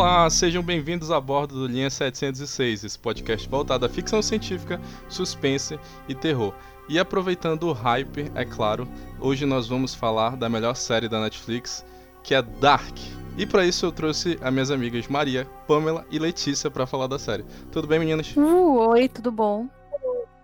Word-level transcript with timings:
Olá, 0.00 0.30
sejam 0.30 0.62
bem-vindos 0.62 1.10
a 1.10 1.20
bordo 1.20 1.56
do 1.56 1.66
Linha 1.66 1.90
706, 1.90 2.84
esse 2.84 2.98
podcast 2.98 3.46
voltado 3.46 3.84
à 3.84 3.88
ficção 3.88 4.22
científica, 4.22 4.80
suspense 5.10 5.78
e 6.08 6.14
terror. 6.14 6.54
E 6.88 6.98
aproveitando 6.98 7.64
o 7.64 7.74
hype, 7.74 8.32
é 8.34 8.46
claro, 8.46 8.88
hoje 9.20 9.44
nós 9.44 9.68
vamos 9.68 9.94
falar 9.94 10.38
da 10.38 10.48
melhor 10.48 10.74
série 10.74 11.06
da 11.06 11.20
Netflix, 11.20 11.84
que 12.22 12.34
é 12.34 12.40
Dark. 12.40 12.96
E 13.36 13.44
para 13.44 13.66
isso 13.66 13.84
eu 13.84 13.92
trouxe 13.92 14.38
as 14.40 14.50
minhas 14.50 14.70
amigas 14.70 15.06
Maria, 15.06 15.44
Pamela 15.68 16.06
e 16.10 16.18
Letícia 16.18 16.70
para 16.70 16.86
falar 16.86 17.06
da 17.06 17.18
série. 17.18 17.44
Tudo 17.70 17.86
bem, 17.86 17.98
meninas? 17.98 18.34
Uh, 18.34 18.78
oi, 18.88 19.06
tudo 19.06 19.30
bom? 19.30 19.68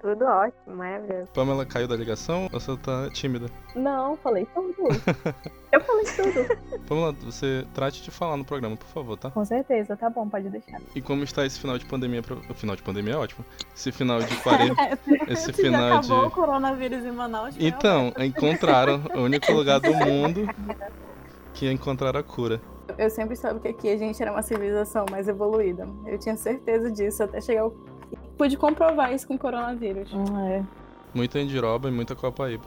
Tudo 0.06 0.24
ótimo, 0.24 0.76
maravilhoso. 0.76 1.26
Pamela 1.34 1.66
caiu 1.66 1.88
da 1.88 1.96
ligação 1.96 2.44
ou 2.52 2.60
você 2.60 2.76
tá 2.76 3.10
tímida? 3.10 3.46
Não, 3.74 4.16
falei 4.18 4.46
tudo. 4.54 4.72
eu 5.72 5.80
falei 5.80 6.04
tudo. 6.04 6.78
Pamela, 6.86 7.12
você 7.24 7.66
trate 7.74 8.04
de 8.04 8.12
falar 8.12 8.36
no 8.36 8.44
programa, 8.44 8.76
por 8.76 8.86
favor, 8.86 9.16
tá? 9.16 9.32
Com 9.32 9.44
certeza, 9.44 9.96
tá 9.96 10.08
bom, 10.08 10.28
pode 10.28 10.48
deixar. 10.48 10.80
E 10.94 11.02
como 11.02 11.24
está 11.24 11.44
esse 11.44 11.58
final 11.58 11.76
de 11.76 11.84
pandemia? 11.86 12.22
Pra... 12.22 12.36
O 12.36 12.54
final 12.54 12.76
de 12.76 12.84
pandemia 12.84 13.14
é 13.14 13.16
ótimo. 13.16 13.44
Esse 13.74 13.90
final 13.90 14.20
de 14.20 14.36
quarentena. 14.36 14.96
esse 15.26 15.46
Se 15.46 15.52
final 15.54 15.94
já 15.94 16.00
de. 16.00 16.06
acabou 16.06 16.26
o 16.28 16.30
coronavírus 16.30 17.04
em 17.04 17.10
Manaus. 17.10 17.56
Então, 17.58 18.12
encontraram 18.18 19.02
o 19.12 19.22
único 19.22 19.50
lugar 19.50 19.80
do 19.80 19.90
mundo 20.06 20.46
que 21.52 21.68
encontraram 21.68 22.20
a 22.20 22.22
cura. 22.22 22.60
Eu 22.96 23.10
sempre 23.10 23.34
soube 23.34 23.58
que 23.58 23.68
aqui 23.68 23.88
a 23.88 23.96
gente 23.96 24.22
era 24.22 24.30
uma 24.30 24.42
civilização 24.42 25.04
mais 25.10 25.26
evoluída. 25.26 25.88
Eu 26.06 26.16
tinha 26.16 26.36
certeza 26.36 26.92
disso 26.92 27.24
até 27.24 27.40
chegar 27.40 27.62
ao... 27.62 27.74
Pude 28.36 28.56
comprovar 28.56 29.12
isso 29.12 29.26
com 29.26 29.34
o 29.34 29.38
coronavírus. 29.38 30.10
é. 30.48 30.62
Muita 31.14 31.40
endiroba 31.40 31.88
e 31.88 31.92
muita 31.92 32.14
copaíba. 32.14 32.64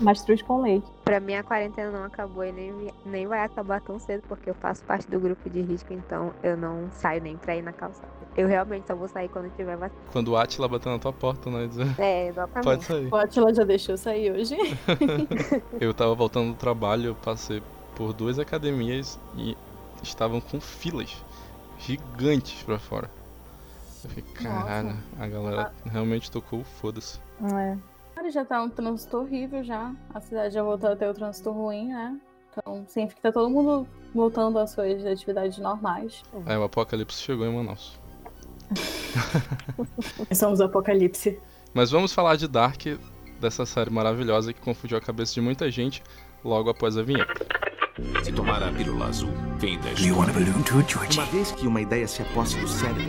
Mastruz 0.00 0.40
com 0.40 0.62
leite. 0.62 0.86
Pra 1.04 1.20
mim 1.20 1.34
a 1.34 1.42
quarentena 1.42 1.90
não 1.90 2.04
acabou 2.04 2.42
e 2.44 2.50
nem, 2.50 2.72
nem 3.04 3.26
vai 3.26 3.40
acabar 3.44 3.80
tão 3.82 3.98
cedo, 3.98 4.22
porque 4.26 4.48
eu 4.48 4.54
faço 4.54 4.82
parte 4.84 5.06
do 5.10 5.20
grupo 5.20 5.50
de 5.50 5.60
risco, 5.60 5.92
então 5.92 6.32
eu 6.42 6.56
não 6.56 6.88
saio 6.92 7.22
nem 7.22 7.36
pra 7.36 7.54
ir 7.54 7.60
na 7.62 7.72
calçada. 7.72 8.08
Eu 8.34 8.48
realmente 8.48 8.86
só 8.86 8.94
vou 8.94 9.06
sair 9.08 9.28
quando 9.28 9.54
tiver 9.54 9.76
vacina. 9.76 10.00
Quando 10.10 10.28
o 10.28 10.36
Atila 10.38 10.66
bater 10.66 10.88
na 10.88 10.98
tua 10.98 11.12
porta, 11.12 11.50
né? 11.50 11.66
Dizer, 11.66 12.00
É, 12.00 12.28
exatamente. 12.28 12.64
Pode 12.64 12.84
sair. 12.84 13.08
O 13.12 13.16
Atila 13.16 13.52
já 13.52 13.64
deixou 13.64 13.96
sair 13.98 14.32
hoje. 14.32 14.56
Eu 15.78 15.92
tava 15.92 16.14
voltando 16.14 16.52
do 16.52 16.56
trabalho, 16.56 17.08
eu 17.08 17.14
passei 17.14 17.62
por 17.94 18.14
duas 18.14 18.38
academias 18.38 19.20
e 19.36 19.54
estavam 20.02 20.40
com 20.40 20.58
filas 20.58 21.14
gigantes 21.78 22.62
pra 22.62 22.78
fora. 22.78 23.10
Eu 24.04 24.10
fiquei, 24.10 24.32
caralho, 24.34 24.96
a 25.18 25.26
galera 25.26 25.72
realmente 25.84 26.30
tocou 26.30 26.60
o 26.60 26.64
foda-se. 26.64 27.20
É. 27.54 27.76
Cara, 28.14 28.30
já 28.30 28.44
tá 28.44 28.62
um 28.62 28.68
trânsito 28.68 29.18
horrível 29.18 29.64
já. 29.64 29.94
A 30.12 30.20
cidade 30.20 30.54
já 30.54 30.62
voltou 30.62 30.90
a 30.90 30.96
ter 30.96 31.08
o 31.08 31.14
trânsito 31.14 31.50
ruim, 31.50 31.88
né? 31.88 32.18
Então, 32.50 32.84
sempre 32.86 33.16
que 33.16 33.22
tá 33.22 33.32
todo 33.32 33.48
mundo 33.48 33.86
voltando 34.14 34.58
às 34.58 34.70
suas 34.70 35.04
atividades 35.06 35.58
normais. 35.58 36.22
Aí 36.44 36.56
o 36.56 36.64
apocalipse 36.64 37.22
chegou 37.22 37.46
em 37.46 37.54
Manaus. 37.54 37.98
Somos 40.34 40.60
o 40.60 40.64
apocalipse. 40.64 41.40
Mas 41.72 41.90
vamos 41.90 42.12
falar 42.12 42.36
de 42.36 42.46
Dark, 42.46 42.82
dessa 43.40 43.64
série 43.64 43.90
maravilhosa 43.90 44.52
que 44.52 44.60
confundiu 44.60 44.98
a 44.98 45.00
cabeça 45.00 45.32
de 45.32 45.40
muita 45.40 45.70
gente 45.70 46.02
logo 46.44 46.70
após 46.70 46.96
a 46.96 47.02
vinheta. 47.02 47.46
Se 48.22 48.32
tomar 48.32 48.62
a 48.62 48.72
pílula 48.72 49.06
azul, 49.06 49.30
da 49.30 49.90
Do 49.94 50.02
you 50.02 50.16
want 50.16 50.30
a 50.30 50.32
balloon 50.32 50.62
too? 50.62 50.82
Uma 51.14 51.26
vez 51.26 51.52
que 51.52 51.66
uma 51.66 51.80
ideia 51.80 52.08
se 52.08 52.22
aposse 52.22 52.58
do 52.58 52.68
cérebro, 52.68 53.02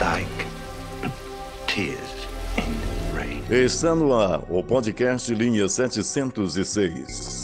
Like 0.00 0.46
tears 1.66 2.28
in 2.58 3.16
rain. 3.16 3.42
Está 3.50 3.94
no 3.94 4.14
ar 4.14 4.42
o 4.48 4.62
podcast 4.62 5.34
Linha 5.34 5.68
706. 5.68 7.35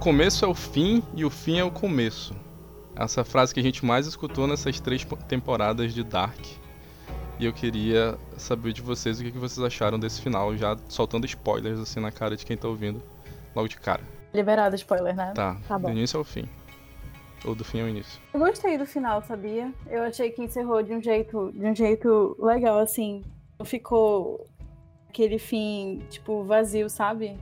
Começo 0.00 0.44
é 0.44 0.48
o 0.48 0.54
fim 0.54 1.02
e 1.14 1.24
o 1.24 1.30
fim 1.30 1.58
é 1.58 1.64
o 1.64 1.70
começo. 1.70 2.34
Essa 2.96 3.24
frase 3.24 3.54
que 3.54 3.60
a 3.60 3.62
gente 3.62 3.84
mais 3.84 4.06
escutou 4.06 4.46
nessas 4.46 4.80
três 4.80 5.04
po- 5.04 5.16
temporadas 5.16 5.94
de 5.94 6.02
Dark. 6.02 6.38
E 7.38 7.44
eu 7.46 7.52
queria 7.52 8.18
saber 8.36 8.72
de 8.72 8.82
vocês 8.82 9.18
o 9.18 9.22
que 9.22 9.30
que 9.32 9.38
vocês 9.38 9.64
acharam 9.64 9.98
desse 9.98 10.20
final, 10.20 10.54
já 10.56 10.76
soltando 10.88 11.24
spoilers 11.26 11.78
assim 11.78 11.98
na 12.00 12.10
cara 12.12 12.36
de 12.36 12.44
quem 12.44 12.56
tá 12.56 12.68
ouvindo, 12.68 13.02
logo 13.54 13.68
de 13.68 13.78
cara. 13.78 14.02
Liberado 14.34 14.74
spoiler, 14.76 15.14
né? 15.16 15.32
Tá, 15.34 15.56
Tá 15.66 15.78
bom. 15.78 15.88
do 15.90 15.96
início 15.96 16.18
ao 16.18 16.24
fim. 16.24 16.44
Ou 17.44 17.54
do 17.54 17.64
fim 17.64 17.80
ao 17.80 17.88
início. 17.88 18.20
Eu 18.34 18.40
gostei 18.40 18.76
do 18.76 18.84
final, 18.84 19.22
sabia? 19.22 19.72
Eu 19.88 20.02
achei 20.02 20.30
que 20.30 20.42
encerrou 20.42 20.82
de 20.82 20.92
um 20.92 21.00
jeito, 21.02 21.50
de 21.52 21.64
um 21.64 21.74
jeito 21.74 22.36
legal, 22.38 22.78
assim. 22.78 23.24
Não 23.58 23.64
ficou 23.64 24.46
aquele 25.08 25.38
fim, 25.38 26.02
tipo, 26.10 26.44
vazio, 26.44 26.90
sabe? 26.90 27.38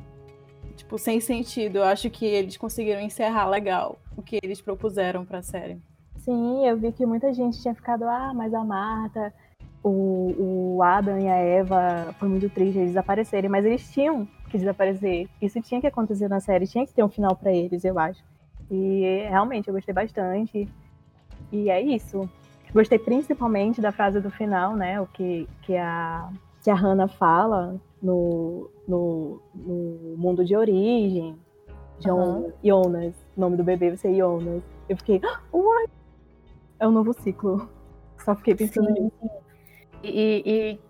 Tipo, 0.78 0.96
sem 0.96 1.20
sentido. 1.20 1.78
Eu 1.78 1.84
acho 1.84 2.08
que 2.08 2.24
eles 2.24 2.56
conseguiram 2.56 3.00
encerrar 3.00 3.48
legal 3.48 3.98
o 4.16 4.22
que 4.22 4.38
eles 4.40 4.60
propuseram 4.60 5.24
pra 5.24 5.42
série. 5.42 5.76
Sim, 6.18 6.66
eu 6.66 6.76
vi 6.76 6.92
que 6.92 7.04
muita 7.04 7.32
gente 7.34 7.60
tinha 7.60 7.74
ficado, 7.74 8.04
ah, 8.04 8.32
mas 8.32 8.54
a 8.54 8.62
Marta, 8.64 9.34
o, 9.82 10.76
o 10.76 10.82
Adam 10.82 11.18
e 11.18 11.28
a 11.28 11.36
Eva, 11.36 12.14
foi 12.18 12.28
muito 12.28 12.48
triste 12.48 12.78
eles 12.78 12.90
desaparecerem, 12.90 13.50
mas 13.50 13.64
eles 13.64 13.90
tinham 13.90 14.26
que 14.48 14.56
desaparecer. 14.56 15.28
Isso 15.42 15.60
tinha 15.60 15.80
que 15.80 15.86
acontecer 15.86 16.28
na 16.28 16.38
série, 16.38 16.66
tinha 16.66 16.86
que 16.86 16.94
ter 16.94 17.02
um 17.02 17.08
final 17.08 17.34
pra 17.34 17.52
eles, 17.52 17.84
eu 17.84 17.98
acho. 17.98 18.22
E 18.70 19.26
realmente 19.28 19.68
eu 19.68 19.74
gostei 19.74 19.94
bastante. 19.94 20.68
E 21.50 21.70
é 21.70 21.80
isso. 21.80 22.28
Gostei 22.72 22.98
principalmente 22.98 23.80
da 23.80 23.90
frase 23.90 24.20
do 24.20 24.30
final, 24.30 24.76
né? 24.76 25.00
O 25.00 25.06
que, 25.06 25.48
que, 25.62 25.76
a, 25.76 26.28
que 26.62 26.70
a 26.70 26.74
Hannah 26.74 27.08
fala 27.08 27.80
no, 28.02 28.70
no, 28.88 29.41
no 29.54 30.16
mundo 30.16 30.44
de 30.44 30.56
origem. 30.56 31.38
John, 32.00 32.53
Jonas. 32.65 33.15
O 33.37 33.41
nome 33.41 33.56
do 33.56 33.65
bebê 33.65 33.88
vai 33.88 33.97
ser 33.97 34.15
Jonas. 34.16 34.62
Eu 34.88 34.97
fiquei, 34.97 35.21
"Ah, 35.25 35.41
what? 35.53 35.91
É 36.81 36.88
um 36.88 36.93
novo 36.93 37.12
ciclo. 37.22 37.69
Só 38.25 38.34
fiquei 38.34 38.54
pensando 38.54 38.91
nisso. 38.91 39.31
E, 40.03 40.43
e, 40.47 40.81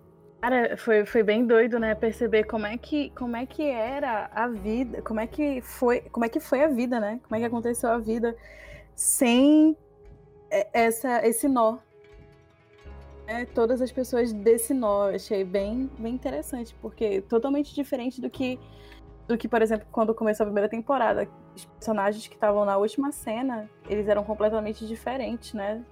cara, 0.41 0.77
foi, 0.77 1.05
foi 1.07 1.23
bem 1.23 1.47
doido, 1.47 1.79
né? 1.79 1.95
Perceber 1.95 2.45
como 2.45 2.67
é 2.67 2.77
que 2.77 3.11
como 3.11 3.37
é 3.37 3.47
que 3.47 3.63
era 3.65 4.31
a 4.35 4.49
vida, 4.49 5.01
como 5.03 5.19
é 5.21 5.27
que 5.27 5.61
foi, 5.63 6.01
como 6.13 6.25
é 6.27 6.29
que 6.29 6.41
foi 6.41 6.63
a 6.63 6.69
vida, 6.69 7.01
né? 7.01 7.21
Como 7.25 7.37
é 7.37 7.39
que 7.41 7.47
aconteceu 7.47 7.91
a 7.91 7.99
vida 7.99 8.37
sem 8.95 9.77
e- 10.53 10.67
essa 10.73 11.27
esse 11.27 11.49
nó. 11.49 11.79
É, 13.29 13.45
todas 13.45 13.81
as 13.81 13.93
pessoas 13.93 14.33
desse 14.33 14.75
nó, 14.75 15.11
achei 15.11 15.45
bem 15.45 15.89
bem 15.99 16.15
interessante, 16.15 16.75
porque 16.81 17.21
totalmente 17.21 17.75
diferente 17.75 18.21
do 18.21 18.29
que 18.29 18.59
do 19.29 19.37
que, 19.37 19.47
por 19.47 19.61
exemplo, 19.61 19.87
quando 19.93 20.15
começou 20.15 20.45
a 20.45 20.47
primeira 20.47 20.69
temporada, 20.69 21.29
os 21.55 21.67
personagens 21.67 22.27
que 22.27 22.35
estavam 22.35 22.65
na 22.65 22.79
última 22.79 23.13
cena, 23.13 23.69
eles 23.87 24.09
eram 24.09 24.25
completamente 24.25 24.87
diferentes, 24.87 25.53
né? 25.53 25.85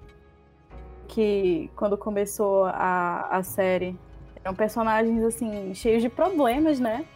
que 1.06 1.70
quando 1.76 1.96
começou 1.96 2.64
a, 2.64 3.28
a 3.30 3.42
série 3.42 3.98
eram 4.44 4.54
personagens 4.54 5.22
assim 5.24 5.74
cheios 5.74 6.02
de 6.02 6.08
problemas, 6.08 6.78
né? 6.78 7.06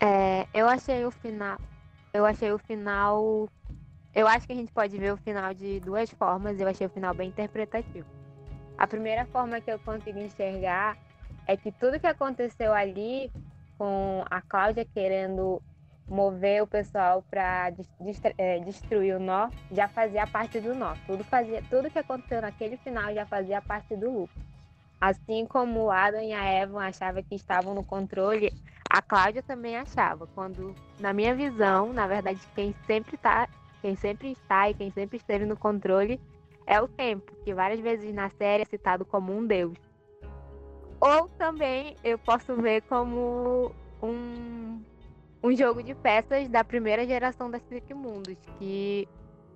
É, 0.00 0.46
eu 0.52 0.68
achei 0.68 1.04
o 1.04 1.10
final. 1.10 1.58
Eu 2.12 2.24
achei 2.24 2.50
o 2.52 2.58
final. 2.58 3.48
Eu 4.14 4.26
acho 4.26 4.46
que 4.46 4.52
a 4.52 4.56
gente 4.56 4.72
pode 4.72 4.96
ver 4.96 5.12
o 5.12 5.16
final 5.16 5.52
de 5.52 5.80
duas 5.80 6.10
formas. 6.10 6.60
Eu 6.60 6.68
achei 6.68 6.86
o 6.86 6.90
final 6.90 7.14
bem 7.14 7.28
interpretativo. 7.28 8.06
A 8.76 8.86
primeira 8.86 9.24
forma 9.26 9.60
que 9.60 9.70
eu 9.70 9.78
consegui 9.78 10.20
enxergar 10.20 10.96
é 11.46 11.56
que 11.56 11.70
tudo 11.70 12.00
que 12.00 12.06
aconteceu 12.06 12.72
ali, 12.72 13.30
com 13.78 14.24
a 14.30 14.40
Cláudia 14.40 14.84
querendo 14.84 15.62
mover 16.08 16.62
o 16.62 16.66
pessoal 16.66 17.24
para 17.30 17.70
destruir 18.64 19.16
o 19.16 19.20
nó, 19.20 19.48
já 19.70 19.88
fazia 19.88 20.26
parte 20.26 20.60
do 20.60 20.74
nó. 20.74 20.94
Tudo, 21.06 21.24
fazia, 21.24 21.62
tudo 21.70 21.90
que 21.90 21.98
aconteceu 21.98 22.42
naquele 22.42 22.76
final 22.78 23.14
já 23.14 23.24
fazia 23.24 23.62
parte 23.62 23.96
do 23.96 24.10
lucro. 24.10 24.42
Assim 25.00 25.46
como 25.46 25.84
o 25.84 25.90
Adam 25.90 26.22
e 26.22 26.32
a 26.32 26.62
Evan 26.62 26.84
achavam 26.84 27.22
que 27.22 27.34
estavam 27.34 27.74
no 27.74 27.84
controle, 27.84 28.52
a 28.88 29.02
Cláudia 29.02 29.42
também 29.42 29.76
achava. 29.76 30.26
Quando, 30.34 30.74
na 30.98 31.12
minha 31.12 31.34
visão, 31.34 31.92
na 31.92 32.06
verdade, 32.06 32.40
quem 32.54 32.74
sempre 32.86 33.16
tá, 33.16 33.48
quem 33.80 33.96
sempre 33.96 34.32
está 34.32 34.70
e 34.70 34.74
quem 34.74 34.90
sempre 34.90 35.16
esteve 35.16 35.44
no 35.44 35.56
controle 35.56 36.20
é 36.66 36.80
o 36.80 36.88
tempo, 36.88 37.32
que 37.44 37.54
várias 37.54 37.80
vezes 37.80 38.12
na 38.14 38.30
série 38.30 38.62
é 38.62 38.66
citado 38.66 39.04
como 39.04 39.36
um 39.36 39.46
deus. 39.46 39.76
Ou 41.00 41.28
também 41.38 41.96
eu 42.02 42.18
posso 42.18 42.56
ver 42.56 42.82
como 42.82 43.72
um, 44.02 44.80
um 45.42 45.54
jogo 45.54 45.82
de 45.82 45.94
peças 45.94 46.48
da 46.48 46.64
primeira 46.64 47.06
geração 47.06 47.50
das 47.50 47.62
Mundos, 47.94 48.36
que 48.58 49.06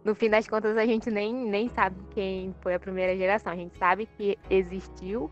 no 0.04 0.14
fim 0.14 0.28
das 0.28 0.46
contas 0.46 0.76
a 0.76 0.86
gente 0.86 1.10
nem, 1.10 1.32
nem 1.32 1.68
sabe 1.68 1.96
quem 2.10 2.54
foi 2.60 2.74
a 2.74 2.80
primeira 2.80 3.16
geração. 3.16 3.52
A 3.52 3.56
gente 3.56 3.76
sabe 3.78 4.06
que 4.16 4.38
existiu 4.50 5.30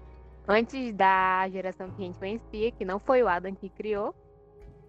antes 0.49 0.93
da 0.95 1.49
geração 1.51 1.91
que 1.91 2.03
a 2.03 2.07
gente 2.07 2.19
conhecia, 2.19 2.71
que 2.73 2.85
não 2.85 2.99
foi 2.99 3.23
o 3.23 3.29
Adam 3.29 3.55
que 3.55 3.69
criou. 3.69 4.15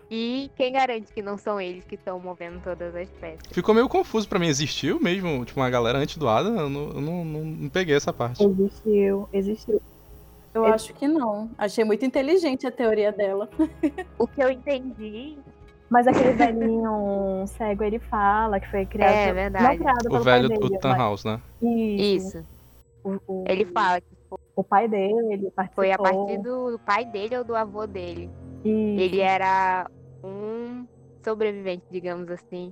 E 0.10 0.50
quem 0.56 0.72
garante 0.72 1.12
que 1.14 1.22
não 1.22 1.38
são 1.38 1.60
eles 1.60 1.84
que 1.84 1.96
estão 1.96 2.18
movendo 2.20 2.62
todas 2.64 2.96
as 2.96 3.10
peças? 3.10 3.42
Ficou 3.52 3.76
meio 3.76 3.90
confuso 3.90 4.28
pra 4.28 4.40
mim. 4.40 4.48
Existiu 4.48 5.00
mesmo, 5.02 5.44
tipo, 5.44 5.60
uma 5.60 5.70
galera 5.70 5.98
antes 5.98 6.16
do 6.18 6.30
Adam? 6.30 6.56
Eu 6.58 6.70
não, 6.70 6.88
eu 6.90 7.02
não, 7.02 7.26
não- 7.26 7.44
não 7.46 7.70
peguei 7.70 7.96
essa 7.96 8.14
parte. 8.14 8.42
Existiu, 8.44 9.28
existiu. 9.34 9.82
Eu 10.54 10.64
Ele- 10.64 10.74
acho 10.74 10.94
que 10.94 11.08
não. 11.08 11.50
Achei 11.58 11.84
muito 11.84 12.06
inteligente 12.06 12.66
a 12.66 12.72
teoria 12.72 13.12
dela. 13.12 13.50
O 14.18 14.26
que 14.28 14.42
eu 14.42 14.50
entendi 14.50 15.38
Mas 15.90 16.06
aquele 16.08 16.34
velhinho 16.34 17.46
cego, 17.48 17.82
ele 17.84 17.98
fala 18.00 18.60
que 18.60 18.70
foi 18.70 18.86
criado. 18.86 19.12
É, 19.14 19.28
não 19.28 19.34
verdade. 19.36 19.78
criado 19.78 20.06
O 20.14 20.20
velho 20.20 20.50
pai 20.50 20.58
do 20.58 20.68
dele, 20.70 20.80
Tannhaus, 20.82 21.24
né? 21.24 21.40
mas- 21.62 21.72
Isso. 21.72 22.28
isso. 22.40 22.46
O, 23.04 23.18
o- 23.28 23.44
Ele 23.48 23.64
fala 23.66 24.02
que 24.02 24.08
O 24.56 24.64
pai 24.66 24.88
dele 24.90 25.50
participou. 25.56 25.84
foi 25.86 25.92
a 25.94 25.98
partir 25.98 26.38
do 26.40 26.78
pai 26.86 27.06
dele 27.06 27.38
ou 27.38 27.44
do 27.46 27.56
avô 27.56 27.86
dele. 27.88 28.30
Isso. 28.66 29.00
Ele 29.00 29.20
era 29.22 29.90
um 30.24 30.86
sobrevivente, 31.24 31.84
digamos 31.92 32.30
assim, 32.30 32.72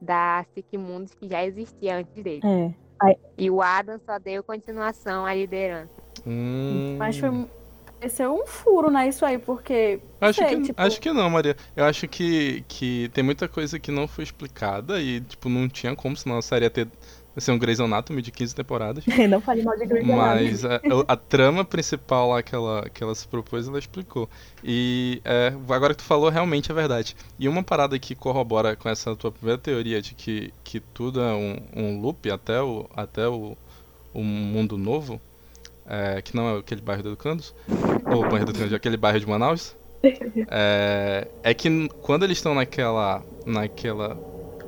da 0.00 0.44
Sigmundos 0.54 1.14
que 1.14 1.28
já 1.28 1.44
existia 1.44 1.98
antes 1.98 2.22
dele. 2.22 2.40
É. 2.44 3.16
E 3.36 3.50
o 3.50 3.60
Adam 3.60 3.98
só 4.04 4.18
deu 4.18 4.42
continuação 4.44 5.26
à 5.26 5.34
liderança. 5.34 5.90
Hum. 6.26 6.96
Mas 6.98 7.18
foi. 7.18 7.46
Pareceu 7.98 8.34
um 8.34 8.44
furo, 8.46 8.90
né? 8.90 9.08
Isso 9.08 9.24
aí, 9.24 9.38
porque. 9.38 10.00
Acho, 10.20 10.40
sei, 10.40 10.56
que, 10.56 10.62
tipo- 10.62 10.82
acho 10.82 11.00
que 11.00 11.12
não, 11.12 11.30
Maria. 11.30 11.56
Eu 11.76 11.84
acho 11.84 12.08
que, 12.08 12.64
que 12.66 13.08
tem 13.14 13.22
muita 13.22 13.46
coisa 13.46 13.78
que 13.78 13.92
não 13.92 14.08
foi 14.08 14.24
explicada 14.24 15.00
e, 15.00 15.20
tipo, 15.20 15.48
não 15.48 15.68
tinha 15.68 15.94
como, 15.94 16.16
senão 16.16 16.38
a 16.38 16.42
série 16.42 16.64
ia 16.64 16.70
ter 16.70 16.88
ia 17.34 17.40
ser 17.40 17.52
um 17.52 17.58
Grey's 17.58 17.80
Anatomy 17.80 18.22
de 18.22 18.30
15 18.30 18.54
temporadas. 18.54 19.04
Não 19.28 19.40
fale 19.40 19.62
mal 19.62 19.76
de 19.76 19.86
Grey's 19.86 20.08
Anatomy. 20.08 20.44
Mas 20.44 20.64
a, 20.64 20.80
a 21.08 21.16
trama 21.16 21.64
principal 21.64 22.30
lá 22.30 22.42
que 22.42 22.54
ela, 22.54 22.88
que 22.92 23.02
ela 23.02 23.14
se 23.14 23.26
propôs, 23.26 23.68
ela 23.68 23.78
explicou. 23.78 24.28
E 24.62 25.20
é, 25.24 25.52
agora 25.68 25.94
que 25.94 26.02
tu 26.02 26.06
falou, 26.06 26.28
realmente 26.28 26.70
é 26.70 26.74
verdade. 26.74 27.16
E 27.38 27.48
uma 27.48 27.62
parada 27.62 27.98
que 27.98 28.14
corrobora 28.14 28.76
com 28.76 28.88
essa 28.88 29.14
tua 29.16 29.32
primeira 29.32 29.58
teoria 29.58 30.00
de 30.02 30.14
que, 30.14 30.52
que 30.62 30.80
tudo 30.80 31.20
é 31.20 31.32
um, 31.32 31.56
um 31.74 32.00
loop 32.00 32.30
até 32.30 32.60
o, 32.60 32.86
até 32.94 33.26
o, 33.28 33.56
o 34.12 34.22
mundo 34.22 34.76
novo, 34.76 35.20
é, 35.86 36.20
que 36.22 36.36
não 36.36 36.56
é 36.56 36.58
aquele 36.58 36.80
bairro 36.80 37.02
do 37.02 37.08
Educandos, 37.10 37.54
ou 38.06 38.22
bairro 38.28 38.44
do 38.44 38.50
Educandos, 38.50 38.72
é 38.72 38.76
aquele 38.76 38.96
bairro 38.96 39.20
de 39.20 39.26
Manaus, 39.26 39.76
é, 40.50 41.28
é 41.42 41.54
que 41.54 41.88
quando 42.02 42.24
eles 42.24 42.38
estão 42.38 42.54
naquela, 42.54 43.22
naquela 43.46 44.14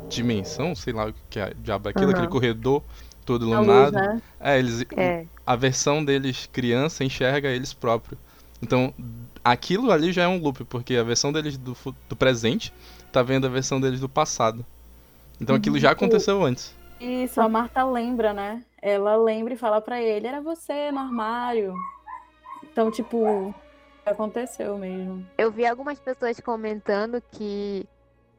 dimensão, 0.09 0.75
sei 0.75 0.93
lá 0.93 1.07
o 1.07 1.15
que 1.31 1.39
é 1.39 1.53
diabo 1.55 1.89
é 1.89 1.91
aquilo, 1.91 2.07
Aham. 2.07 2.13
aquele 2.13 2.29
corredor 2.29 2.83
todo 3.25 3.45
A 3.45 3.61
luz, 3.61 3.63
iluminado. 3.65 3.93
né? 3.95 4.23
É, 4.41 4.59
eles, 4.59 4.85
É. 4.97 5.25
a 5.47 5.57
versão 5.57 6.05
deles 6.05 6.49
criança 6.53 7.05
enxerga 7.05 7.49
eles 7.49 7.73
próprios. 7.73 8.19
Então, 8.63 8.95
aquilo 9.43 9.91
ali 9.91 10.13
já 10.13 10.23
é 10.23 10.29
um 10.29 10.39
loop, 10.39 10.65
porque 10.65 10.97
a 10.97 11.03
versão 11.03 11.33
deles 11.33 11.57
do, 11.57 11.77
do 12.09 12.17
presente 12.17 12.73
tá 13.13 13.23
vendo 13.23 13.47
a 13.47 13.51
versão 13.51 13.81
deles 13.81 14.01
do 14.01 14.09
passado. 14.09 14.65
Então 15.41 15.57
aquilo 15.57 15.79
já 15.79 15.91
aconteceu 15.91 16.43
antes. 16.45 16.75
Isso, 17.01 17.41
a 17.41 17.49
Marta 17.49 17.85
lembra, 17.85 18.33
né? 18.33 18.63
Ela 18.81 19.17
lembra 19.17 19.55
e 19.55 19.57
fala 19.57 19.81
pra 19.81 20.01
ele: 20.01 20.27
era 20.27 20.41
você 20.41 20.91
no 20.93 21.01
armário. 21.01 21.75
Então, 22.63 22.91
tipo, 22.91 23.55
aconteceu 24.07 24.79
mesmo. 24.79 25.27
Eu 25.37 25.51
vi 25.51 25.67
algumas 25.67 25.99
pessoas 25.99 26.39
comentando 26.41 27.23
que 27.33 27.85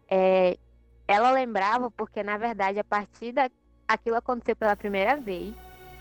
é, 0.09 0.57
ela 1.07 1.31
lembrava 1.31 1.91
porque, 1.91 2.23
na 2.23 2.37
verdade, 2.37 2.79
a 2.79 2.83
partir 2.83 3.31
da 3.31 3.49
aquilo 3.87 4.15
aconteceu 4.17 4.55
pela 4.55 4.75
primeira 4.75 5.19
vez. 5.21 5.55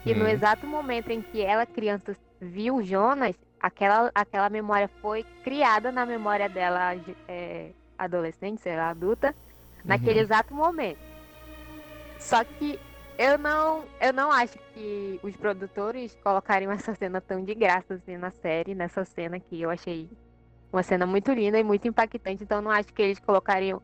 E 0.05 0.15
no 0.15 0.25
Hum. 0.25 0.29
exato 0.29 0.67
momento 0.67 1.11
em 1.11 1.23
que 1.23 1.43
ela, 1.43 1.67
criança, 1.67 2.15
viu 2.41 2.83
Jonas, 2.83 3.37
aquela, 3.61 4.11
aquela 4.15 4.51
memória 4.51 4.89
foi 5.01 5.25
criada 5.43 5.91
na 5.93 6.05
memória 6.07 6.49
dela, 6.49 6.95
é, 7.29 7.75
adolescente, 7.99 8.61
sei 8.63 8.77
lá, 8.77 8.91
adulta, 8.91 9.35
naquele 9.85 10.21
Uhum. 10.21 10.25
exato 10.25 10.55
momento. 10.55 11.01
Só 12.19 12.45
que 12.45 12.79
eu 13.19 13.39
não, 13.39 13.89
eu 14.01 14.13
não 14.13 14.31
acho 14.33 14.55
que 14.75 15.19
os 15.23 15.37
produtores 15.37 16.17
colocariam 16.23 16.73
essa 16.73 16.95
cena 16.95 17.21
tão 17.21 17.45
de 17.45 17.55
graça 17.55 17.95
assim 17.95 18.17
na 18.17 18.31
série, 18.31 18.75
nessa 18.75 19.05
cena 19.05 19.39
que 19.41 19.61
eu 19.61 19.71
achei 19.71 20.11
uma 20.73 20.83
cena 20.83 21.07
muito 21.07 21.33
linda 21.33 21.59
e 21.59 21.65
muito 21.65 21.87
impactante, 21.87 22.43
então 22.45 22.61
não 22.61 22.71
acho 22.71 22.93
que 22.93 23.01
eles 23.03 23.21
colocariam 23.21 23.81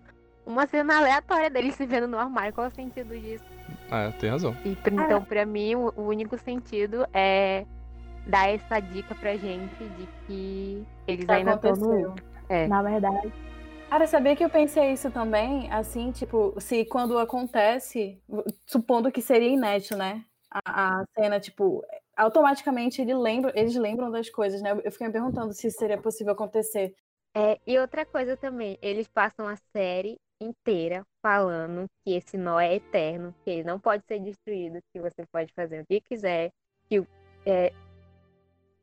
uma 0.51 0.67
cena 0.67 0.99
aleatória 0.99 1.51
deles 1.51 1.75
se 1.75 1.87
vendo 1.87 2.07
no 2.09 2.19
armário. 2.19 2.53
Qual 2.53 2.67
é 2.67 2.69
o 2.69 2.75
sentido 2.75 3.19
disso? 3.19 3.45
É, 3.91 4.11
tem 4.13 4.31
razão. 4.31 4.57
E, 4.65 4.77
pr- 4.77 4.95
então, 4.95 5.25
pra 5.25 5.47
mim, 5.47 5.75
o, 5.75 5.93
único 5.97 6.37
sentido 6.39 7.07
é 7.13 7.67
dar 8.27 8.49
essa 8.49 8.81
dica 8.81 9.15
pra 9.15 9.37
gente 9.37 9.89
de 9.91 10.07
que 10.27 10.87
eles 11.07 11.25
Que 11.25 11.33
ainda 11.33 11.55
estão 11.55 11.77
no. 11.77 12.15
É. 12.49 12.67
Na 12.67 12.83
verdade, 12.83 13.33
Cara, 13.89 14.07
sabia 14.07 14.37
que 14.37 14.45
eu 14.45 14.51
pensei 14.51 14.93
isso 14.93 15.11
também? 15.11 15.71
Assim, 15.73 16.13
tipo, 16.13 16.55
se 16.61 16.85
quando 16.85 17.19
acontece, 17.19 18.23
supondo 18.65 19.11
que 19.11 19.21
seria 19.21 19.49
inédito, 19.49 19.97
né? 19.97 20.25
A, 20.49 21.01
a 21.01 21.05
cena, 21.19 21.41
tipo, 21.41 21.85
automaticamente 22.17 23.03
ele 23.03 23.15
lembra, 23.15 23.53
eles 23.55 23.75
lembram 23.75 24.09
das 24.09 24.31
coisas, 24.31 24.63
né? 24.63 24.81
Eu 24.85 24.93
fiquei 24.93 25.09
me 25.09 25.13
perguntando 25.13 25.53
se 25.53 25.69
seria 25.73 25.99
possível 25.99 26.33
acontecer. 26.35 26.95
É, 27.35 27.59
e 27.67 27.79
outra 27.79 28.07
coisa 28.07 28.37
também, 28.37 28.79
eles 28.81 29.09
passam 29.09 29.49
a 29.49 29.57
série 29.73 30.21
inteira 30.41 31.05
falando 31.23 31.87
que 32.05 32.15
esse 32.15 32.37
nó 32.37 32.59
é 32.59 32.75
eterno, 32.77 33.35
que 33.45 33.51
ele 33.51 33.65
não 33.65 33.79
pode 33.79 34.03
ser 34.07 34.19
destruído, 34.21 34.81
que 34.93 35.01
você 35.01 35.25
pode 35.33 35.53
fazer 35.53 35.83
o 35.83 35.87
que 35.87 36.01
quiser, 36.01 36.51
que 36.89 37.03
é, 37.47 37.73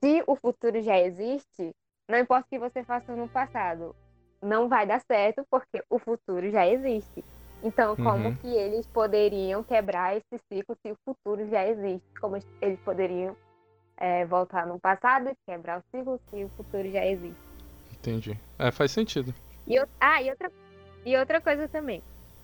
se 0.04 0.24
o 0.28 0.36
futuro 0.36 0.82
já 0.82 0.98
existe, 1.00 1.72
não 2.08 2.20
importa 2.20 2.46
o 2.46 2.50
que 2.50 2.60
você 2.60 2.84
faça 2.84 3.16
no 3.16 3.28
passado, 3.28 3.96
não 4.42 4.70
vai 4.70 4.86
dar 4.86 5.02
certo 5.02 5.44
porque 5.50 5.84
o 5.90 5.98
futuro 5.98 6.50
já 6.52 6.68
existe. 6.68 7.24
Então, 7.64 7.96
como 7.96 8.28
Uhum. 8.30 8.36
que 8.38 8.48
eles 8.56 8.86
poderiam 8.88 9.64
quebrar 9.64 10.16
esse 10.16 10.40
ciclo 10.52 10.78
se 10.86 10.92
o 10.92 10.98
futuro 11.04 11.48
já 11.50 11.68
existe? 11.68 12.06
Como 12.22 12.38
eles 12.62 12.80
poderiam 12.82 13.36
é, 13.98 14.24
voltar 14.26 14.68
no 14.68 14.80
passado 14.80 15.30
e 15.30 15.36
quebrar 15.52 15.80
o 15.80 15.84
ciclo 15.90 16.20
se 16.30 16.44
o 16.44 16.50
futuro 16.50 16.88
já 16.92 17.04
existe? 17.04 17.42
Entendi. 17.98 18.38
É, 18.60 18.72
faz 18.72 18.92
sentido. 18.92 19.34
E, 19.66 19.80
ou- 19.80 19.88
ah, 20.00 20.22
e 20.22 20.30
outra, 20.30 20.52
e 21.08 21.16
outra 21.16 21.40
coisa 21.40 21.70
também. 21.70 22.04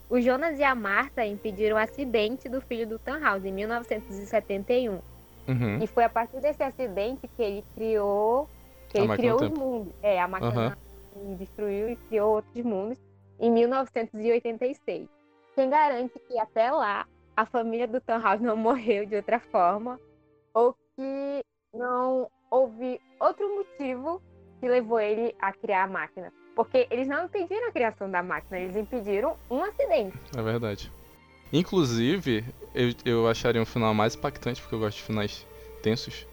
O 0.10 0.22
Jonas 0.22 0.58
e 0.58 0.64
a 0.64 0.74
Marta 0.74 1.26
impediram 1.26 1.76
o 1.76 1.80
acidente 1.80 2.48
do 2.48 2.62
filho 2.62 2.88
do 2.88 2.98
Tannhaus 2.98 3.44
em 3.44 3.52
1971. 3.52 4.94
Uhum. 4.94 5.84
E 5.84 5.88
foi 5.88 6.06
a 6.06 6.10
partir 6.10 6.40
desse 6.40 6.64
acidente 6.64 7.28
que 7.28 7.42
ele 7.42 7.66
criou, 7.76 8.48
que 8.88 9.00
A 9.00 9.04
ele 9.04 9.18
criou 9.18 9.44
os 9.44 9.50
mundos. 9.50 9.94
É, 10.02 10.22
a 10.22 10.30
máquina 10.30 10.78
e 11.16 11.36
destruiu 11.36 11.90
e 11.90 11.98
criou 12.08 12.36
outros 12.36 12.64
mundos 12.64 12.98
em 13.38 13.52
1986. 13.52 15.10
Quem 15.56 15.70
garante 15.70 16.18
que 16.20 16.40
até 16.40 16.72
lá 16.72 17.06
a 17.36 17.46
família 17.46 17.88
do 17.88 18.00
Tannhaus 18.00 18.40
não 18.40 18.56
morreu 18.56 19.06
de 19.06 19.18
outra 19.18 19.42
forma 19.42 20.00
ou 20.54 20.74
que 20.96 21.44
não 21.74 22.30
houve 22.50 23.02
outro 23.20 23.54
motivo 23.56 24.22
que 24.62 24.70
levou 24.70 25.02
ele 25.02 25.36
a 25.42 25.52
criar 25.52 25.84
a 25.84 25.88
máquina? 25.88 26.32
Porque 26.56 26.88
eles 26.92 27.08
não 27.08 27.26
impediram 27.26 27.68
a 27.70 27.72
criação 27.72 28.10
da 28.10 28.22
máquina, 28.22 28.60
eles 28.60 28.76
impediram 28.76 29.36
um 29.50 29.64
acidente. 29.64 30.16
É 30.38 30.42
verdade. 30.42 30.92
Inclusive, 31.52 32.44
eu, 32.74 32.94
eu 33.06 33.28
acharia 33.28 33.62
um 33.62 33.66
final 33.66 33.94
mais 33.94 34.16
impactante, 34.16 34.62
porque 34.62 34.76
eu 34.76 34.80
gosto 34.80 34.98
de 34.98 35.04
finais 35.04 35.46
tensos. 35.82 36.26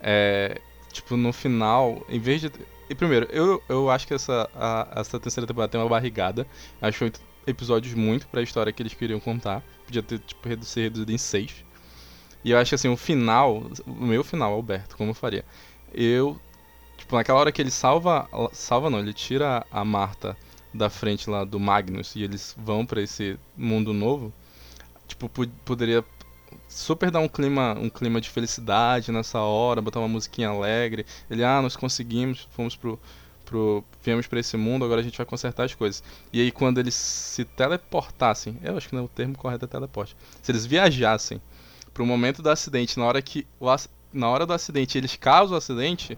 É, 0.00 0.60
tipo, 0.92 1.16
no 1.16 1.32
final, 1.32 2.04
em 2.08 2.18
vez 2.18 2.40
de. 2.40 2.50
E 2.88 2.94
primeiro, 2.94 3.26
eu, 3.30 3.62
eu 3.68 3.90
acho 3.90 4.06
que 4.06 4.14
essa, 4.14 4.48
a- 4.54 4.88
essa 4.96 5.18
terceira 5.18 5.46
temporada 5.46 5.70
tem 5.70 5.80
uma 5.80 5.88
barrigada. 5.88 6.46
Acho 6.80 7.04
oito 7.04 7.20
episódios 7.46 7.94
muito 7.94 8.26
pra 8.28 8.42
história 8.42 8.72
que 8.72 8.82
eles 8.82 8.94
queriam 8.94 9.20
contar. 9.20 9.62
Podia 9.86 10.02
ter, 10.02 10.18
tipo, 10.18 10.48
redu- 10.48 10.64
ser 10.64 10.82
reduzido 10.82 11.12
em 11.12 11.18
seis. 11.18 11.64
E 12.42 12.50
eu 12.50 12.58
acho 12.58 12.70
que 12.70 12.74
assim, 12.74 12.88
o 12.88 12.96
final, 12.96 13.62
o 13.86 13.92
meu 14.04 14.22
final, 14.24 14.52
Alberto, 14.52 14.96
como 14.96 15.10
eu 15.10 15.14
faria? 15.14 15.44
Eu, 15.92 16.38
tipo, 17.04 17.16
naquela 17.16 17.38
hora 17.38 17.52
que 17.52 17.60
ele 17.60 17.70
salva, 17.70 18.28
salva 18.52 18.88
não, 18.88 18.98
ele 18.98 19.12
tira 19.12 19.64
a 19.70 19.84
Marta 19.84 20.36
da 20.72 20.88
frente 20.88 21.28
lá 21.28 21.44
do 21.44 21.60
Magnus 21.60 22.16
e 22.16 22.22
eles 22.22 22.56
vão 22.58 22.84
pra 22.84 23.00
esse 23.00 23.38
mundo 23.56 23.92
novo, 23.92 24.32
tipo, 25.06 25.28
poderia 25.64 26.02
super 26.66 27.10
dar 27.10 27.20
um 27.20 27.28
clima, 27.28 27.76
um 27.78 27.90
clima 27.90 28.20
de 28.20 28.30
felicidade 28.30 29.12
nessa 29.12 29.40
hora, 29.40 29.82
botar 29.82 30.00
uma 30.00 30.08
musiquinha 30.08 30.48
alegre. 30.48 31.04
Ele, 31.30 31.44
ah, 31.44 31.60
nós 31.60 31.76
conseguimos, 31.76 32.48
fomos 32.50 32.74
pro 32.74 32.98
pro 33.44 33.84
viemos 34.02 34.26
pra 34.26 34.40
esse 34.40 34.56
mundo, 34.56 34.86
agora 34.86 35.02
a 35.02 35.04
gente 35.04 35.18
vai 35.18 35.26
consertar 35.26 35.64
as 35.64 35.74
coisas. 35.74 36.02
E 36.32 36.40
aí 36.40 36.50
quando 36.50 36.78
eles 36.78 36.94
se 36.94 37.44
teleportassem, 37.44 38.58
eu 38.62 38.74
acho 38.74 38.88
que 38.88 38.94
não, 38.94 39.04
o 39.04 39.08
termo 39.08 39.36
correto 39.36 39.66
é 39.66 39.68
teleporte. 39.68 40.16
Se 40.40 40.50
eles 40.50 40.64
viajassem 40.64 41.38
pro 41.92 42.06
momento 42.06 42.40
do 42.40 42.48
acidente, 42.48 42.98
na 42.98 43.04
hora 43.04 43.20
que 43.20 43.46
o 43.60 43.66
na 44.14 44.30
hora 44.30 44.46
do 44.46 44.54
acidente 44.54 44.96
eles 44.96 45.16
causam 45.16 45.56
o 45.56 45.58
acidente, 45.58 46.16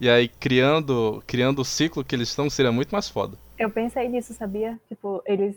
e 0.00 0.08
aí 0.08 0.28
criando 0.28 1.22
criando 1.26 1.60
o 1.60 1.64
ciclo 1.64 2.04
que 2.04 2.14
eles 2.14 2.28
estão, 2.28 2.48
seria 2.48 2.72
muito 2.72 2.90
mais 2.90 3.08
foda. 3.08 3.36
eu 3.58 3.70
pensei 3.70 4.08
nisso, 4.08 4.32
sabia? 4.32 4.78
Tipo, 4.88 5.22
eles, 5.26 5.56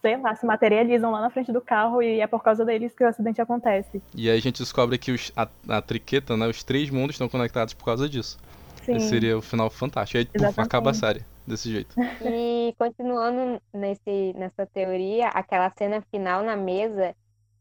sei 0.00 0.16
lá, 0.16 0.34
se 0.34 0.46
materializam 0.46 1.10
lá 1.10 1.20
na 1.20 1.30
frente 1.30 1.52
do 1.52 1.60
carro 1.60 2.02
e 2.02 2.20
é 2.20 2.26
por 2.26 2.42
causa 2.42 2.64
deles 2.64 2.94
que 2.94 3.04
o 3.04 3.06
acidente 3.08 3.40
acontece. 3.40 4.02
E 4.14 4.30
aí 4.30 4.38
a 4.38 4.40
gente 4.40 4.62
descobre 4.62 4.96
que 4.96 5.12
os, 5.12 5.30
a, 5.36 5.46
a 5.68 5.82
triqueta, 5.82 6.36
né, 6.36 6.46
os 6.46 6.64
três 6.64 6.88
mundos 6.90 7.14
estão 7.14 7.28
conectados 7.28 7.74
por 7.74 7.84
causa 7.84 8.08
disso. 8.08 8.38
Sim. 8.82 8.96
Esse 8.96 9.08
seria 9.10 9.36
o 9.36 9.42
final 9.42 9.68
fantástico. 9.68 10.16
E 10.16 10.20
aí 10.20 10.24
puf, 10.24 10.60
acaba 10.60 10.90
a 10.92 10.94
série 10.94 11.22
desse 11.46 11.70
jeito. 11.70 11.94
E 12.24 12.74
continuando 12.78 13.60
nesse, 13.72 14.32
nessa 14.34 14.66
teoria, 14.66 15.28
aquela 15.28 15.70
cena 15.76 16.02
final 16.10 16.42
na 16.42 16.56
mesa, 16.56 17.14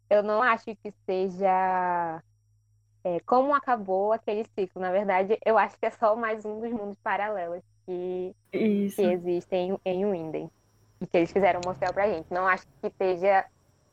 eu 0.10 0.24
não 0.24 0.42
acho 0.42 0.66
que 0.66 0.94
seja 1.06 2.22
é, 3.08 3.20
como 3.22 3.54
acabou 3.54 4.12
aquele 4.12 4.46
ciclo. 4.54 4.82
Na 4.82 4.92
verdade, 4.92 5.38
eu 5.46 5.58
acho 5.58 5.78
que 5.78 5.86
é 5.86 5.92
só 5.92 6.16
mais 6.16 6.44
um 6.44 6.60
dos 6.60 6.72
mundos 6.72 6.98
paralelos 7.02 7.64
que, 7.86 8.36
que 8.52 9.02
existem 9.02 9.80
em 9.86 10.06
Winden. 10.06 10.52
E 11.00 11.08
que 11.08 11.18
eles 11.18 11.32
quiseram 11.32 11.62
mostrar 11.66 11.94
pra 11.94 12.10
gente. 12.10 12.34
Não 12.34 12.46
acho 12.46 12.66
que 12.82 12.88
esteja 12.88 13.46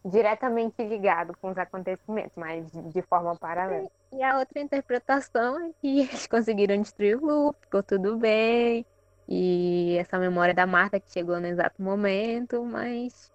diretamente 0.04 0.82
ligado 0.82 1.36
com 1.40 1.50
os 1.50 1.58
acontecimentos, 1.58 2.32
mas 2.34 2.70
de 2.72 3.02
forma 3.02 3.36
paralela. 3.36 3.88
E 4.12 4.22
a 4.22 4.38
outra 4.38 4.60
interpretação 4.60 5.60
é 5.60 5.70
que 5.80 6.00
eles 6.00 6.26
conseguiram 6.26 6.80
destruir 6.80 7.16
o 7.16 7.24
Lu, 7.24 7.54
ficou 7.60 7.82
tudo 7.82 8.16
bem. 8.16 8.84
E 9.28 9.96
essa 9.98 10.18
memória 10.18 10.52
da 10.52 10.66
Marta 10.66 10.98
que 10.98 11.10
chegou 11.10 11.40
no 11.40 11.46
exato 11.46 11.80
momento, 11.80 12.62
mas 12.64 13.32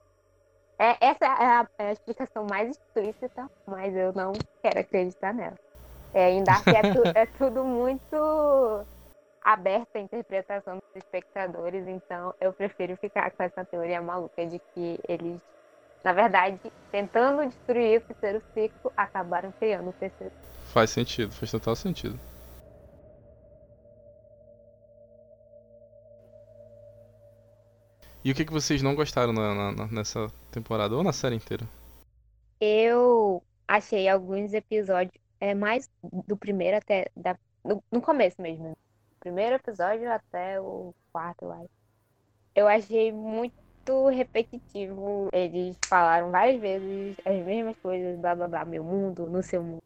é, 0.78 0.96
essa 1.02 1.26
é 1.26 1.28
a, 1.28 1.68
é 1.78 1.88
a, 1.90 1.92
explicação 1.92 2.48
mais 2.50 2.70
explícita, 2.70 3.50
mas 3.68 3.94
eu 3.94 4.14
não 4.14 4.32
quero 4.62 4.80
acreditar 4.80 5.34
nela. 5.34 5.58
É, 6.14 6.32
em 6.32 6.44
Dark 6.44 6.68
é, 6.68 6.82
tu, 6.94 7.02
é 7.16 7.26
tudo 7.26 7.64
muito 7.64 8.86
aberto 9.44 9.96
à 9.96 10.00
interpretação 10.00 10.76
dos 10.76 10.96
espectadores, 10.96 11.88
então 11.88 12.34
eu 12.42 12.52
prefiro 12.52 12.98
ficar 12.98 13.32
com 13.32 13.44
essa 13.44 13.64
teoria 13.64 14.02
maluca 14.02 14.46
de 14.46 14.60
que 14.74 15.00
eles 15.08 15.40
na 16.04 16.14
verdade, 16.14 16.60
tentando 16.92 17.46
destruir 17.46 18.00
o 18.00 18.02
terceiro 18.02 18.42
ciclo, 18.54 18.92
acabaram 18.96 19.52
criando 19.52 19.90
o 19.90 19.94
terceiro. 19.94 20.34
Faz 20.74 20.92
sentido, 20.92 21.32
faz 21.34 21.52
total 21.52 21.76
sentido. 21.76 22.18
E 28.24 28.32
o 28.32 28.36
que, 28.36 28.46
que 28.46 28.52
vocês 28.52 28.82
não 28.82 28.96
gostaram 28.96 29.34
na, 29.34 29.72
na, 29.72 29.88
nessa 29.88 30.28
temporada 30.52 30.96
ou 30.96 31.04
na 31.04 31.14
série 31.14 31.36
inteira? 31.36 31.66
Eu 32.60 33.42
achei 33.68 34.08
alguns 34.10 34.54
episódios, 34.54 35.14
é 35.40 35.54
mais 35.54 35.90
do 36.28 36.36
primeiro 36.36 36.78
até 36.78 37.08
da, 37.16 37.38
no, 37.64 37.84
no 37.92 38.02
começo 38.02 38.42
mesmo. 38.42 38.78
Primeiro 39.20 39.56
episódio 39.56 40.12
até 40.12 40.60
o 40.60 40.94
quarto, 41.12 41.46
eu 41.46 41.52
acho. 41.52 41.70
Eu 42.56 42.68
achei 42.68 43.12
muito 43.12 44.10
repetitivo. 44.10 45.30
Eles 45.34 45.78
falaram 45.88 46.32
várias 46.32 46.60
vezes 46.60 47.18
as 47.26 47.46
mesmas 47.46 47.76
coisas, 47.82 48.18
blá 48.20 48.36
blá 48.36 48.48
blá, 48.48 48.66
meu 48.66 48.84
mundo, 48.84 49.28
no 49.28 49.44
seu 49.44 49.62
mundo. 49.62 49.84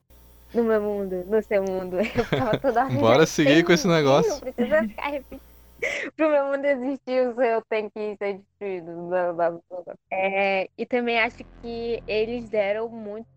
No 0.53 0.63
meu 0.63 0.81
mundo, 0.81 1.25
no 1.25 1.41
seu 1.41 1.63
mundo. 1.63 1.97
Eu 2.15 2.25
ficava 2.25 2.57
toda 2.59 2.85
hora. 2.85 2.93
Bora 2.93 3.25
seguir 3.25 3.63
com 3.63 3.73
esse 3.73 3.87
negócio. 3.87 4.33
Não 4.33 4.39
precisa 4.39 4.83
ficar 4.83 5.07
repetindo. 5.09 5.53
Pro 6.15 6.29
meu 6.29 6.45
mundo 6.45 6.65
existir, 6.65 7.27
o 7.27 7.35
seu 7.35 7.61
tem 7.63 7.89
que 7.89 8.15
ser 8.17 8.37
destruído. 8.37 9.07
Blá, 9.09 9.33
blá, 9.33 9.51
blá, 9.51 9.81
blá. 9.85 9.95
É, 10.11 10.69
e 10.77 10.85
também 10.85 11.19
acho 11.19 11.43
que 11.61 12.01
eles 12.07 12.49
deram 12.49 12.87
muito 12.87 13.27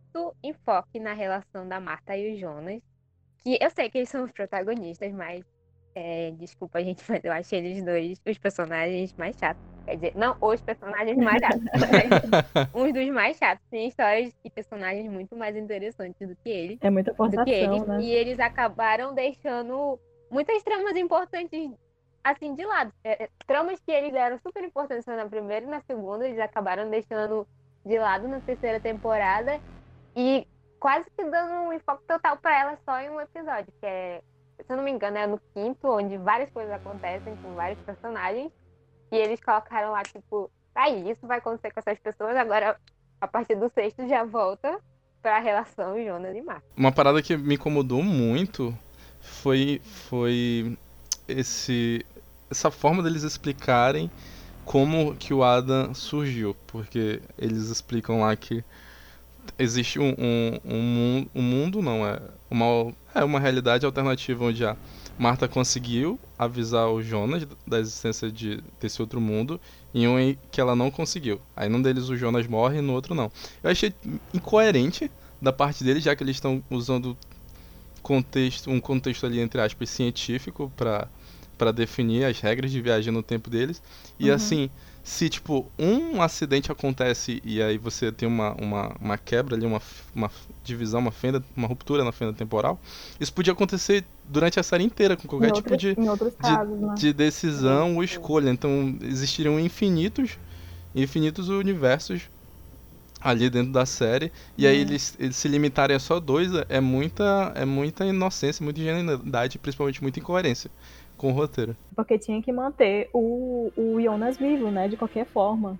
enfoque 0.42 0.98
na 0.98 1.12
relação 1.12 1.68
da 1.68 1.80
Marta 1.80 2.16
e 2.16 2.34
o 2.34 2.38
Jonas. 2.38 2.82
Que 3.38 3.58
eu 3.60 3.70
sei 3.70 3.88
que 3.90 3.98
eles 3.98 4.08
são 4.08 4.24
os 4.24 4.32
protagonistas, 4.32 5.12
mas 5.12 5.44
é, 5.98 6.30
desculpa, 6.32 6.84
gente, 6.84 7.02
mas 7.08 7.24
eu 7.24 7.32
achei 7.32 7.58
eles 7.58 7.82
dois 7.82 8.20
os 8.26 8.38
personagens 8.38 9.14
mais 9.14 9.34
chatos. 9.38 9.62
Quer 9.86 9.94
dizer, 9.94 10.12
não 10.14 10.36
os 10.40 10.60
personagens 10.60 11.16
mais 11.16 11.40
chatos, 11.40 11.62
mas 11.62 12.74
uns 12.74 12.92
dos 12.92 13.08
mais 13.08 13.38
chatos. 13.38 13.64
Tem 13.70 13.88
histórias 13.88 14.36
e 14.44 14.50
personagens 14.50 15.10
muito 15.10 15.34
mais 15.34 15.56
interessantes 15.56 16.28
do 16.28 16.36
que 16.36 16.50
eles. 16.50 16.78
É 16.82 16.90
muita 16.90 17.14
forçação, 17.14 17.44
do 17.44 17.48
que 17.48 17.56
eles. 17.56 17.86
Né? 17.86 18.00
E 18.02 18.10
eles 18.10 18.38
acabaram 18.38 19.14
deixando 19.14 19.98
muitas 20.30 20.62
tramas 20.62 20.96
importantes 20.96 21.70
assim 22.22 22.54
de 22.54 22.64
lado. 22.66 22.92
É, 23.02 23.24
é 23.24 23.28
tramas 23.46 23.80
que 23.80 23.90
eles 23.90 24.12
eram 24.12 24.38
super 24.38 24.62
importantes 24.64 25.06
na 25.06 25.26
primeira 25.26 25.64
e 25.64 25.68
na 25.68 25.80
segunda, 25.80 26.26
eles 26.26 26.40
acabaram 26.40 26.90
deixando 26.90 27.46
de 27.86 27.98
lado 27.98 28.28
na 28.28 28.40
terceira 28.40 28.80
temporada 28.80 29.60
e 30.16 30.46
quase 30.80 31.04
que 31.10 31.24
dando 31.24 31.68
um 31.68 31.72
enfoque 31.72 32.04
total 32.06 32.36
para 32.38 32.58
ela 32.58 32.78
só 32.84 32.98
em 33.00 33.10
um 33.10 33.20
episódio, 33.20 33.72
que 33.80 33.86
é 33.86 34.22
se 34.64 34.72
eu 34.72 34.76
não 34.76 34.84
me 34.84 34.90
engano, 34.90 35.16
é 35.18 35.26
no 35.26 35.40
quinto, 35.54 35.88
onde 35.88 36.16
várias 36.16 36.50
coisas 36.50 36.72
acontecem 36.72 37.36
com 37.36 37.54
vários 37.54 37.78
personagens. 37.80 38.50
E 39.12 39.16
eles 39.16 39.40
colocaram 39.40 39.92
lá, 39.92 40.02
tipo, 40.02 40.50
aí, 40.74 41.10
isso 41.10 41.26
vai 41.26 41.38
acontecer 41.38 41.70
com 41.70 41.80
essas 41.80 41.98
pessoas, 41.98 42.36
agora 42.36 42.76
a 43.20 43.28
partir 43.28 43.54
do 43.54 43.70
sexto 43.70 44.06
já 44.08 44.24
volta 44.24 44.80
pra 45.22 45.38
relação 45.38 46.02
Jonas 46.02 46.34
e 46.36 46.42
Mark. 46.42 46.62
Uma 46.76 46.92
parada 46.92 47.22
que 47.22 47.36
me 47.36 47.54
incomodou 47.54 48.02
muito 48.02 48.76
foi, 49.20 49.80
foi 49.84 50.76
esse, 51.28 52.04
essa 52.50 52.70
forma 52.70 53.02
deles 53.02 53.22
explicarem 53.22 54.10
como 54.64 55.14
que 55.16 55.32
o 55.32 55.44
Adam 55.44 55.94
surgiu. 55.94 56.56
Porque 56.66 57.22
eles 57.38 57.68
explicam 57.68 58.20
lá 58.20 58.34
que 58.36 58.64
existe 59.58 59.98
um, 59.98 60.14
um, 60.18 60.60
um, 60.64 61.26
um 61.34 61.42
mundo, 61.42 61.82
não, 61.82 62.06
é 62.06 62.20
uma, 62.50 62.92
é 63.14 63.24
uma 63.24 63.40
realidade 63.40 63.84
alternativa 63.86 64.44
onde 64.44 64.64
a 64.64 64.76
Marta 65.18 65.48
conseguiu 65.48 66.18
avisar 66.38 66.88
o 66.88 67.02
Jonas 67.02 67.46
da 67.66 67.80
existência 67.80 68.30
de, 68.30 68.62
desse 68.80 69.00
outro 69.00 69.20
mundo 69.20 69.60
em 69.94 70.06
um 70.06 70.18
em 70.18 70.38
que 70.50 70.60
ela 70.60 70.76
não 70.76 70.90
conseguiu. 70.90 71.40
Aí 71.56 71.68
num 71.68 71.80
deles 71.80 72.08
o 72.08 72.16
Jonas 72.16 72.46
morre 72.46 72.78
e 72.78 72.82
no 72.82 72.92
outro 72.92 73.14
não. 73.14 73.32
Eu 73.62 73.70
achei 73.70 73.94
incoerente 74.34 75.10
da 75.40 75.52
parte 75.52 75.82
deles, 75.82 76.04
já 76.04 76.14
que 76.14 76.22
eles 76.22 76.36
estão 76.36 76.62
usando 76.70 77.16
contexto, 78.02 78.70
um 78.70 78.80
contexto 78.80 79.24
ali 79.26 79.40
entre 79.40 79.60
aspas 79.60 79.90
científico 79.90 80.70
para 80.76 81.08
para 81.56 81.72
definir 81.72 82.24
as 82.24 82.38
regras 82.38 82.70
de 82.70 82.80
viagem 82.80 83.12
no 83.12 83.22
tempo 83.22 83.48
deles. 83.48 83.82
E 84.18 84.28
uhum. 84.28 84.36
assim, 84.36 84.70
se 85.06 85.28
tipo 85.28 85.70
um 85.78 86.20
acidente 86.20 86.72
acontece 86.72 87.40
e 87.44 87.62
aí 87.62 87.78
você 87.78 88.10
tem 88.10 88.26
uma, 88.26 88.54
uma, 88.54 88.96
uma 89.00 89.16
quebra 89.16 89.54
ali, 89.54 89.64
uma, 89.64 89.80
uma 90.12 90.28
divisão, 90.64 90.98
uma 90.98 91.12
fenda, 91.12 91.40
uma 91.56 91.68
ruptura 91.68 92.02
na 92.02 92.10
fenda 92.10 92.32
temporal, 92.32 92.76
isso 93.20 93.32
podia 93.32 93.52
acontecer 93.52 94.04
durante 94.28 94.58
a 94.58 94.64
série 94.64 94.82
inteira, 94.82 95.16
com 95.16 95.28
qualquer 95.28 95.50
em 95.50 95.52
tipo 95.52 95.76
de, 95.76 95.94
casos, 95.94 96.76
de, 96.76 96.84
né? 96.84 96.94
de, 96.96 97.12
decisão 97.12 97.94
ou 97.94 98.02
escolha. 98.02 98.50
Então 98.50 98.98
existiriam 99.00 99.60
infinitos, 99.60 100.40
infinitos 100.92 101.48
universos 101.50 102.22
ali 103.20 103.48
dentro 103.48 103.70
da 103.70 103.86
série. 103.86 104.32
E 104.58 104.66
aí 104.66 104.74
uhum. 104.74 104.88
eles, 104.88 105.16
eles 105.20 105.36
se 105.36 105.46
limitarem 105.46 105.94
a 105.94 106.00
só 106.00 106.18
dois 106.18 106.50
é 106.68 106.80
muita, 106.80 107.52
é 107.54 107.64
muita 107.64 108.04
inocência, 108.04 108.64
muita 108.64 108.80
ingenuidade, 108.80 109.56
principalmente 109.56 110.02
muita 110.02 110.18
incoerência 110.18 110.68
com 111.16 111.28
o 111.28 111.32
roteiro. 111.32 111.76
Porque 111.94 112.18
tinha 112.18 112.42
que 112.42 112.52
manter 112.52 113.08
o, 113.12 113.72
o 113.76 114.00
Jonas 114.00 114.36
vivo, 114.36 114.70
né? 114.70 114.88
De 114.88 114.96
qualquer 114.96 115.26
forma. 115.26 115.78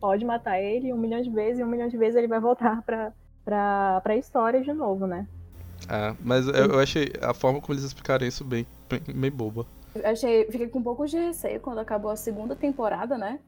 Pode 0.00 0.24
matar 0.24 0.60
ele 0.60 0.92
um 0.92 0.98
milhão 0.98 1.20
de 1.20 1.30
vezes 1.30 1.60
e 1.60 1.64
um 1.64 1.66
milhão 1.66 1.88
de 1.88 1.96
vezes 1.96 2.16
ele 2.16 2.28
vai 2.28 2.40
voltar 2.40 2.82
pra, 2.82 3.12
pra, 3.44 4.00
pra 4.02 4.16
história 4.16 4.60
de 4.60 4.72
novo, 4.72 5.06
né? 5.06 5.26
É, 5.88 6.14
mas 6.20 6.46
eu, 6.46 6.72
eu 6.72 6.78
achei 6.78 7.12
a 7.20 7.34
forma 7.34 7.60
como 7.60 7.74
eles 7.74 7.84
explicaram 7.84 8.26
isso 8.26 8.44
bem, 8.44 8.66
bem, 8.88 9.00
bem 9.14 9.30
boba. 9.30 9.66
Eu 9.94 10.10
achei, 10.10 10.46
fiquei 10.50 10.68
com 10.68 10.78
um 10.78 10.82
pouco 10.82 11.06
de 11.06 11.18
receio 11.18 11.60
quando 11.60 11.78
acabou 11.78 12.10
a 12.10 12.16
segunda 12.16 12.54
temporada, 12.56 13.18
né? 13.18 13.40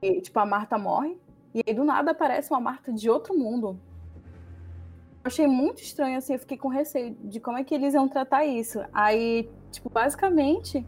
E, 0.00 0.20
tipo, 0.20 0.38
a 0.38 0.46
Marta 0.46 0.78
morre. 0.78 1.18
E 1.54 1.62
aí 1.66 1.74
do 1.74 1.84
nada 1.84 2.12
aparece 2.12 2.50
uma 2.50 2.60
Marta 2.60 2.92
de 2.92 3.10
outro 3.10 3.36
mundo. 3.36 3.78
Achei 5.26 5.46
muito 5.46 5.82
estranho, 5.82 6.18
assim, 6.18 6.34
eu 6.34 6.38
fiquei 6.38 6.56
com 6.56 6.68
receio 6.68 7.16
de 7.20 7.40
como 7.40 7.58
é 7.58 7.64
que 7.64 7.74
eles 7.74 7.94
iam 7.94 8.08
tratar 8.08 8.44
isso. 8.46 8.80
Aí 8.92 9.48
Tipo, 9.76 9.90
basicamente, 9.90 10.86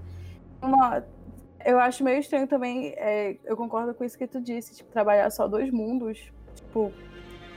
uma, 0.63 1.05
eu 1.63 1.79
acho 1.79 2.03
meio 2.03 2.19
estranho 2.21 2.47
também, 2.47 2.95
é, 2.97 3.37
eu 3.45 3.55
concordo 3.55 3.93
com 3.93 4.03
isso 4.03 4.17
que 4.17 4.27
tu 4.27 4.41
disse, 4.41 4.75
tipo, 4.77 4.91
trabalhar 4.91 5.29
só 5.31 5.47
dois 5.47 5.71
mundos, 5.71 6.33
tipo, 6.55 6.91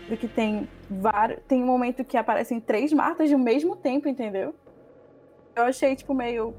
do 0.09 0.17
que 0.17 0.27
tem 0.27 0.67
vários, 0.89 1.41
tem 1.47 1.63
um 1.63 1.65
momento 1.65 2.03
que 2.03 2.17
aparecem 2.17 2.59
três 2.59 2.91
Martas 2.91 3.31
ao 3.31 3.39
mesmo 3.39 3.77
tempo, 3.77 4.09
entendeu? 4.09 4.53
Eu 5.55 5.63
achei, 5.63 5.95
tipo, 5.95 6.13
meio, 6.13 6.53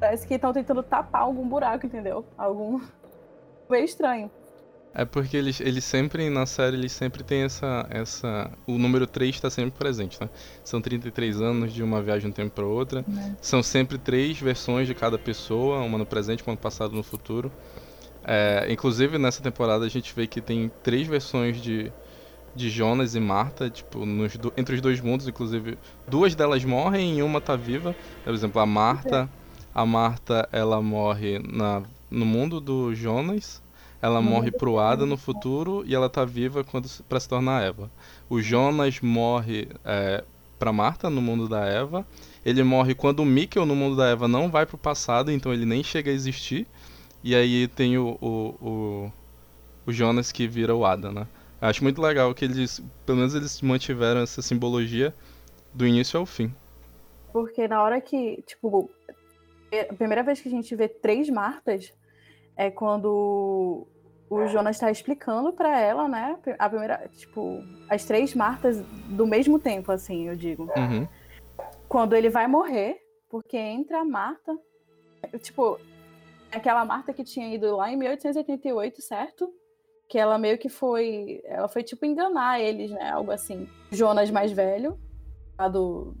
parece 0.00 0.26
que 0.26 0.34
estão 0.34 0.54
tentando 0.54 0.82
tapar 0.82 1.20
algum 1.20 1.46
buraco, 1.46 1.84
entendeu? 1.84 2.24
Algum, 2.38 2.80
meio 3.68 3.84
estranho. 3.84 4.30
É 4.94 5.06
porque 5.06 5.36
eles, 5.36 5.58
eles 5.60 5.84
sempre, 5.84 6.28
na 6.28 6.44
série, 6.44 6.76
eles 6.76 6.92
sempre 6.92 7.24
tem 7.24 7.42
essa. 7.42 7.86
essa 7.88 8.50
o 8.66 8.76
número 8.76 9.06
3 9.06 9.34
está 9.34 9.48
sempre 9.48 9.72
presente, 9.78 10.18
né? 10.20 10.28
São 10.62 10.82
33 10.82 11.40
anos 11.40 11.72
de 11.72 11.82
uma 11.82 12.02
viagem 12.02 12.22
de 12.22 12.26
um 12.28 12.32
tempo 12.32 12.50
para 12.50 12.66
outra. 12.66 13.02
Né. 13.08 13.34
São 13.40 13.62
sempre 13.62 13.96
três 13.96 14.38
versões 14.38 14.86
de 14.86 14.94
cada 14.94 15.18
pessoa, 15.18 15.80
uma 15.80 15.96
no 15.96 16.04
presente, 16.04 16.42
uma 16.46 16.52
no 16.52 16.58
passado 16.58 16.92
e 16.92 16.96
no 16.96 17.02
futuro. 17.02 17.50
É, 18.22 18.66
inclusive, 18.68 19.16
nessa 19.16 19.42
temporada, 19.42 19.86
a 19.86 19.88
gente 19.88 20.14
vê 20.14 20.26
que 20.26 20.42
tem 20.42 20.70
três 20.82 21.08
versões 21.08 21.60
de, 21.60 21.90
de 22.54 22.68
Jonas 22.68 23.14
e 23.14 23.20
Marta, 23.20 23.70
tipo, 23.70 24.04
nos, 24.04 24.38
entre 24.58 24.74
os 24.74 24.80
dois 24.82 25.00
mundos, 25.00 25.26
inclusive. 25.26 25.78
Duas 26.06 26.34
delas 26.34 26.62
morrem 26.66 27.18
e 27.18 27.22
uma 27.22 27.40
tá 27.40 27.56
viva. 27.56 27.96
Por 28.22 28.34
exemplo, 28.34 28.60
a 28.60 28.66
Marta. 28.66 29.28
A 29.74 29.86
Marta, 29.86 30.46
ela 30.52 30.82
morre 30.82 31.38
na, 31.38 31.82
no 32.10 32.26
mundo 32.26 32.60
do 32.60 32.94
Jonas 32.94 33.62
ela 34.02 34.20
morre 34.20 34.50
pro 34.50 34.80
Ada 34.80 35.06
no 35.06 35.16
futuro 35.16 35.84
e 35.86 35.94
ela 35.94 36.10
tá 36.10 36.24
viva 36.24 36.64
quando 36.64 36.90
para 37.08 37.20
se 37.20 37.28
tornar 37.28 37.62
Eva. 37.62 37.88
O 38.28 38.42
Jonas 38.42 39.00
morre 39.00 39.68
é, 39.84 40.24
para 40.58 40.72
Marta 40.72 41.08
no 41.08 41.22
mundo 41.22 41.48
da 41.48 41.64
Eva. 41.64 42.04
Ele 42.44 42.64
morre 42.64 42.96
quando 42.96 43.20
o 43.20 43.24
Mikkel 43.24 43.64
no 43.64 43.76
mundo 43.76 43.94
da 43.94 44.08
Eva 44.08 44.26
não 44.26 44.50
vai 44.50 44.66
pro 44.66 44.76
passado, 44.76 45.30
então 45.30 45.52
ele 45.52 45.64
nem 45.64 45.84
chega 45.84 46.10
a 46.10 46.14
existir. 46.14 46.66
E 47.22 47.36
aí 47.36 47.68
tem 47.68 47.96
o, 47.96 48.18
o, 48.20 48.28
o, 48.60 49.12
o 49.86 49.92
Jonas 49.92 50.32
que 50.32 50.48
vira 50.48 50.74
o 50.74 50.84
Ada, 50.84 51.12
né? 51.12 51.28
Acho 51.60 51.84
muito 51.84 52.02
legal 52.02 52.34
que 52.34 52.44
eles, 52.44 52.82
pelo 53.06 53.18
menos 53.18 53.36
eles 53.36 53.62
mantiveram 53.62 54.20
essa 54.20 54.42
simbologia 54.42 55.14
Do 55.72 55.86
início 55.86 56.18
ao 56.18 56.26
fim. 56.26 56.52
Porque 57.32 57.68
na 57.68 57.80
hora 57.80 58.00
que, 58.00 58.42
tipo, 58.44 58.90
é, 59.70 59.82
a 59.82 59.94
primeira 59.94 60.24
vez 60.24 60.40
que 60.40 60.48
a 60.48 60.50
gente 60.50 60.74
vê 60.74 60.88
três 60.88 61.30
Martas 61.30 61.94
é 62.66 62.70
quando 62.70 63.86
o 64.30 64.46
Jonas 64.46 64.76
está 64.76 64.90
explicando 64.90 65.52
para 65.52 65.78
ela, 65.78 66.08
né? 66.08 66.38
A 66.58 66.68
primeira, 66.68 67.08
tipo, 67.16 67.62
as 67.88 68.04
três 68.04 68.34
Martas 68.34 68.80
do 69.08 69.26
mesmo 69.26 69.58
tempo, 69.58 69.92
assim, 69.92 70.28
eu 70.28 70.36
digo. 70.36 70.70
Uhum. 70.76 71.06
Quando 71.88 72.14
ele 72.14 72.30
vai 72.30 72.46
morrer, 72.46 72.98
porque 73.28 73.56
entra 73.56 74.00
a 74.00 74.04
Marta, 74.04 74.58
tipo, 75.40 75.78
aquela 76.50 76.84
Marta 76.84 77.12
que 77.12 77.24
tinha 77.24 77.54
ido 77.54 77.76
lá 77.76 77.90
em 77.90 77.96
1888, 77.96 79.02
certo? 79.02 79.52
Que 80.08 80.18
ela 80.18 80.38
meio 80.38 80.56
que 80.56 80.68
foi, 80.68 81.42
ela 81.44 81.68
foi 81.68 81.82
tipo 81.82 82.06
enganar 82.06 82.60
eles, 82.60 82.90
né? 82.90 83.10
Algo 83.10 83.30
assim. 83.30 83.68
Jonas 83.90 84.30
mais 84.30 84.52
velho, 84.52 84.98
lá 85.58 85.68
do 85.68 86.14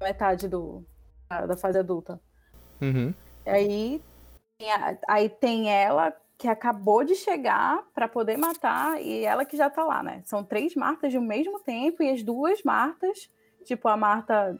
metade 0.00 0.48
do 0.48 0.84
da 1.28 1.56
fase 1.56 1.78
adulta. 1.78 2.20
Uhum. 2.80 3.14
Aí, 3.46 4.02
aí 5.08 5.28
tem 5.28 5.70
ela 5.70 6.14
que 6.36 6.48
acabou 6.48 7.04
de 7.04 7.14
chegar 7.14 7.82
para 7.94 8.08
poder 8.08 8.38
matar 8.38 9.00
e 9.00 9.24
ela 9.24 9.44
que 9.44 9.56
já 9.56 9.68
tá 9.68 9.84
lá, 9.84 10.02
né? 10.02 10.22
São 10.24 10.42
três 10.42 10.74
Martas 10.74 11.12
de 11.12 11.18
um 11.18 11.22
mesmo 11.22 11.60
tempo 11.60 12.02
e 12.02 12.10
as 12.10 12.22
duas 12.22 12.62
Martas, 12.62 13.30
tipo 13.64 13.86
a 13.88 13.96
Marta 13.96 14.58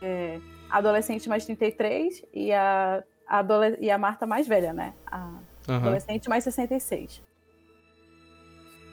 é, 0.00 0.38
adolescente 0.70 1.28
mais 1.28 1.44
33 1.44 2.24
e 2.32 2.52
a, 2.52 3.02
a 3.26 3.44
e 3.80 3.90
a 3.90 3.98
Marta 3.98 4.26
mais 4.26 4.46
velha, 4.46 4.72
né? 4.72 4.94
A 5.06 5.30
Aham. 5.68 5.78
adolescente 5.78 6.28
mais 6.28 6.44
66. 6.44 7.22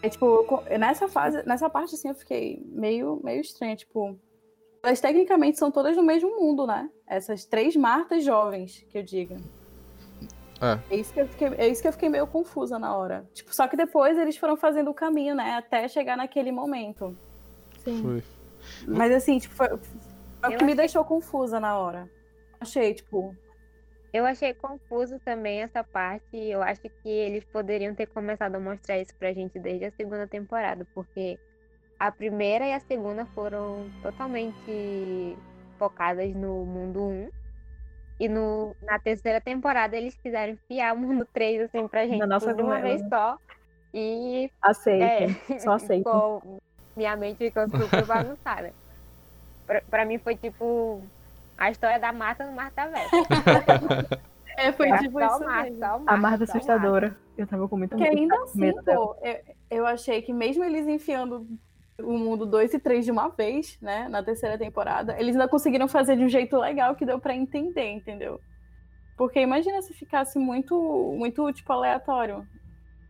É, 0.02 0.10
tipo, 0.10 0.64
nessa 0.78 1.08
fase, 1.08 1.44
nessa 1.46 1.70
parte 1.70 1.96
assim, 1.96 2.10
eu 2.10 2.16
fiquei 2.16 2.62
meio, 2.66 3.22
meio 3.24 3.40
estranha, 3.40 3.76
tipo, 3.76 4.20
elas 4.84 5.00
tecnicamente 5.00 5.58
são 5.58 5.72
todas 5.72 5.96
no 5.96 6.04
mesmo 6.04 6.36
mundo, 6.36 6.68
né? 6.68 6.90
Essas 7.08 7.46
três 7.46 7.76
Martas 7.76 8.24
jovens, 8.24 8.86
que 8.90 8.98
eu 8.98 9.04
digo. 9.04 9.38
É. 10.62 10.94
É 10.96 10.98
isso 10.98 11.14
que 11.14 11.20
eu 11.22 11.28
fiquei, 11.28 11.48
é 11.58 11.68
isso 11.68 11.82
que 11.82 11.88
eu 11.88 11.92
fiquei 11.94 12.10
meio 12.10 12.26
confusa 12.28 12.80
na 12.80 12.96
hora. 12.96 13.26
Tipo, 13.34 13.54
só 13.54 13.68
que 13.68 13.76
depois 13.76 14.18
eles 14.18 14.38
foram 14.38 14.56
fazendo 14.56 14.90
o 14.92 14.94
caminho, 14.94 15.36
né? 15.36 15.56
Até 15.56 15.88
chegar 15.88 16.16
naquele 16.16 16.52
momento. 16.52 17.18
Sim. 17.84 18.02
Foi. 18.02 18.24
Mas 18.88 19.12
assim, 19.12 19.40
tipo, 19.40 19.54
foi, 19.56 19.68
foi 19.68 19.78
o 19.78 20.58
que 20.58 20.64
me 20.64 20.72
achei- 20.72 20.76
deixou 20.76 21.04
confusa 21.04 21.60
na 21.60 21.78
hora. 21.78 22.10
Achei, 22.60 22.94
tipo, 22.94 23.36
Eu 24.14 24.26
achei 24.28 24.54
confuso 24.54 25.20
também 25.26 25.64
essa 25.64 25.84
parte. 25.84 26.24
e 26.38 26.52
Eu 26.52 26.62
acho 26.62 26.82
que 26.82 27.10
eles 27.10 27.44
poderiam 27.46 27.96
ter 27.96 28.06
começado 28.06 28.56
a 28.56 28.60
mostrar 28.60 29.00
isso 29.00 29.14
pra 29.18 29.34
gente 29.34 29.58
desde 29.60 29.86
a 29.86 29.92
segunda 29.92 30.28
temporada, 30.28 30.86
porque 30.94 31.40
a 32.00 32.12
primeira 32.12 32.66
e 32.68 32.74
a 32.74 32.80
segunda 32.80 33.26
foram 33.34 33.90
totalmente 34.04 35.36
focadas 35.80 36.34
no 36.36 36.64
mundo 36.64 37.02
1. 37.04 37.30
E 38.24 38.30
no, 38.30 38.74
na 38.82 38.98
terceira 39.00 39.42
temporada 39.42 39.98
eles 39.98 40.16
quiseram 40.16 40.54
enfiar 40.54 40.96
o 40.96 40.98
mundo 40.98 41.28
3 41.34 41.64
assim 41.64 41.86
pra 41.90 42.08
gente 42.08 42.20
Na 42.20 42.26
nossa 42.26 42.52
tudo 42.52 42.56
de 42.56 42.64
uma 42.64 42.80
vez 42.80 43.02
só. 43.10 43.38
E 43.94 44.50
Aceitem. 44.62 45.38
é, 45.50 45.60
Só 45.60 45.74
aceitem. 45.76 45.98
ficou- 45.98 46.62
minha 46.96 47.18
mente 47.18 47.40
ficou 47.40 47.68
super 47.68 48.06
bagunçada. 48.06 48.72
Pra, 49.68 49.82
pra 49.90 50.06
mim 50.06 50.20
foi 50.20 50.38
tipo 50.38 51.02
a 51.58 51.70
história 51.70 52.00
da 52.00 52.14
Marta 52.14 52.46
no 52.46 52.54
Marta 52.54 52.88
Verso. 52.88 53.12
é, 54.58 54.72
foi 54.72 54.90
tipo 55.00 55.20
isso 55.20 55.44
o 55.44 55.50
A 56.08 56.16
Marta, 56.16 56.46
assustadora. 56.46 57.18
Eu 57.38 57.46
tava 57.46 57.68
com 57.68 57.76
muito 57.76 57.90
Porque 57.90 58.08
ainda 58.08 58.42
assim, 58.44 58.72
pô, 58.86 59.18
eu, 59.22 59.38
eu 59.70 59.86
achei 59.86 60.22
que 60.22 60.32
mesmo 60.32 60.64
eles 60.64 60.88
enfiando 60.88 61.46
o 62.00 62.18
mundo 62.18 62.46
2 62.46 62.74
e 62.74 62.80
3 62.80 63.06
de 63.06 63.12
uma 63.12 63.30
vez, 63.30 63.78
né, 63.82 64.08
na 64.10 64.24
terceira 64.24 64.58
temporada, 64.58 65.20
eles 65.20 65.36
ainda 65.36 65.48
conseguiram 65.48 65.88
fazer 65.88 66.18
de 66.18 66.24
um 66.24 66.30
jeito 66.30 66.58
legal 66.58 66.96
que 66.96 67.06
deu 67.06 67.20
pra 67.20 67.36
entender, 67.36 67.92
entendeu? 67.92 68.40
Porque 69.18 69.40
imagina 69.40 69.82
se 69.82 69.94
ficasse 69.94 70.40
muito, 70.40 70.76
muito, 71.18 71.52
tipo, 71.54 71.72
aleatório. 71.72 72.48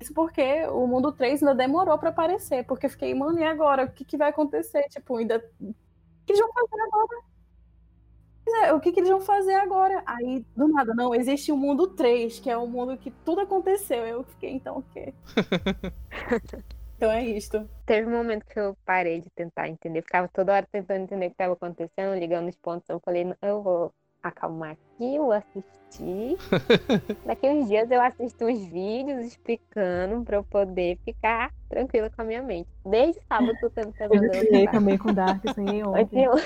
Isso 0.02 0.14
porque 0.14 0.66
o 0.68 0.86
mundo 0.86 1.14
3 1.14 1.42
ainda 1.42 1.56
demorou 1.56 1.98
pra 1.98 2.10
aparecer, 2.10 2.66
porque 2.66 2.88
eu 2.88 2.90
fiquei, 2.90 3.14
mano, 3.14 3.40
e 3.40 3.44
agora? 3.44 3.86
O 3.86 3.92
que, 3.92 4.04
que 4.04 4.18
vai 4.18 4.30
acontecer? 4.30 4.84
Tipo, 4.90 5.16
ainda. 5.16 5.38
O 5.62 5.74
que 6.26 6.34
eles 6.34 6.42
vão 6.42 6.52
fazer 6.54 6.82
agora? 6.82 7.34
É, 8.66 8.74
o 8.74 8.80
que, 8.82 8.92
que 8.92 9.00
eles 9.00 9.10
vão 9.10 9.22
fazer 9.22 9.54
agora? 9.54 10.04
Aí, 10.06 10.46
do 10.56 10.68
nada, 10.68 10.94
não, 10.94 11.16
existe 11.16 11.52
o 11.52 11.58
mundo 11.58 11.88
3, 11.88 12.40
que 12.40 12.50
é 12.50 12.58
o 12.58 12.68
mundo 12.68 12.98
que 12.98 13.10
tudo 13.10 13.40
aconteceu. 13.40 14.06
Eu 14.06 14.24
fiquei, 14.26 14.52
então, 14.52 14.80
o 14.80 14.84
quê? 14.94 15.14
então 17.04 17.12
é 17.12 17.24
isto. 17.26 17.70
Teve 17.86 18.08
um 18.08 18.12
momento 18.12 18.46
que 18.46 18.58
eu 18.58 18.78
parei 18.86 19.20
de 19.20 19.30
tentar 19.32 19.68
entender, 19.68 20.02
ficava 20.02 20.28
toda 20.30 20.54
hora 20.54 20.66
tentando 20.72 21.04
entender 21.04 21.26
o 21.26 21.30
que 21.30 21.34
estava 21.34 21.54
acontecendo, 21.54 22.18
ligando 22.18 22.48
os 22.48 22.56
pontos. 22.56 22.88
Eu 22.90 23.00
falei, 23.02 23.26
"Não, 23.26 23.36
eu 23.42 23.62
vou 23.62 23.94
acalmar 24.22 24.72
aqui, 24.72 25.16
eu 25.16 25.30
assistir. 25.34 26.38
Daqui 27.28 27.46
uns 27.50 27.68
dias 27.68 27.92
eu 27.92 28.02
assisto 28.02 28.46
uns 28.46 28.66
vídeos 28.68 29.26
explicando 29.26 30.24
pra 30.24 30.38
eu 30.38 30.44
poder 30.46 30.98
ficar 31.04 31.52
tranquila 31.70 32.10
com 32.10 32.22
a 32.22 32.26
minha 32.26 32.42
mente. 32.42 32.70
Desde 32.86 33.20
sábado 33.28 33.52
eu 33.52 33.60
tô 33.60 33.70
tendo 33.70 33.94
Eu 34.00 34.34
sonhei 34.34 34.64
Dark. 34.64 34.72
também 34.72 34.98
com 34.98 35.14
Dark, 35.14 35.44
sonhei 35.54 35.84
ontem. 35.86 36.26
Anteon- 36.26 36.42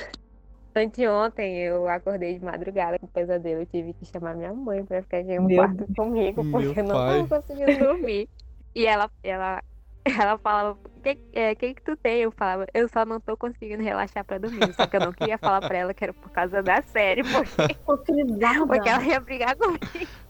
Anteontem 0.76 1.58
eu 1.58 1.88
acordei 1.88 2.38
de 2.38 2.43
madrugada 2.43 2.98
com 3.00 3.08
pesadelo. 3.08 3.62
Eu 3.62 3.65
tive 3.67 3.93
que 3.93 4.06
chamar 4.06 4.36
minha 4.36 4.54
mãe 4.54 4.84
pra 4.84 5.02
ficar 5.04 5.17
aqui 5.20 5.36
no 5.39 5.48
Meu 5.48 5.58
quarto 5.58 5.86
comigo, 5.96 6.43
porque 6.52 6.80
eu 6.80 6.84
não 6.84 6.96
tava 6.96 7.28
conseguindo 7.28 7.78
dormir. 7.78 8.28
E 8.76 8.86
ela, 8.86 9.10
ela, 9.24 9.63
ela 10.12 10.38
falava, 10.38 10.78
o 10.96 11.02
que, 11.02 11.17
é, 11.34 11.56
que 11.56 11.74
que 11.74 11.82
tu 11.82 11.96
tem? 11.98 12.22
Eu 12.22 12.32
falava, 12.32 12.65
eu 12.74 12.88
só 12.89 13.06
não 13.06 13.20
tô 13.20 13.36
conseguindo 13.38 13.84
relaxar 13.84 14.24
pra 14.26 14.38
dormir. 14.38 14.74
Só 14.74 14.86
que 14.86 14.96
eu 14.98 15.02
não 15.02 15.13
queria 15.13 15.38
falar 15.38 15.62
pra 15.62 15.78
ela 15.78 15.93
que 15.93 16.04
era 16.04 16.13
por 16.13 16.32
causa 16.32 16.62
da 16.62 16.82
série, 16.82 17.24
porque, 17.24 17.76
porque 17.86 18.89
ela 18.89 19.04
ia 19.04 19.20
brigar 19.20 19.56
comigo. 19.56 19.86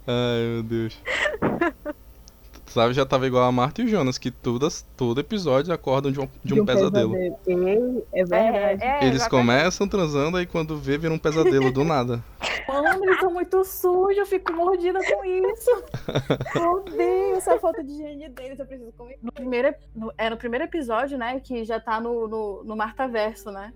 Ai, 0.08 0.44
meu 0.46 0.63
Deus. 0.63 1.02
Sabe, 2.67 2.93
já 2.93 3.06
tava 3.06 3.25
igual 3.25 3.43
a 3.45 3.51
Marta 3.51 3.82
e 3.82 3.86
o 3.86 3.88
Jonas, 3.88 4.17
que 4.17 4.30
todas, 4.30 4.86
todo 4.95 5.19
episódio 5.21 5.73
acordam 5.73 6.12
de 6.12 6.19
um, 6.19 6.27
de 6.43 6.60
um 6.60 6.65
pesadelo. 6.65 7.15
Ei, 7.15 7.34
É 8.13 8.25
verdade. 8.25 8.84
É, 8.84 8.88
é, 8.88 9.03
Eles 9.06 9.15
exatamente. 9.21 9.30
começam 9.30 9.88
transando, 9.88 10.38
aí 10.38 10.45
quando 10.45 10.77
vê, 10.77 10.97
vira 10.97 11.13
um 11.13 11.17
pesadelo 11.17 11.71
do 11.71 11.84
nada. 11.84 12.23
Mano, 12.67 13.06
eles 13.06 13.19
são 13.21 13.32
muito 13.34 13.63
sujos, 13.63 14.17
eu 14.17 14.25
fico 14.25 14.51
mordida 14.51 14.99
com 14.99 15.23
isso. 15.23 15.71
Eu 16.53 16.71
odeio 16.73 17.36
essa 17.38 17.58
falta 17.58 17.82
de 17.82 17.91
higiene 17.93 18.27
deles, 18.30 18.60
eu 18.60 18.65
preciso 18.65 18.91
comer. 18.91 19.17
No 19.23 19.32
primeiro, 19.32 19.73
no- 19.95 20.12
é 20.17 20.30
no 20.30 20.36
primeiro 20.36 20.65
episódio, 20.65 21.17
né, 21.17 21.39
que 21.39 21.63
já 21.63 21.80
tá 21.80 22.01
no, 22.01 22.27
no, 22.27 22.63
no 22.65 22.75
Marta 22.75 23.08
Verso, 23.08 23.49
né? 23.51 23.73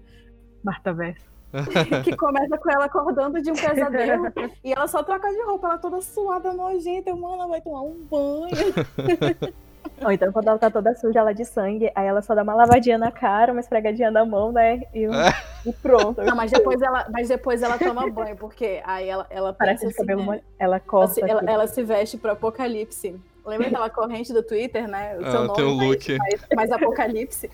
Marta 0.61 0.91
Verso. 0.93 1.30
que 2.03 2.15
começa 2.15 2.57
com 2.57 2.71
ela 2.71 2.85
acordando 2.85 3.41
de 3.41 3.51
um 3.51 3.55
pesadelo 3.55 4.31
e 4.63 4.71
ela 4.71 4.87
só 4.87 5.03
troca 5.03 5.29
de 5.29 5.41
roupa, 5.43 5.67
ela 5.67 5.77
toda 5.77 6.01
suada, 6.01 6.53
nojenta. 6.53 7.09
Eu, 7.09 7.17
mano, 7.17 7.35
ela 7.35 7.47
vai 7.47 7.61
tomar 7.61 7.81
um 7.81 7.97
banho. 8.09 9.51
Ou 10.03 10.11
então, 10.11 10.31
quando 10.31 10.47
ela 10.47 10.57
tá 10.57 10.69
toda 10.69 10.95
suja, 10.95 11.19
ela 11.19 11.33
de 11.33 11.45
sangue, 11.45 11.91
aí 11.93 12.07
ela 12.07 12.21
só 12.21 12.33
dá 12.33 12.41
uma 12.43 12.55
lavadinha 12.55 12.97
na 12.97 13.11
cara, 13.11 13.51
uma 13.51 13.61
esfregadinha 13.61 14.09
na 14.09 14.25
mão, 14.25 14.51
né? 14.51 14.81
E, 14.93 15.05
e 15.65 15.73
pronto. 15.73 16.21
Não, 16.23 16.35
mas 16.35 16.51
depois 16.51 16.81
ela, 16.81 17.05
mas 17.11 17.27
depois 17.29 17.61
ela 17.61 17.77
toma 17.77 18.09
banho, 18.09 18.35
porque 18.35 18.81
aí 18.83 19.07
ela, 19.07 19.27
ela 19.29 19.53
Parece 19.53 19.87
de 19.87 19.93
cabelo 19.93 20.21
assim, 20.21 20.29
né? 20.31 20.41
Ela 20.57 20.75
ela, 20.75 20.79
corta. 20.79 21.13
se, 21.13 21.21
ela, 21.21 21.41
aqui. 21.41 21.49
ela 21.49 21.67
se 21.67 21.83
veste 21.83 22.17
pro 22.17 22.31
apocalipse. 22.31 23.19
Lembra 23.45 23.67
aquela 23.67 23.89
corrente 23.89 24.31
do 24.33 24.43
Twitter, 24.43 24.87
né? 24.87 25.15
O 25.17 25.23
seu 25.23 25.29
Ela 25.29 25.47
nome 25.47 25.63
mais- 25.63 25.87
look. 25.89 26.17
Mais, 26.17 26.47
mais 26.55 26.71
apocalipse. 26.71 27.49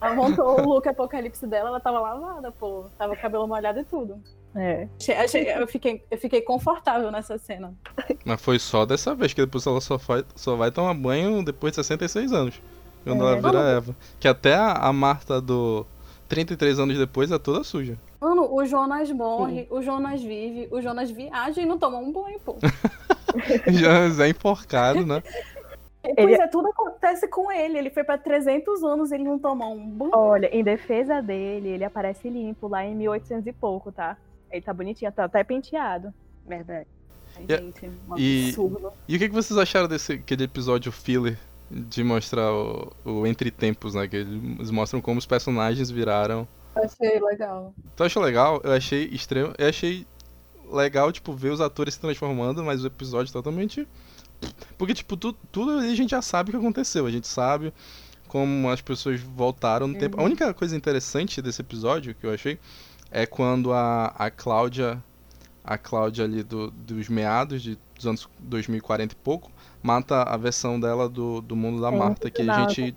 Ela 0.00 0.14
montou 0.14 0.60
o 0.60 0.68
look 0.74 0.86
apocalipse 0.88 1.46
dela, 1.46 1.70
ela 1.70 1.80
tava 1.80 1.98
lavada, 2.00 2.52
pô. 2.52 2.84
Tava 2.96 3.14
com 3.14 3.18
o 3.18 3.22
cabelo 3.22 3.46
molhado 3.48 3.80
e 3.80 3.84
tudo. 3.84 4.20
É. 4.54 4.88
Achei- 4.98 5.14
achei- 5.16 5.52
eu, 5.62 5.66
fiquei, 5.68 6.04
eu 6.10 6.18
fiquei 6.18 6.40
confortável 6.40 7.10
nessa 7.10 7.36
cena. 7.38 7.74
Mas 8.24 8.40
foi 8.40 8.58
só 8.58 8.86
dessa 8.86 9.14
vez, 9.14 9.32
que 9.34 9.40
depois 9.44 9.66
ela 9.66 9.80
só 9.80 9.96
vai, 9.96 10.24
só 10.36 10.56
vai 10.56 10.70
tomar 10.70 10.94
banho 10.94 11.44
depois 11.44 11.72
de 11.72 11.76
66 11.76 12.32
anos. 12.32 12.60
Quando 13.04 13.22
É. 13.24 13.32
ela 13.32 13.40
vira 13.40 13.58
Eva. 13.60 13.96
Que 14.20 14.28
até 14.28 14.54
a, 14.54 14.72
a 14.72 14.92
Marta 14.92 15.40
do 15.40 15.84
33 16.28 16.78
anos 16.78 16.96
depois 16.98 17.30
é 17.30 17.38
toda 17.38 17.62
suja. 17.64 17.98
Mano, 18.20 18.52
o 18.52 18.64
Jonas 18.66 19.10
morre, 19.12 19.66
o 19.70 19.80
Jonas 19.80 20.20
vive, 20.22 20.68
o 20.70 20.80
Jonas 20.80 21.10
viaja 21.10 21.60
e 21.60 21.66
não 21.66 21.78
toma 21.78 21.98
um 21.98 22.10
banho, 22.12 22.38
pô. 22.40 22.56
Já 23.68 24.24
é 24.24 24.28
enforcado, 24.30 25.04
né? 25.06 25.22
Pois 26.16 26.38
é, 26.38 26.46
tudo 26.46 26.68
acontece 26.68 27.28
com 27.28 27.50
ele. 27.52 27.78
Ele 27.78 27.90
foi 27.90 28.04
pra 28.04 28.16
300 28.18 28.82
anos 28.82 29.10
e 29.10 29.14
ele 29.14 29.24
não 29.24 29.38
toma 29.38 29.66
um 29.66 29.86
banho. 29.88 30.10
Olha, 30.14 30.48
em 30.54 30.62
defesa 30.64 31.20
dele, 31.20 31.68
ele 31.68 31.84
aparece 31.84 32.28
limpo 32.28 32.68
lá 32.68 32.84
em 32.84 32.94
1800 32.94 33.46
e 33.46 33.52
pouco, 33.52 33.92
tá? 33.92 34.16
Ele 34.50 34.62
tá 34.62 34.72
bonitinho, 34.72 35.12
tá 35.12 35.24
até 35.24 35.44
penteado. 35.44 36.12
Verdade. 36.46 36.86
Ai, 37.36 37.44
E- 37.48 37.56
gente, 37.56 37.86
um 38.08 38.16
e- 38.18 38.46
absurdo. 38.48 38.92
E 39.06 39.16
o 39.16 39.18
que, 39.18 39.28
que 39.28 39.34
vocês 39.34 39.58
acharam 39.58 39.86
desse 39.88 40.14
aquele 40.14 40.44
episódio 40.44 40.90
filler 40.90 41.38
de 41.70 42.02
mostrar 42.02 42.50
o, 42.52 42.90
o 43.04 43.26
Entre 43.26 43.50
Tempos, 43.50 43.94
né? 43.94 44.08
Que 44.08 44.16
eles 44.16 44.70
mostram 44.70 45.00
como 45.02 45.18
os 45.18 45.26
personagens 45.26 45.90
viraram. 45.90 46.48
Achei 46.74 47.20
legal. 47.20 47.74
Tu 47.96 48.04
achou 48.04 48.22
legal? 48.22 48.60
Eu 48.64 48.72
achei 48.72 49.04
extremo. 49.06 49.52
Eu 49.58 49.68
achei 49.68 50.06
legal, 50.72 51.10
tipo, 51.12 51.32
ver 51.32 51.50
os 51.50 51.60
atores 51.60 51.94
se 51.94 52.00
transformando, 52.00 52.62
mas 52.64 52.82
o 52.84 52.86
episódio 52.86 53.32
totalmente. 53.32 53.86
Porque, 54.76 54.94
tipo, 54.94 55.16
tu, 55.16 55.32
tudo 55.50 55.78
ali 55.78 55.90
a 55.90 55.94
gente 55.94 56.10
já 56.10 56.22
sabe 56.22 56.50
o 56.50 56.52
que 56.52 56.58
aconteceu. 56.58 57.06
A 57.06 57.10
gente 57.10 57.26
sabe 57.26 57.72
como 58.28 58.68
as 58.70 58.80
pessoas 58.80 59.20
voltaram 59.20 59.88
no 59.88 59.98
tempo. 59.98 60.20
A 60.20 60.22
única 60.22 60.52
coisa 60.54 60.76
interessante 60.76 61.42
desse 61.42 61.60
episódio 61.60 62.14
que 62.14 62.26
eu 62.26 62.32
achei 62.32 62.58
é 63.10 63.26
quando 63.26 63.72
a, 63.72 64.06
a 64.16 64.30
Cláudia, 64.30 65.02
a 65.64 65.78
Cláudia 65.78 66.24
ali 66.24 66.42
do, 66.42 66.70
dos 66.70 67.08
meados 67.08 67.62
de, 67.62 67.78
dos 67.94 68.06
anos 68.06 68.28
2040 68.38 69.14
e 69.14 69.16
pouco, 69.16 69.50
mata 69.82 70.22
a 70.22 70.36
versão 70.36 70.78
dela 70.78 71.08
do, 71.08 71.40
do 71.40 71.56
mundo 71.56 71.80
da 71.80 71.88
É, 71.88 71.96
Marta, 71.96 72.30
que 72.30 72.42
a 72.42 72.60
gente, 72.60 72.96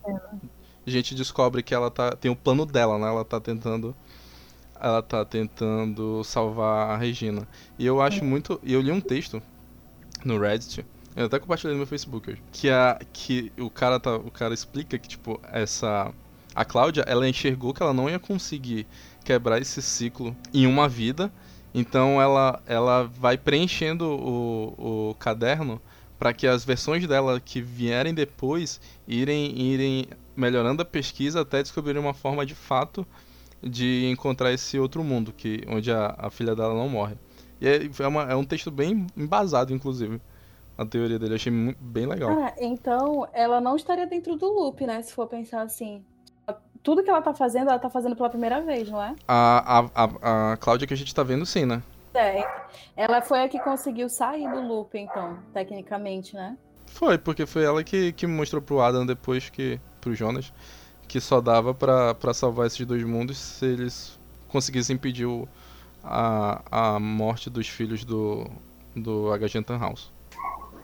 a 0.86 0.90
gente 0.90 1.16
descobre 1.16 1.64
que 1.64 1.74
ela 1.74 1.90
tá, 1.90 2.12
tem 2.12 2.30
o 2.30 2.36
plano 2.36 2.66
dela, 2.66 3.00
né? 3.00 3.08
Ela 3.08 3.26
tá 3.26 3.40
tentando 3.40 3.96
ela 4.80 5.02
tá 5.04 5.24
tentando 5.24 6.24
salvar 6.24 6.90
a 6.90 6.98
Regina. 6.98 7.48
E 7.78 7.86
eu 7.86 8.02
acho 8.02 8.26
muito, 8.26 8.60
e 8.64 8.74
eu 8.74 8.82
li 8.82 8.92
um 8.92 9.00
texto 9.00 9.42
no 10.26 10.40
Reddit, 10.40 10.84
eu 11.16 11.26
até 11.26 11.40
compartilhei 11.40 11.74
no 11.74 11.80
meu 11.80 11.88
Facebook 11.88 12.32
hoje, 12.32 12.42
que 12.52 12.70
a 12.70 13.00
que 13.12 13.52
o 13.60 13.70
cara 13.70 14.00
tá, 14.00 14.16
o 14.16 14.32
cara 14.32 14.54
explica 14.54 14.98
que 14.98 15.08
tipo 15.08 15.40
essa 15.52 16.14
a 16.54 16.66
Cláudia, 16.66 17.04
ela 17.08 17.28
enxergou 17.30 17.74
que 17.74 17.82
ela 17.82 17.94
não 17.94 18.10
ia 18.10 18.20
conseguir 18.20 18.86
quebrar 19.24 19.62
esse 19.62 19.82
ciclo 19.82 20.36
em 20.54 20.68
uma 20.68 20.88
vida, 20.90 21.32
então 21.74 22.22
ela 22.22 22.62
ela 22.66 23.04
vai 23.04 23.38
preenchendo 23.38 24.06
o, 24.06 25.10
o 25.12 25.16
caderno 25.16 25.82
para 26.20 26.34
que 26.34 26.46
as 26.46 26.64
versões 26.66 27.08
dela 27.08 27.40
que 27.40 27.62
vierem 27.62 28.14
depois 28.14 28.80
irem 29.08 29.58
irem 29.60 30.06
melhorando 30.36 30.82
a 30.82 30.86
pesquisa 30.86 31.42
até 31.42 31.62
descobrirem 31.62 32.02
uma 32.02 32.14
forma 32.14 32.46
de 32.46 32.56
fato 32.56 33.06
de 33.64 34.06
encontrar 34.10 34.52
esse 34.52 34.80
outro 34.80 35.04
mundo 35.04 35.32
que 35.36 35.64
onde 35.68 35.92
a, 35.92 36.16
a 36.18 36.30
filha 36.30 36.56
dela 36.56 36.74
não 36.74 36.90
morre. 36.90 37.16
E 37.60 37.68
é, 37.68 37.90
é, 38.00 38.08
uma- 38.08 38.24
é 38.24 38.36
um 38.36 38.44
texto 38.44 38.72
bem 38.72 39.06
embasado, 39.16 39.74
inclusive, 39.74 40.20
a 40.78 40.86
teoria 40.86 41.20
dele. 41.20 41.36
Achei 41.36 41.52
bem 41.80 42.06
legal. 42.06 42.32
Ah, 42.32 42.54
então 42.58 43.28
ela 43.34 43.62
não 43.62 43.76
estaria 43.76 44.08
dentro 44.08 44.36
do 44.36 44.48
loop, 44.48 44.86
né? 44.86 45.02
Se 45.02 45.14
for 45.14 45.28
pensar 45.28 45.62
assim. 45.62 46.04
Tudo 46.84 47.04
que 47.04 47.10
ela 47.10 47.22
tá 47.22 47.34
fazendo, 47.34 47.70
ela 47.70 47.78
tá 47.78 47.92
fazendo 47.92 48.16
pela 48.16 48.30
primeira 48.30 48.60
vez, 48.62 48.90
não 48.90 49.02
é? 49.02 49.16
A, 49.28 49.80
a, 49.80 49.90
a, 49.96 50.54
a 50.54 50.58
Cláudia 50.58 50.88
que 50.88 50.94
a 50.94 50.98
gente 50.98 51.14
tá 51.14 51.22
vendo 51.22 51.46
sim, 51.46 51.64
né? 51.64 51.84
É. 52.14 52.44
Ela 52.98 53.22
foi 53.22 53.44
a 53.44 53.48
que 53.48 53.60
conseguiu 53.60 54.10
sair 54.10 54.50
do 54.50 54.62
loop, 54.62 54.98
então, 54.98 55.38
tecnicamente, 55.54 56.36
né? 56.36 56.58
Foi, 56.88 57.18
porque 57.18 57.46
foi 57.46 57.64
ela 57.64 57.84
que, 57.84 58.12
que 58.14 58.28
mostrou 58.28 58.62
pro 58.62 58.82
Adam 58.82 59.06
depois 59.06 59.50
que. 59.50 59.80
pro 60.02 60.14
Jonas, 60.16 60.52
que 61.08 61.22
só 61.22 61.40
dava 61.40 61.74
pra, 61.74 62.14
pra 62.16 62.34
salvar 62.34 62.68
esses 62.68 62.86
dois 62.86 63.04
mundos 63.04 63.38
se 63.38 63.66
eles 63.66 64.20
conseguissem 64.48 64.96
impedir 64.96 65.26
o, 65.26 65.48
a, 66.04 66.96
a 66.96 67.00
morte 67.00 67.50
dos 67.50 67.68
filhos 67.68 68.04
do, 68.04 68.50
do 68.96 69.32
H. 69.32 69.48
Gentan 69.48 69.78
House. 69.78 70.11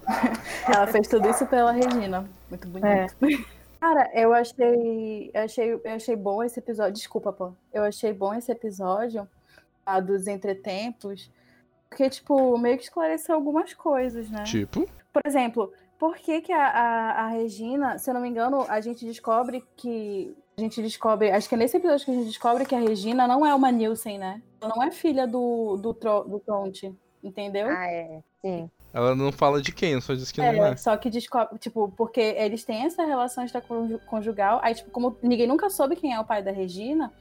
Ela 0.73 0.87
fez 0.87 1.07
tudo 1.07 1.29
isso 1.29 1.45
pela 1.45 1.71
Regina. 1.71 2.27
Muito 2.49 2.67
bonito. 2.67 2.85
É. 2.85 3.07
Cara, 3.79 4.09
eu 4.13 4.33
achei, 4.33 5.31
eu 5.33 5.43
achei, 5.43 5.73
eu 5.73 5.93
achei 5.93 6.15
bom 6.15 6.43
esse 6.43 6.59
episódio. 6.59 6.93
Desculpa, 6.93 7.31
pô. 7.31 7.53
Eu 7.71 7.83
achei 7.83 8.11
bom 8.13 8.33
esse 8.33 8.51
episódio 8.51 9.27
a 9.85 9.99
dos 9.99 10.27
entretempos, 10.27 11.31
porque 11.89 12.09
tipo 12.09 12.57
meio 12.57 12.77
que 12.77 12.83
esclareceu 12.83 13.35
algumas 13.35 13.73
coisas, 13.73 14.29
né? 14.29 14.43
Tipo, 14.43 14.87
Por 15.13 15.21
exemplo, 15.25 15.71
por 15.97 16.17
que, 16.17 16.41
que 16.41 16.51
a, 16.51 16.67
a, 16.67 17.23
a 17.23 17.27
Regina, 17.29 17.97
se 17.97 18.09
eu 18.09 18.13
não 18.13 18.21
me 18.21 18.27
engano, 18.27 18.65
a 18.67 18.81
gente 18.81 19.05
descobre 19.05 19.63
que. 19.75 20.35
A 20.57 20.61
gente 20.61 20.81
descobre. 20.81 21.31
Acho 21.31 21.47
que 21.47 21.55
é 21.55 21.57
nesse 21.57 21.77
episódio 21.77 22.05
que 22.05 22.11
a 22.11 22.15
gente 22.15 22.27
descobre 22.27 22.65
que 22.65 22.75
a 22.75 22.79
Regina 22.79 23.27
não 23.27 23.45
é 23.45 23.53
uma 23.53 23.71
Nielsen, 23.71 24.17
né? 24.17 24.41
Ela 24.59 24.73
não 24.75 24.83
é 24.83 24.91
filha 24.91 25.27
do, 25.27 25.77
do, 25.77 25.93
Tro, 25.93 26.23
do 26.23 26.39
Tronte, 26.39 26.93
entendeu? 27.23 27.67
Ah, 27.69 27.87
é. 27.87 28.23
Sim. 28.41 28.69
Ela 28.97 29.15
não 29.15 29.31
fala 29.31 29.61
de 29.61 29.71
quem, 29.71 30.01
só 30.01 30.13
diz 30.15 30.31
que 30.31 30.41
não 30.41 30.47
É, 30.65 30.71
é. 30.71 30.75
só 30.75 30.97
que 30.97 31.09
descobre, 31.09 31.57
tipo, 31.59 31.93
porque 31.95 32.19
eles 32.19 32.63
têm 32.63 32.83
essa 32.85 33.05
relação 33.05 33.43
extraconjugal, 33.45 34.59
aí, 34.63 34.73
tipo, 34.73 34.89
como 34.89 35.15
ninguém 35.21 35.45
nunca 35.47 35.69
soube 35.69 35.95
quem 35.95 36.13
é 36.13 36.19
o 36.19 36.25
pai 36.25 36.41
da 36.41 36.51
Regina, 36.51 37.13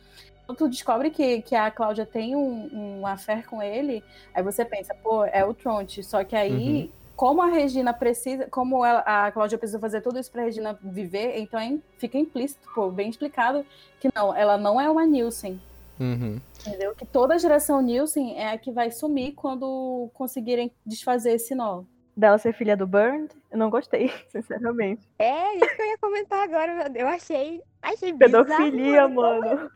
tu 0.57 0.69
descobre 0.69 1.11
que, 1.11 1.43
que 1.43 1.55
a 1.55 1.71
Cláudia 1.71 2.07
tem 2.07 2.35
um, 2.35 3.01
um 3.01 3.07
affair 3.07 3.47
com 3.47 3.62
ele, 3.62 4.03
aí 4.35 4.43
você 4.43 4.65
pensa, 4.65 4.95
pô, 4.95 5.25
é 5.25 5.45
o 5.45 5.53
Tronte. 5.53 6.03
Só 6.03 6.25
que 6.25 6.35
aí, 6.35 6.85
Uhum. 6.85 6.89
como 7.15 7.43
a 7.43 7.47
Regina 7.49 7.93
precisa, 7.93 8.47
como 8.51 8.85
ela- 8.85 9.01
a 9.01 9.31
Cláudia 9.33 9.59
precisa 9.59 9.79
fazer 9.79 10.01
tudo 10.01 10.19
isso 10.19 10.31
pra 10.31 10.45
Regina 10.45 10.79
viver, 10.83 11.39
então 11.39 11.61
é- 11.61 11.77
fica 11.99 12.17
implícito, 12.17 12.67
pô, 12.75 12.91
bem 12.91 13.11
explicado, 13.11 13.67
que 14.01 14.09
não, 14.15 14.35
ela 14.35 14.57
não 14.57 14.81
é 14.81 14.89
uma 14.89 15.05
Nielsen. 15.05 15.61
Uhum. 15.99 16.41
Entendeu? 16.67 16.95
Que 16.95 17.07
toda 17.07 17.35
a 17.35 17.39
geração 17.39 17.81
Nielsen 17.81 18.39
é 18.39 18.51
a 18.51 18.59
que 18.59 18.71
vai 18.71 18.91
sumir 18.91 19.33
quando 19.35 20.11
conseguirem 20.15 20.71
desfazer 20.85 21.33
esse 21.35 21.55
nó. 21.55 21.83
Dela 22.17 22.39
ser 22.39 22.53
filha 22.55 22.77
do 22.77 22.87
Burn, 22.87 23.29
eu 23.51 23.59
não 23.59 23.69
gostei, 23.71 24.11
sinceramente. 24.31 25.07
É 25.19 25.55
isso 25.57 25.77
que 25.77 25.83
eu 25.83 25.87
ia 25.87 25.99
comentar 25.99 26.43
agora. 26.45 26.91
Eu 26.95 27.07
achei. 27.09 27.63
Achei 27.83 28.13
bizarro, 28.13 28.45
Pedofilia, 28.47 29.09
mano. 29.09 29.41
mano. 29.41 29.71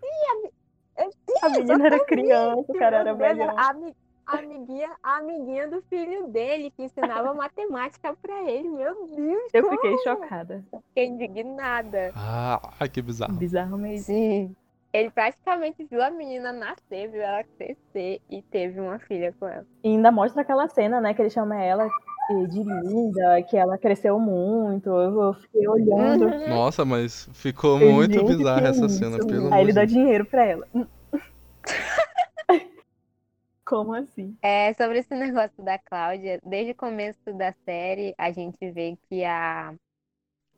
Eu- 0.98 1.10
A 1.42 1.48
menina 1.50 1.86
era 1.86 2.04
criança, 2.04 2.64
o 2.68 2.74
cara 2.78 2.98
era 2.98 3.14
velhão. 3.14 3.58
a, 3.58 3.70
ami- 3.70 3.94
a 4.26 4.38
amiguinha, 4.38 4.90
a 5.02 5.16
amiguinha 5.18 5.68
do 5.68 5.80
filho 5.82 6.26
dele 6.28 6.70
que 6.70 6.82
ensinava 6.82 7.32
matemática 7.34 8.14
pra 8.20 8.42
ele. 8.50 8.68
Meu 8.68 9.06
Deus, 9.06 9.50
Eu 9.52 9.70
fiquei 9.70 9.96
chocada. 9.98 10.64
fiquei 10.88 11.06
indignada. 11.06 12.12
Ah, 12.14 12.60
que 12.92 13.00
bizarro. 13.02 13.32
Bizarro 13.34 13.78
mesmo. 13.78 14.04
Sim. 14.06 14.54
Ele 14.92 15.10
praticamente 15.10 15.84
viu 15.84 16.02
a 16.02 16.10
menina 16.10 16.52
nascer, 16.52 17.10
viu 17.10 17.22
ela 17.22 17.44
crescer 17.44 18.20
e 18.28 18.42
teve 18.42 18.80
uma 18.80 18.98
filha 18.98 19.32
com 19.38 19.46
ela. 19.46 19.64
E 19.84 19.88
ainda 19.88 20.10
mostra 20.10 20.42
aquela 20.42 20.68
cena, 20.68 21.00
né, 21.00 21.14
que 21.14 21.22
ele 21.22 21.30
chama 21.30 21.62
ela 21.62 21.88
de 22.48 22.62
linda, 22.62 23.42
que 23.42 23.56
ela 23.56 23.78
cresceu 23.78 24.18
muito. 24.18 24.88
Eu 24.88 25.22
eu 25.22 25.34
fiquei 25.34 25.68
olhando. 25.68 26.26
Uhum. 26.26 26.48
Nossa, 26.48 26.84
mas 26.84 27.28
ficou 27.32 27.78
Gente, 27.78 27.92
muito 27.92 28.24
bizarra 28.24 28.68
essa 28.68 28.86
isso? 28.86 28.98
cena, 28.98 29.18
pelo 29.18 29.52
Aí 29.52 29.62
ele 29.62 29.72
dá 29.72 29.84
dinheiro 29.84 30.24
pra 30.24 30.44
ela. 30.44 30.66
Como 33.64 33.94
assim? 33.94 34.36
É, 34.42 34.72
sobre 34.74 34.98
esse 34.98 35.14
negócio 35.14 35.62
da 35.62 35.78
Cláudia, 35.78 36.40
desde 36.44 36.72
o 36.72 36.74
começo 36.74 37.32
da 37.32 37.52
série, 37.64 38.12
a 38.18 38.32
gente 38.32 38.58
vê 38.72 38.98
que 39.08 39.24
a, 39.24 39.72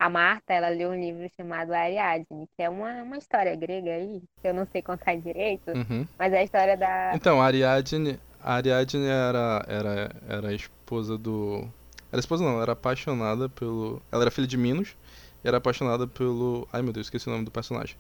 a 0.05 0.09
Marta, 0.11 0.53
ela 0.53 0.69
leu 0.69 0.91
um 0.91 0.95
livro 1.01 1.29
chamado 1.37 1.73
Ariadne, 1.73 2.49
que 2.57 2.63
é 2.63 2.69
uma, 2.69 3.03
uma 3.03 3.17
história 3.19 3.55
grega 3.55 3.91
aí, 3.91 4.23
que 4.41 4.49
eu 4.49 4.55
não 4.55 4.67
sei 4.67 4.83
contar 4.83 5.17
direito, 5.17 5.71
Uhum. 5.71 6.07
mas 6.19 6.33
é 6.33 6.39
a 6.39 6.43
história 6.45 6.77
da... 6.77 7.13
Então, 7.15 7.41
a 7.41 7.47
Ariadne, 7.47 8.19
Ariadne 8.43 9.07
era, 9.07 9.65
era, 9.69 10.11
era 10.29 10.49
a 10.49 10.55
esposa 10.55 11.17
do. 11.17 11.69
Era 12.11 12.21
esposa 12.21 12.45
não, 12.45 12.53
ela 12.55 12.63
era 12.63 12.73
apaixonada 12.73 13.49
pelo. 13.49 14.03
Ela 14.11 14.23
era 14.25 14.31
filha 14.31 14.47
de 14.47 14.57
Minos 14.57 14.97
e 15.45 15.49
era 15.49 15.59
apaixonada 15.59 16.07
pelo. 16.07 16.67
Ai 16.73 16.83
meu 16.83 16.93
Deus, 16.93 17.07
esqueci 17.07 17.29
o 17.29 17.33
nome 17.33 17.45
do 17.45 17.51
personagem. 17.51 17.97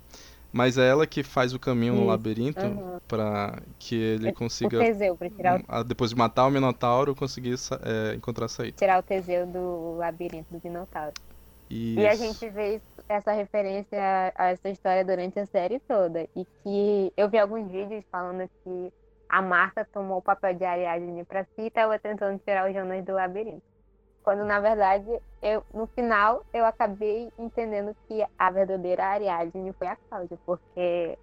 Mas 0.53 0.77
é 0.77 0.87
ela 0.87 1.07
que 1.07 1.23
faz 1.23 1.55
o 1.55 1.59
caminho 1.59 1.95
no 1.95 2.05
labirinto 2.07 2.61
Uhum. 2.67 2.99
pra 3.09 3.59
que 3.79 3.95
ele 3.95 4.29
O 4.29 4.35
consiga, 4.35 4.79
Teseu, 4.79 5.17
pra 5.17 5.31
tirar 5.31 5.61
o, 5.61 5.65
ah, 5.67 5.83
depois 5.83 6.11
de 6.11 6.17
matar 6.17 6.47
o 6.47 6.51
Minotauro, 6.51 7.15
conseguir 7.15 7.55
é, 7.83 8.15
encontrar 8.15 8.47
a 8.47 8.49
saída. 8.49 8.77
tirar 8.77 8.99
o 8.99 9.03
Teseu 9.03 9.47
do 9.47 9.97
labirinto 9.97 10.53
do 10.53 10.61
Minotauro. 10.63 11.15
E 11.75 12.07
a 12.07 12.13
Isso. 12.13 12.25
gente 12.25 12.49
vê 12.51 12.77
isso- 12.77 13.05
essa 13.09 13.33
referência 13.33 13.99
a 14.37 14.51
essa 14.51 14.69
história 14.69 15.05
durante 15.05 15.39
a 15.39 15.47
série 15.47 15.81
toda. 15.81 16.29
E 16.37 16.45
que 16.63 17.13
eu 17.17 17.29
vi 17.31 17.39
alguns 17.39 17.71
vídeos 17.71 18.05
falando 18.11 18.49
que 18.63 18.93
a 19.29 19.41
Marta 19.41 19.87
tomou 19.91 20.19
o 20.19 20.23
papel 20.23 20.55
de 20.55 20.65
Ariadne 20.65 21.25
pra 21.25 21.45
si 21.45 21.63
e 21.63 21.67
estava 21.69 21.99
tentando 21.99 22.39
tirar 22.41 22.69
o 22.69 22.73
Jonas 22.75 23.03
do 23.05 23.15
labirinto. 23.15 23.63
Quando, 24.23 24.45
na 24.45 24.61
verdade, 24.61 25.09
eu, 25.41 25.65
no 25.73 25.87
final, 25.87 26.45
eu 26.53 26.65
acabei 26.67 27.33
entendendo 27.39 27.97
que 28.07 28.25
a 28.39 28.51
verdadeira 28.51 29.07
Ariadne 29.07 29.73
foi 29.73 29.87
a 29.87 29.97
Cláudia, 29.97 30.39
porque 30.45 31.19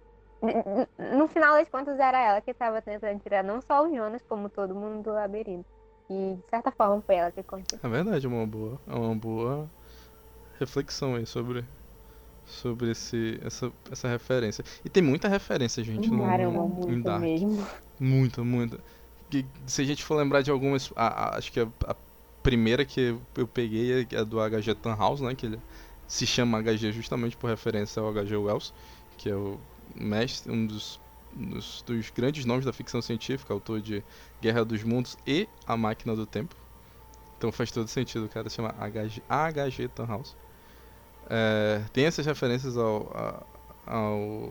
no 1.16 1.28
final 1.28 1.54
das 1.56 1.68
contas 1.68 1.98
era 1.98 2.18
ela 2.20 2.40
que 2.40 2.50
estava 2.50 2.82
tentando 2.82 3.20
tirar 3.20 3.44
não 3.44 3.60
só 3.60 3.84
o 3.84 3.94
Jonas, 3.94 4.22
como 4.28 4.48
todo 4.48 4.74
mundo 4.74 5.04
do 5.04 5.12
labirinto. 5.12 5.68
E, 6.10 6.34
de 6.34 6.50
certa 6.50 6.72
forma, 6.72 7.00
foi 7.02 7.14
ela 7.14 7.30
que 7.30 7.42
conseguiu. 7.44 7.78
É 7.82 7.88
verdade, 7.88 8.26
é 8.26 8.28
uma 8.28 8.46
boa, 8.46 8.78
é 8.88 8.94
uma 8.94 9.14
boa 9.14 9.70
reflexão 10.60 11.14
aí 11.16 11.26
sobre, 11.26 11.64
sobre 12.46 12.90
esse, 12.92 13.40
essa, 13.42 13.72
essa 13.90 14.06
referência. 14.08 14.64
E 14.84 14.88
tem 14.88 15.02
muita 15.02 15.26
referência, 15.26 15.82
gente, 15.82 16.08
no, 16.10 16.22
Caramba, 16.22 16.62
no, 16.64 16.92
em 16.92 17.00
Dark. 17.02 17.22
mesmo. 17.22 17.66
Muita, 17.98 18.44
muita. 18.44 18.78
Que, 19.28 19.44
se 19.66 19.82
a 19.82 19.84
gente 19.84 20.04
for 20.04 20.16
lembrar 20.16 20.42
de 20.42 20.50
algumas. 20.50 20.92
a- 20.94 21.06
a- 21.34 21.38
acho 21.38 21.50
que 21.50 21.60
a, 21.60 21.68
a 21.86 21.96
primeira 22.42 22.84
que 22.84 23.16
eu 23.36 23.46
peguei 23.48 24.06
é 24.10 24.16
a 24.18 24.24
do 24.24 24.38
HG 24.40 24.74
Tannhaus, 24.74 25.20
né? 25.20 25.34
Que 25.34 25.46
ele 25.46 25.58
se 26.06 26.26
chama 26.26 26.58
HG 26.62 26.92
justamente 26.92 27.36
por 27.36 27.48
referência 27.48 28.00
ao 28.02 28.12
HG 28.12 28.36
Wells, 28.36 28.72
que 29.16 29.28
é 29.30 29.34
o 29.36 29.58
mestre, 29.94 30.50
um 30.50 30.66
dos, 30.66 30.98
dos, 31.32 31.82
dos 31.82 32.10
grandes 32.10 32.44
nomes 32.44 32.64
da 32.64 32.72
ficção 32.72 33.00
científica, 33.00 33.52
autor 33.52 33.80
de 33.80 34.02
Guerra 34.42 34.64
dos 34.64 34.82
Mundos 34.82 35.16
e 35.26 35.46
A 35.66 35.76
Máquina 35.76 36.16
do 36.16 36.26
Tempo. 36.26 36.54
Então 37.38 37.52
faz 37.52 37.70
todo 37.70 37.86
sentido 37.88 38.26
o 38.26 38.28
cara 38.28 38.50
se 38.50 38.56
chama 38.56 38.74
HG, 38.80 39.22
HG 39.28 39.88
Tannhaus. 39.88 40.34
É, 41.30 41.80
tem 41.92 42.06
essas 42.06 42.26
referências 42.26 42.76
ao, 42.76 43.08
a- 43.14 43.42
ao 43.86 44.50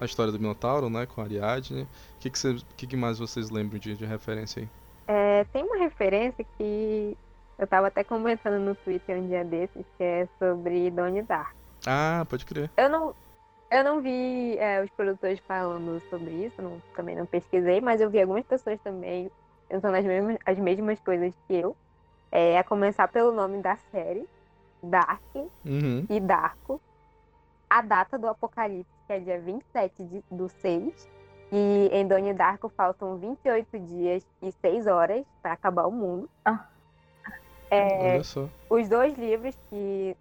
a 0.00 0.04
história 0.04 0.32
do 0.32 0.38
Minotauro, 0.38 0.90
né, 0.90 1.06
com 1.06 1.20
a 1.20 1.24
Ariadne. 1.24 1.82
O 1.82 1.86
que, 2.20 2.30
que, 2.30 2.38
cê- 2.38 2.56
que, 2.76 2.86
que 2.86 2.96
mais 2.96 3.18
vocês 3.18 3.50
lembram 3.50 3.78
de, 3.78 3.96
de 3.96 4.04
referência 4.04 4.62
aí? 4.62 4.68
É, 5.06 5.44
tem 5.44 5.62
uma 5.62 5.78
referência 5.78 6.44
que 6.58 7.16
eu 7.58 7.66
tava 7.66 7.88
até 7.88 8.02
comentando 8.04 8.58
no 8.60 8.74
Twitter 8.76 9.18
um 9.18 9.28
dia 9.28 9.44
desses, 9.44 9.84
que 9.96 10.02
é 10.02 10.26
sobre 10.38 10.90
Donnie 10.90 11.22
Darko. 11.22 11.54
Ah, 11.86 12.26
pode 12.28 12.44
crer. 12.44 12.70
Eu 12.76 12.88
não, 12.88 13.14
eu 13.70 13.84
não 13.84 14.02
vi 14.02 14.56
é, 14.58 14.82
os 14.82 14.90
produtores 14.90 15.40
falando 15.46 16.02
sobre 16.10 16.46
isso, 16.46 16.60
não- 16.62 16.80
também 16.94 17.16
não 17.16 17.26
pesquisei, 17.26 17.80
mas 17.80 18.00
eu 18.00 18.10
vi 18.10 18.20
algumas 18.20 18.44
pessoas 18.46 18.80
também 18.82 19.30
pensando 19.68 19.96
as 19.96 20.04
mesmas, 20.04 20.36
as 20.46 20.58
mesmas 20.58 21.00
coisas 21.00 21.34
que 21.48 21.54
eu. 21.56 21.76
É, 22.32 22.58
a 22.58 22.64
começar 22.64 23.08
pelo 23.08 23.32
nome 23.32 23.62
da 23.62 23.76
série, 23.92 24.26
Dark 24.84 25.20
Uhum. 25.64 26.06
e 26.08 26.20
Darko. 26.20 26.80
A 27.68 27.80
data 27.82 28.18
do 28.18 28.28
apocalipse, 28.28 28.90
que 29.06 29.12
é 29.12 29.18
dia 29.20 29.40
27 29.40 30.04
de, 30.04 30.24
do 30.30 30.48
6. 30.48 31.08
E 31.52 31.88
em 31.92 32.06
Donnie 32.06 32.32
Darko 32.34 32.68
faltam 32.68 33.16
28 33.16 33.78
dias 33.78 34.26
e 34.42 34.50
6 34.52 34.86
horas 34.86 35.24
para 35.42 35.52
acabar 35.52 35.86
o 35.86 35.92
mundo. 35.92 36.28
Ah. 36.44 36.66
É, 37.70 38.12
Olha 38.14 38.24
só. 38.24 38.48
os 38.70 38.88
dois 38.88 39.16
livros 39.18 39.56
que 39.68 40.16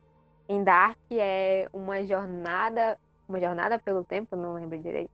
em 0.49 0.63
Dark 0.63 0.97
é 1.11 1.67
uma 1.73 2.03
jornada, 2.03 2.97
uma 3.27 3.39
jornada 3.39 3.77
pelo 3.79 4.03
tempo, 4.03 4.35
não 4.35 4.53
lembro 4.55 4.77
direito. 4.79 5.11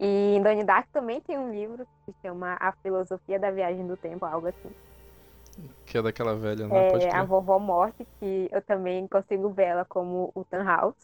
E 0.00 0.36
em 0.36 0.42
Donnie 0.42 0.64
Dark 0.64 0.86
também 0.92 1.20
tem 1.20 1.38
um 1.38 1.50
livro 1.52 1.86
que 2.06 2.14
chama 2.22 2.56
A 2.60 2.72
Filosofia 2.72 3.38
da 3.38 3.50
Viagem 3.50 3.86
do 3.86 3.96
Tempo, 3.96 4.24
algo 4.24 4.46
assim. 4.46 4.70
Que 5.86 5.98
é 5.98 6.02
daquela 6.02 6.34
velha, 6.34 6.68
né? 6.68 6.88
É, 6.88 7.10
a 7.10 7.24
vovó 7.24 7.58
morte, 7.58 8.06
que 8.18 8.48
eu 8.52 8.62
também 8.62 9.06
consigo 9.08 9.50
ver 9.50 9.64
ela 9.64 9.84
como 9.84 10.30
o 10.34 10.44
Tannhaus. 10.44 10.94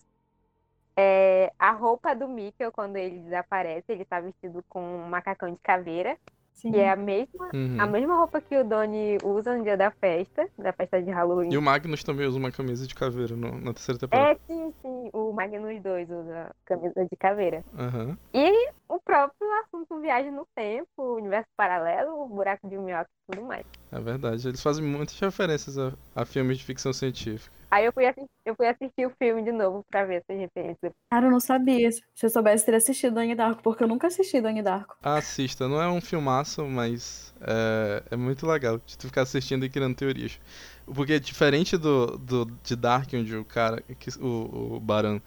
É, 0.96 1.52
a 1.58 1.72
roupa 1.72 2.14
do 2.14 2.28
Mikkel, 2.28 2.70
quando 2.70 2.96
ele 2.96 3.18
desaparece, 3.20 3.84
ele 3.88 4.04
tá 4.04 4.20
vestido 4.20 4.64
com 4.68 4.80
um 4.80 5.08
macacão 5.08 5.50
de 5.50 5.58
caveira, 5.58 6.16
Sim. 6.54 6.70
que 6.72 6.78
é 6.78 6.88
a 6.90 6.96
mesma, 6.96 7.50
Uhum. 7.52 7.76
a 7.80 7.86
mesma 7.86 8.16
roupa 8.16 8.40
que 8.40 8.56
o 8.56 8.64
Donnie 8.64 9.18
usa 9.22 9.56
no 9.56 9.64
dia 9.64 9.76
da 9.76 9.90
festa, 9.90 10.48
da 10.56 10.72
festa 10.72 11.02
de 11.02 11.10
Halloween. 11.10 11.52
E 11.52 11.58
o 11.58 11.62
Magnus 11.62 12.02
também 12.04 12.26
usa 12.26 12.38
uma 12.38 12.50
camisa 12.52 12.86
de 12.86 12.94
caveira 12.94 13.34
no- 13.36 13.60
na 13.60 13.72
terceira 13.74 13.98
temporada. 13.98 14.30
É, 14.32 14.36
sim, 14.46 14.72
sim, 14.80 15.10
o 15.12 15.32
Magnus 15.32 15.82
2 15.82 16.08
usa 16.08 16.50
camisa 16.64 17.04
de 17.04 17.16
caveira. 17.18 17.62
Aham. 17.76 18.16
E 18.32 18.70
o 18.88 18.98
próprio 19.00 19.46
assunto 19.64 20.00
viagem 20.00 20.30
no 20.30 20.46
tempo, 20.54 21.16
universo 21.16 21.48
paralelo, 21.56 22.22
o 22.22 22.28
buraco 22.28 22.68
de 22.68 22.78
minhoca 22.78 23.10
e 23.28 23.34
tudo 23.36 23.46
mais. 23.46 23.66
É 23.92 24.00
verdade. 24.00 24.46
Eles 24.48 24.62
fazem 24.62 24.84
muitas 24.84 25.18
referências 25.18 25.76
a, 25.76 25.92
a 26.14 26.24
filmes 26.24 26.58
de 26.58 26.64
ficção 26.64 26.92
científica. 26.92 27.54
Aí 27.74 27.86
eu 27.86 27.92
fui, 27.92 28.06
assi- 28.06 28.24
eu 28.46 28.54
fui 28.54 28.68
assistir 28.68 29.04
o 29.04 29.10
filme 29.20 29.42
de 29.42 29.50
novo 29.50 29.84
pra 29.90 30.04
ver 30.04 30.22
essas 30.22 30.40
referências. 30.40 30.92
Cara, 31.10 31.26
eu 31.26 31.30
não 31.32 31.40
sabia. 31.40 31.90
Se 31.90 32.04
eu 32.22 32.30
soubesse, 32.30 32.64
teria 32.64 32.78
assistido 32.78 33.14
Donnie 33.14 33.34
Darko, 33.34 33.64
porque 33.64 33.82
eu 33.82 33.88
nunca 33.88 34.06
assisti 34.06 34.40
Donnie 34.40 34.62
Darko. 34.62 34.94
Assista, 35.02 35.66
não 35.66 35.82
é 35.82 35.88
um 35.88 36.00
filmaço, 36.00 36.64
mas 36.66 37.34
é, 37.40 38.04
é 38.12 38.16
muito 38.16 38.46
legal 38.46 38.78
de 38.78 38.96
tu 38.96 39.08
ficar 39.08 39.22
assistindo 39.22 39.64
e 39.64 39.68
criando 39.68 39.96
teorias. 39.96 40.38
Porque 40.86 41.18
diferente 41.18 41.76
do, 41.76 42.16
do 42.16 42.44
de 42.62 42.76
Dark, 42.76 43.08
onde 43.12 43.34
o 43.34 43.44
cara, 43.44 43.82
que, 43.98 44.08
o, 44.20 44.76
o 44.76 44.80
Baran, 44.80 45.20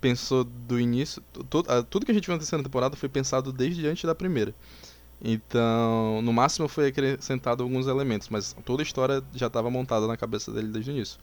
pensou 0.00 0.44
do 0.44 0.78
início, 0.78 1.20
tu- 1.32 1.42
tu- 1.42 1.84
tudo 1.90 2.06
que 2.06 2.12
a 2.12 2.14
gente 2.14 2.26
viu 2.26 2.34
na 2.34 2.38
terceira 2.38 2.62
temporada 2.62 2.94
foi 2.96 3.08
pensado 3.08 3.52
desde 3.52 3.84
antes 3.88 4.04
da 4.04 4.14
primeira. 4.14 4.54
Então, 5.22 6.22
no 6.22 6.32
máximo 6.32 6.66
foi 6.66 6.88
acrescentado 6.88 7.62
alguns 7.62 7.86
elementos, 7.86 8.30
mas 8.30 8.56
toda 8.64 8.80
a 8.80 8.84
história 8.84 9.22
já 9.34 9.48
estava 9.48 9.70
montada 9.70 10.06
na 10.06 10.16
cabeça 10.16 10.50
dele 10.50 10.68
desde 10.68 10.90
o 10.90 10.94
início. 10.94 11.20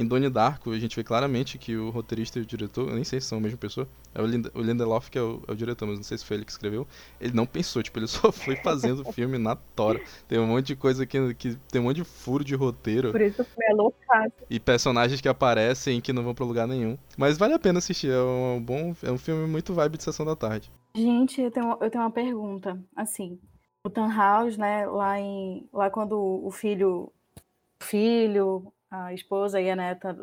Em 0.00 0.06
Donnie 0.06 0.30
Darko, 0.30 0.70
a 0.70 0.78
gente 0.78 0.96
vê 0.96 1.04
claramente 1.04 1.58
que 1.58 1.76
o 1.76 1.90
roteirista 1.90 2.38
e 2.38 2.42
o 2.42 2.46
diretor, 2.46 2.88
eu 2.88 2.94
nem 2.94 3.04
sei 3.04 3.20
se 3.20 3.26
são 3.26 3.36
a 3.36 3.40
mesma 3.42 3.58
pessoa, 3.58 3.86
é 4.14 4.22
o, 4.22 4.24
Lind 4.24 4.46
o 4.54 4.62
Lindelof 4.62 5.10
que 5.10 5.18
é 5.18 5.22
o, 5.22 5.42
é 5.46 5.52
o 5.52 5.54
diretor, 5.54 5.84
mas 5.84 5.98
não 5.98 6.02
sei 6.02 6.16
se 6.16 6.24
foi 6.24 6.38
ele 6.38 6.46
que 6.46 6.50
escreveu. 6.50 6.86
Ele 7.20 7.34
não 7.34 7.44
pensou, 7.44 7.82
tipo, 7.82 7.98
ele 7.98 8.06
só 8.06 8.32
foi 8.32 8.56
fazendo 8.56 9.02
o 9.06 9.12
filme 9.12 9.36
na 9.36 9.54
tora. 9.54 10.00
Tem 10.26 10.38
um 10.38 10.46
monte 10.46 10.68
de 10.68 10.76
coisa 10.76 11.04
que, 11.04 11.34
que 11.34 11.54
tem 11.70 11.82
um 11.82 11.84
monte 11.84 11.96
de 11.96 12.04
furo 12.04 12.42
de 12.42 12.54
roteiro 12.54 13.12
Por 13.12 13.20
isso 13.20 13.44
foi 13.44 13.66
a 13.66 13.74
loucura. 13.74 14.32
e 14.48 14.58
personagens 14.58 15.20
que 15.20 15.28
aparecem 15.28 16.00
que 16.00 16.14
não 16.14 16.22
vão 16.22 16.34
pra 16.34 16.46
lugar 16.46 16.66
nenhum. 16.66 16.96
Mas 17.18 17.36
vale 17.36 17.52
a 17.52 17.58
pena 17.58 17.78
assistir, 17.78 18.10
é 18.10 18.22
um 18.22 18.58
bom, 18.58 18.96
é 19.02 19.12
um 19.12 19.18
filme 19.18 19.46
muito 19.46 19.74
vibe 19.74 19.98
de 19.98 20.04
sessão 20.04 20.24
da 20.24 20.34
tarde. 20.34 20.72
Gente, 20.96 21.42
eu 21.42 21.50
tenho, 21.50 21.76
eu 21.78 21.90
tenho 21.90 22.04
uma 22.04 22.10
pergunta. 22.10 22.82
Assim, 22.96 23.38
o 23.84 23.90
Tannhaus, 23.90 24.56
né, 24.56 24.86
lá 24.86 25.20
em. 25.20 25.68
Lá 25.74 25.90
quando 25.90 26.18
o 26.18 26.50
filho. 26.50 27.12
O 27.82 27.84
filho, 27.84 28.72
a 28.90 29.12
esposa 29.14 29.60
e 29.60 29.70
a 29.70 29.76
neta 29.76 30.16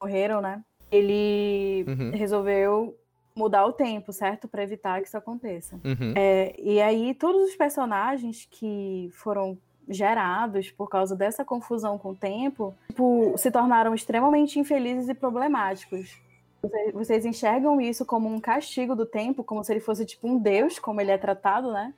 morreram, 0.00 0.40
né? 0.40 0.62
Ele 0.90 1.84
Uhum. 1.88 2.10
resolveu 2.10 2.96
mudar 3.34 3.64
o 3.66 3.72
tempo, 3.72 4.12
certo? 4.12 4.46
Pra 4.46 4.62
evitar 4.62 5.00
que 5.00 5.08
isso 5.08 5.16
aconteça. 5.16 5.76
Uhum. 5.84 6.12
É, 6.14 6.54
e 6.58 6.80
aí, 6.80 7.14
todos 7.14 7.42
os 7.48 7.56
personagens 7.56 8.46
que 8.50 9.08
foram 9.14 9.56
gerados 9.88 10.70
por 10.70 10.88
causa 10.88 11.16
dessa 11.16 11.44
confusão 11.44 11.98
com 11.98 12.10
o 12.10 12.14
tempo, 12.14 12.74
tipo, 12.88 13.34
se 13.36 13.50
tornaram 13.50 13.94
extremamente 13.94 14.58
infelizes 14.58 15.08
e 15.08 15.14
problemáticos. 15.14 16.20
Vocês- 16.62 16.92
Vocês 16.94 17.26
enxergam 17.26 17.80
isso 17.80 18.04
como 18.06 18.28
um 18.28 18.38
castigo 18.38 18.94
do 18.94 19.04
tempo, 19.04 19.42
como 19.42 19.64
se 19.64 19.72
ele 19.72 19.80
fosse 19.80 20.06
tipo 20.06 20.28
um 20.28 20.38
deus, 20.38 20.78
como 20.78 21.00
ele 21.00 21.10
é 21.10 21.18
tratado, 21.18 21.72
né? 21.72 21.92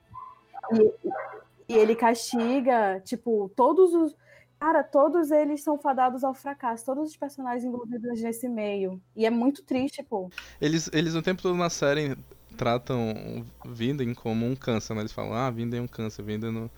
E, 0.73 1.75
e 1.75 1.77
ele 1.77 1.95
castiga, 1.95 3.01
tipo, 3.05 3.51
todos 3.55 3.93
os. 3.93 4.17
Cara, 4.65 4.83
todos 4.83 5.31
eles 5.31 5.63
são 5.63 5.77
fadados 5.77 6.25
ao 6.25 6.33
fracasso, 6.33 6.87
todos 6.87 7.11
os 7.11 7.17
personagens 7.19 7.65
envolvidos 7.65 8.23
nesse 8.23 8.49
meio. 8.49 8.99
E 9.15 9.27
é 9.27 9.31
muito 9.31 9.63
triste, 9.63 10.03
pô. 10.03 10.31
Eles, 10.59 10.89
eles 10.91 11.15
o 11.15 11.21
tempo 11.21 11.43
todo 11.43 11.55
na 11.55 11.69
série 11.69 12.17
tratam 12.57 13.45
Vinden 13.67 14.15
como 14.15 14.47
um 14.47 14.57
câncer, 14.57 14.95
né? 14.95 15.03
Eles 15.03 15.13
falam, 15.13 15.35
ah, 15.35 15.51
Vinden 15.51 15.81
é 15.81 15.83
um 15.83 15.87
câncer, 15.87 16.23
Vinden 16.23 16.51
no... 16.51 16.71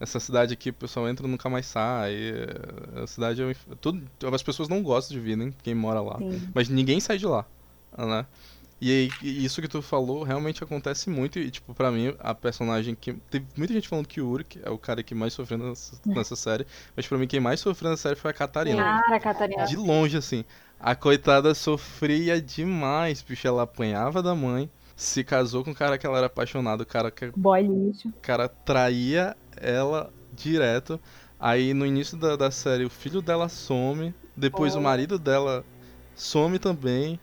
Essa 0.00 0.18
cidade 0.18 0.52
aqui, 0.52 0.70
o 0.70 0.74
pessoal 0.74 1.08
entra 1.08 1.28
e 1.28 1.30
nunca 1.30 1.48
mais 1.48 1.66
sai. 1.66 2.12
é- 2.16 3.02
A 3.04 3.06
cidade 3.06 3.40
é 3.40 3.46
um... 3.46 3.76
tudo... 3.76 4.02
As 4.34 4.42
pessoas 4.42 4.68
não 4.68 4.82
gostam 4.82 5.16
de 5.16 5.22
Vinden, 5.22 5.54
quem 5.62 5.76
mora 5.76 6.00
lá. 6.00 6.18
Sim. 6.18 6.42
Mas 6.52 6.68
ninguém 6.68 6.98
sai 6.98 7.18
de 7.18 7.26
lá, 7.26 7.46
né? 7.96 8.26
E, 8.80 8.90
aí, 8.92 9.10
e 9.22 9.44
isso 9.44 9.60
que 9.60 9.66
tu 9.66 9.82
falou 9.82 10.22
realmente 10.22 10.62
acontece 10.62 11.10
muito. 11.10 11.38
E, 11.38 11.50
tipo, 11.50 11.74
pra 11.74 11.90
mim, 11.90 12.14
a 12.20 12.32
personagem 12.34 12.94
que. 12.94 13.12
Tem 13.30 13.44
muita 13.56 13.72
gente 13.74 13.88
falando 13.88 14.06
que 14.06 14.20
o 14.20 14.28
Uruk 14.28 14.60
é 14.62 14.70
o 14.70 14.78
cara 14.78 15.02
que 15.02 15.14
mais 15.14 15.32
sofreu 15.32 15.58
nessa, 15.58 16.00
nessa 16.06 16.36
série. 16.36 16.64
Mas 16.96 17.06
pra 17.06 17.18
mim, 17.18 17.26
quem 17.26 17.40
mais 17.40 17.58
sofreu 17.60 17.90
nessa 17.90 18.02
série 18.02 18.14
foi 18.16 18.30
a 18.30 18.34
Catarina. 18.34 18.82
Cara, 18.82 19.18
Catarina. 19.20 19.64
De 19.64 19.76
longe, 19.76 20.16
assim. 20.16 20.44
A 20.78 20.94
coitada 20.94 21.54
sofria 21.54 22.40
demais, 22.40 23.20
bicho. 23.20 23.48
Ela 23.48 23.62
apanhava 23.64 24.22
da 24.22 24.32
mãe, 24.32 24.70
se 24.94 25.24
casou 25.24 25.64
com 25.64 25.72
o 25.72 25.74
cara 25.74 25.98
que 25.98 26.06
ela 26.06 26.18
era 26.18 26.26
apaixonada, 26.28 26.84
o 26.84 26.86
cara 26.86 27.10
que 27.10 27.32
Boy 27.36 27.62
lixo. 27.66 28.08
o 28.08 28.12
cara 28.22 28.48
traía 28.48 29.36
ela 29.56 30.08
direto. 30.32 31.00
Aí 31.40 31.74
no 31.74 31.84
início 31.84 32.16
da, 32.16 32.36
da 32.36 32.50
série 32.52 32.84
o 32.84 32.90
filho 32.90 33.20
dela 33.20 33.48
some, 33.48 34.14
depois 34.36 34.76
o 34.76 34.78
Oh. 34.78 34.82
marido 34.82 35.18
dela 35.18 35.64
some 36.14 36.60
também. 36.60 37.18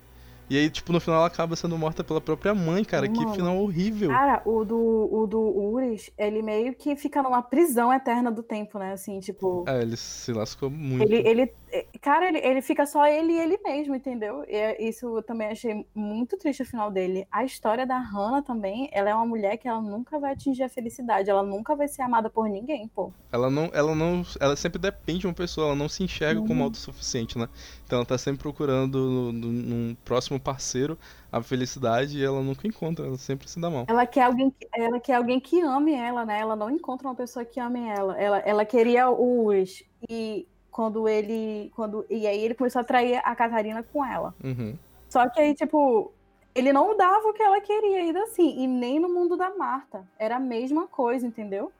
E 0.49 0.57
aí, 0.57 0.69
tipo, 0.69 0.91
no 0.93 0.99
final 0.99 1.19
ela 1.19 1.27
acaba 1.27 1.55
sendo 1.55 1.77
morta 1.77 2.03
pela 2.03 2.21
própria 2.21 2.53
mãe, 2.53 2.83
cara. 2.83 3.07
Que 3.07 3.19
Mano. 3.19 3.33
final 3.33 3.57
horrível. 3.57 4.09
Cara, 4.09 4.41
o 4.45 4.63
do, 4.63 5.09
o 5.11 5.25
do 5.25 5.39
Uris, 5.39 6.11
ele 6.17 6.41
meio 6.41 6.73
que 6.75 6.95
fica 6.95 7.23
numa 7.23 7.41
prisão 7.41 7.91
eterna 7.91 8.31
do 8.31 8.43
tempo, 8.43 8.77
né? 8.77 8.93
Assim, 8.93 9.19
tipo. 9.19 9.65
É, 9.67 9.81
ele 9.81 9.97
se 9.97 10.31
lascou 10.31 10.69
muito. 10.69 11.03
Ele, 11.03 11.27
ele, 11.27 11.53
cara, 12.01 12.27
ele, 12.27 12.39
ele 12.39 12.61
fica 12.61 12.85
só 12.85 13.05
ele 13.07 13.33
e 13.33 13.39
ele 13.39 13.57
mesmo, 13.63 13.95
entendeu? 13.95 14.43
E 14.47 14.55
é- 14.55 14.83
isso 14.83 15.17
eu 15.17 15.23
também 15.23 15.47
achei 15.49 15.85
muito 15.93 16.37
triste 16.37 16.61
o 16.63 16.65
final 16.65 16.91
dele. 16.91 17.27
A 17.31 17.43
história 17.43 17.85
da 17.85 17.97
Hannah 17.97 18.41
também, 18.41 18.89
ela 18.91 19.09
é 19.09 19.15
uma 19.15 19.25
mulher 19.25 19.57
que 19.57 19.67
ela 19.67 19.81
nunca 19.81 20.19
vai 20.19 20.33
atingir 20.33 20.63
a 20.63 20.69
felicidade, 20.69 21.29
ela 21.29 21.43
nunca 21.43 21.75
vai 21.75 21.87
ser 21.87 22.01
amada 22.01 22.29
por 22.29 22.47
ninguém, 22.49 22.87
pô. 22.87 23.11
Ela 23.31 23.49
não, 23.49 23.69
ela 23.73 23.93
não, 23.95 24.23
ela 24.39 24.55
sempre 24.55 24.79
depende 24.79 25.19
de 25.19 25.27
uma 25.27 25.33
pessoa, 25.33 25.67
ela 25.67 25.75
não 25.75 25.89
se 25.89 26.03
enxerga 26.03 26.41
como 26.41 26.55
Uhum. 26.59 26.63
autossuficiente, 26.63 27.37
né? 27.37 27.47
Então 27.85 27.97
ela 27.97 28.05
tá 28.05 28.17
sempre 28.17 28.41
procurando 28.41 28.97
no- 28.97 29.31
no- 29.31 29.51
num 29.51 29.95
próximo 30.05 30.39
parceiro 30.39 30.97
a 31.31 31.41
felicidade 31.41 32.17
e 32.17 32.23
ela 32.23 32.41
nunca 32.41 32.67
encontra, 32.67 33.05
ela 33.05 33.17
sempre 33.17 33.49
se 33.49 33.59
dá 33.59 33.69
mal. 33.69 33.85
Ela 33.87 34.05
quer 34.05 34.23
alguém, 34.23 34.49
que- 34.51 34.67
ela 34.73 34.99
quer 34.99 35.15
alguém 35.15 35.39
que 35.39 35.59
ame 35.61 35.93
ela, 35.93 36.25
né? 36.25 36.39
Ela 36.39 36.55
não 36.55 36.69
encontra 36.69 37.07
uma 37.07 37.15
pessoa 37.15 37.43
que 37.45 37.59
ame 37.59 37.81
ela. 37.87 38.17
Ela, 38.19 38.37
ela 38.39 38.65
queria 38.65 39.09
o 39.09 39.45
Uris 39.45 39.83
e 40.09 40.47
quando 40.75 41.07
ele, 41.07 41.71
quando 41.73 42.05
e 42.09 42.27
aí 42.27 42.43
ele 42.43 42.53
começou 42.53 42.81
a 42.81 42.83
trair 42.83 43.21
a 43.23 43.33
Catarina 43.33 43.81
com 43.81 44.03
ela. 44.05 44.35
Uhum. 44.43 44.77
Só 45.07 45.29
que 45.29 45.39
aí, 45.39 45.55
tipo, 45.55 46.11
ele 46.53 46.73
não 46.73 46.97
dava 46.97 47.29
o 47.29 47.33
que 47.33 47.41
ela 47.41 47.61
queria 47.61 47.99
ainda 47.99 48.21
assim. 48.23 48.61
E 48.61 48.67
nem 48.67 48.99
no 48.99 49.07
mundo 49.07 49.37
da 49.37 49.55
Marta. 49.55 50.05
Era 50.19 50.35
a 50.35 50.39
mesma 50.39 50.85
coisa, 50.85 51.25
entendeu? 51.25 51.71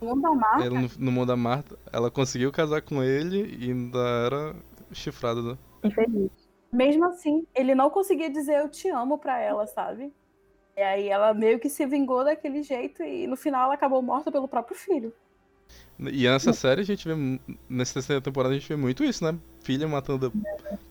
No 0.00 0.08
mundo 0.08 0.22
da 0.22 0.32
Marta. 0.32 0.66
Ela, 0.66 0.80
no, 0.80 0.90
no 0.98 1.12
mundo 1.12 1.28
da 1.28 1.36
Marta, 1.36 1.78
ela 1.92 2.10
conseguiu 2.10 2.50
casar 2.50 2.82
com 2.82 3.04
ele 3.04 3.56
e 3.56 3.70
ainda 3.70 4.00
era 4.00 4.56
chifrada. 4.90 5.40
Né? 5.40 5.58
Infeliz. 5.84 6.32
Mesmo 6.72 7.04
assim, 7.04 7.46
ele 7.54 7.72
não 7.72 7.88
conseguia 7.88 8.28
dizer 8.28 8.58
eu 8.58 8.68
te 8.68 8.88
amo 8.88 9.16
pra 9.16 9.38
ela, 9.38 9.64
sabe? 9.68 10.12
E 10.76 10.82
aí 10.82 11.08
ela 11.08 11.32
meio 11.32 11.60
que 11.60 11.68
se 11.68 11.86
vingou 11.86 12.24
daquele 12.24 12.64
jeito 12.64 13.04
e 13.04 13.28
no 13.28 13.36
final 13.36 13.66
ela 13.66 13.74
acabou 13.74 14.02
morta 14.02 14.32
pelo 14.32 14.48
próprio 14.48 14.76
filho. 14.76 15.14
E 15.98 16.24
nessa 16.28 16.52
série 16.52 16.80
a 16.80 16.84
gente 16.84 17.06
vê, 17.06 17.14
nessa 17.68 17.94
terceira 17.94 18.20
temporada 18.20 18.54
a 18.54 18.58
gente 18.58 18.68
vê 18.68 18.74
muito 18.76 19.04
isso, 19.04 19.24
né? 19.24 19.38
Filha 19.60 19.86
matando 19.86 20.32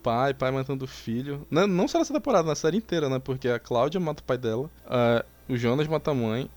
pai, 0.02 0.34
pai 0.34 0.50
matando 0.52 0.88
filho. 0.88 1.46
Não, 1.52 1.68
não 1.68 1.88
só 1.88 2.00
nessa 2.00 2.14
temporada, 2.14 2.48
na 2.48 2.56
série 2.56 2.78
inteira, 2.78 3.10
né? 3.10 3.20
Porque 3.20 3.50
a 3.50 3.60
Cláudia 3.60 4.00
mata 4.00 4.22
o 4.22 4.26
pai 4.26 4.38
dela, 4.38 4.70
a- 4.86 5.24
o 5.50 5.58
Jonas 5.58 5.88
mata 5.88 6.12
a 6.12 6.14
mãe, 6.14 6.50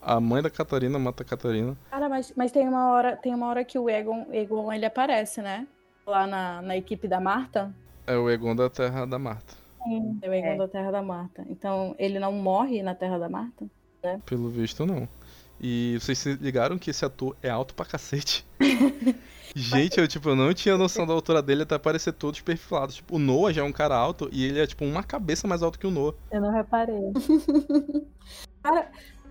a, 0.00 0.14
a 0.16 0.20
mãe 0.20 0.42
da 0.42 0.48
Catarina 0.48 0.98
mata 0.98 1.22
a 1.22 1.26
Catarina. 1.26 1.76
Cara, 1.90 2.08
mas, 2.08 2.32
mas 2.34 2.50
tem 2.50 2.66
uma 2.66 2.90
hora, 2.90 3.16
tem 3.16 3.34
uma 3.34 3.46
hora 3.48 3.62
que 3.64 3.78
o 3.78 3.88
Egon, 3.90 4.26
Egon 4.32 4.72
ele 4.72 4.86
aparece, 4.86 5.42
né? 5.42 5.66
Lá 6.06 6.26
na, 6.26 6.62
na 6.62 6.76
equipe 6.76 7.06
da 7.06 7.20
Marta. 7.20 7.72
É 8.06 8.16
o 8.16 8.28
Egon 8.30 8.56
da 8.56 8.68
Terra 8.70 9.04
da 9.06 9.18
Marta. 9.18 9.54
É 10.22 10.28
o 10.28 10.32
Egon 10.32 10.46
É. 10.48 10.56
da 10.56 10.68
Terra 10.68 10.90
da 10.90 11.02
Marta. 11.02 11.44
Então, 11.50 11.94
ele 11.98 12.18
não 12.18 12.32
morre 12.32 12.82
na 12.82 12.94
Terra 12.94 13.18
da 13.18 13.28
Marta? 13.28 13.66
Pelo 14.26 14.48
visto, 14.50 14.84
não. 14.84 15.06
E 15.60 15.96
vocês 16.00 16.18
se 16.18 16.34
ligaram 16.34 16.78
que 16.78 16.90
esse 16.90 17.04
ator 17.04 17.36
é 17.42 17.48
alto 17.48 17.74
pra 17.74 17.86
cacete? 17.86 18.46
Gente, 19.56 20.00
eu, 20.00 20.08
tipo, 20.08 20.30
eu 20.30 20.36
não 20.36 20.52
tinha 20.52 20.76
noção 20.76 21.06
da 21.06 21.12
altura 21.12 21.40
dele 21.40 21.62
até 21.62 21.78
parecer 21.78 22.12
todos 22.12 22.40
perfilados. 22.40 22.96
Tipo, 22.96 23.16
o 23.16 23.18
Noah 23.20 23.52
já 23.52 23.62
é 23.62 23.64
um 23.64 23.70
cara 23.70 23.94
alto 23.94 24.28
e 24.32 24.44
ele 24.44 24.60
é, 24.60 24.66
tipo, 24.66 24.84
uma 24.84 25.02
cabeça 25.02 25.46
mais 25.46 25.62
alto 25.62 25.78
que 25.78 25.86
o 25.86 25.92
Noah. 25.92 26.16
Eu 26.32 26.40
não 26.40 26.50
reparei. 26.50 27.12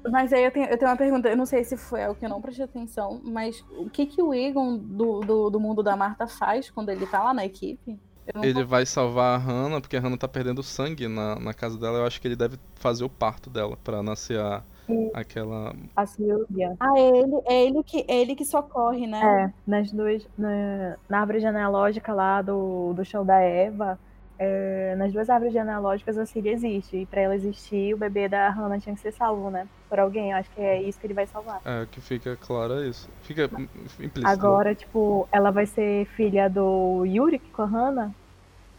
Mas 0.10 0.34
aí 0.34 0.44
eu 0.44 0.52
tenho, 0.52 0.66
eu 0.68 0.78
tenho 0.78 0.92
uma 0.92 0.98
pergunta, 0.98 1.30
eu 1.30 1.38
não 1.38 1.46
sei 1.46 1.64
se 1.64 1.78
foi 1.78 2.04
algo 2.04 2.20
que 2.20 2.26
eu 2.26 2.30
não 2.30 2.42
prestei 2.42 2.66
atenção, 2.66 3.22
mas 3.24 3.64
o 3.78 3.90
que 3.90 4.06
que 4.06 4.22
o 4.22 4.34
Egon 4.34 4.78
do, 4.78 5.22
do, 5.22 5.50
do 5.50 5.60
mundo 5.62 5.82
da 5.82 5.96
Marta 5.96 6.28
faz 6.28 6.70
quando 6.70 6.90
ele 6.90 7.08
tá 7.08 7.24
lá 7.24 7.34
na 7.34 7.46
equipe? 7.46 7.98
Ele 8.42 8.64
vai 8.64 8.86
salvar 8.86 9.36
a 9.36 9.38
Hannah, 9.38 9.82
porque 9.82 9.98
a 9.98 10.00
Hannah 10.00 10.18
tá 10.18 10.28
perdendo 10.28 10.64
sangue 10.64 11.08
na, 11.08 11.40
na 11.40 11.54
casa 11.54 11.78
dela. 11.78 12.00
Eu 12.00 12.06
acho 12.06 12.22
que 12.22 12.28
ele 12.28 12.36
deve 12.36 12.58
fazer 12.76 13.04
o 13.04 13.10
parto 13.10 13.50
dela 13.50 13.78
pra 13.78 14.02
nascer 14.02 14.40
a, 14.40 14.64
aquela. 15.14 15.74
A 15.96 16.06
Silvia. 16.06 16.76
Ah, 16.80 16.98
é 16.98 17.08
ele, 17.20 17.42
é 17.46 17.66
ele 17.66 17.84
que 17.84 18.06
é 18.08 18.22
ele 18.22 18.36
que 18.36 18.46
socorre, 18.46 19.08
né? 19.08 19.22
É, 19.22 19.54
nas 19.70 19.92
duas. 19.92 20.28
Na, 20.38 20.96
na 21.10 21.20
árvore 21.22 21.40
genealógica 21.40 22.14
lá 22.14 22.42
do, 22.42 22.94
do 22.94 23.04
show 23.06 23.24
da 23.24 23.40
Eva, 23.40 23.98
é, 24.40 24.96
nas 24.98 25.14
duas 25.14 25.30
árvores 25.30 25.54
genealógicas 25.54 26.18
a 26.18 26.26
Síria 26.26 26.52
existe. 26.52 26.98
E 26.98 27.06
pra 27.06 27.22
ela 27.22 27.36
existir, 27.36 27.94
o 27.94 27.98
bebê 27.98 28.28
da 28.28 28.50
Hannah 28.50 28.80
tinha 28.80 28.96
que 28.96 29.02
ser 29.02 29.14
salvo, 29.14 29.50
né? 29.50 29.68
Por 29.90 30.00
alguém. 30.00 30.32
Eu 30.32 30.38
acho 30.38 30.50
que 30.52 30.62
é 30.62 30.82
isso 30.82 31.00
que 31.00 31.08
ele 31.08 31.14
vai 31.14 31.28
salvar. 31.28 31.62
É, 31.64 31.84
o 31.84 31.88
que 31.88 32.02
fica 32.02 32.36
claro 32.36 32.82
é 32.82 32.88
isso. 32.88 33.10
Fica 33.22 33.50
im- 33.58 33.70
implícito. 34.00 34.28
Agora, 34.28 34.74
tipo, 34.76 35.28
ela 35.32 35.52
vai 35.52 35.66
ser 35.66 36.06
filha 36.16 36.50
do 36.50 37.06
Yurik 37.06 37.50
com 37.52 37.62
a 37.62 37.66
Hannah 37.66 38.12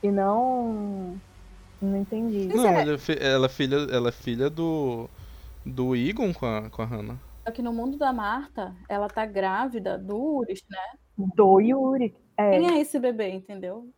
e 0.03 0.11
não. 0.11 1.15
Não 1.81 1.99
entendi. 1.99 2.49
Não, 2.55 2.67
ela 2.67 2.93
é, 2.95 2.99
fi- 2.99 3.19
ela 3.21 3.47
é 3.47 3.49
filha, 3.49 3.77
ela 3.93 4.09
é 4.09 4.13
filha 4.13 4.49
do. 4.49 5.09
Do 5.65 5.97
Egon 5.97 6.33
com 6.33 6.47
a, 6.47 6.71
com 6.71 6.83
a 6.83 6.85
Hannah. 6.85 7.19
Só 7.45 7.53
que 7.53 7.63
no 7.63 7.73
mundo 7.73 7.99
da 7.99 8.13
Marta, 8.13 8.75
ela 8.89 9.09
tá 9.09 9.27
grávida 9.27 9.99
do 9.99 10.17
Uris, 10.17 10.65
né? 10.69 10.99
Do 11.17 11.61
Yurik. 11.61 12.17
É, 12.37 12.51
Quem 12.51 12.71
é 12.71 12.81
esse 12.81 12.99
bebê, 12.99 13.31
entendeu? 13.31 13.89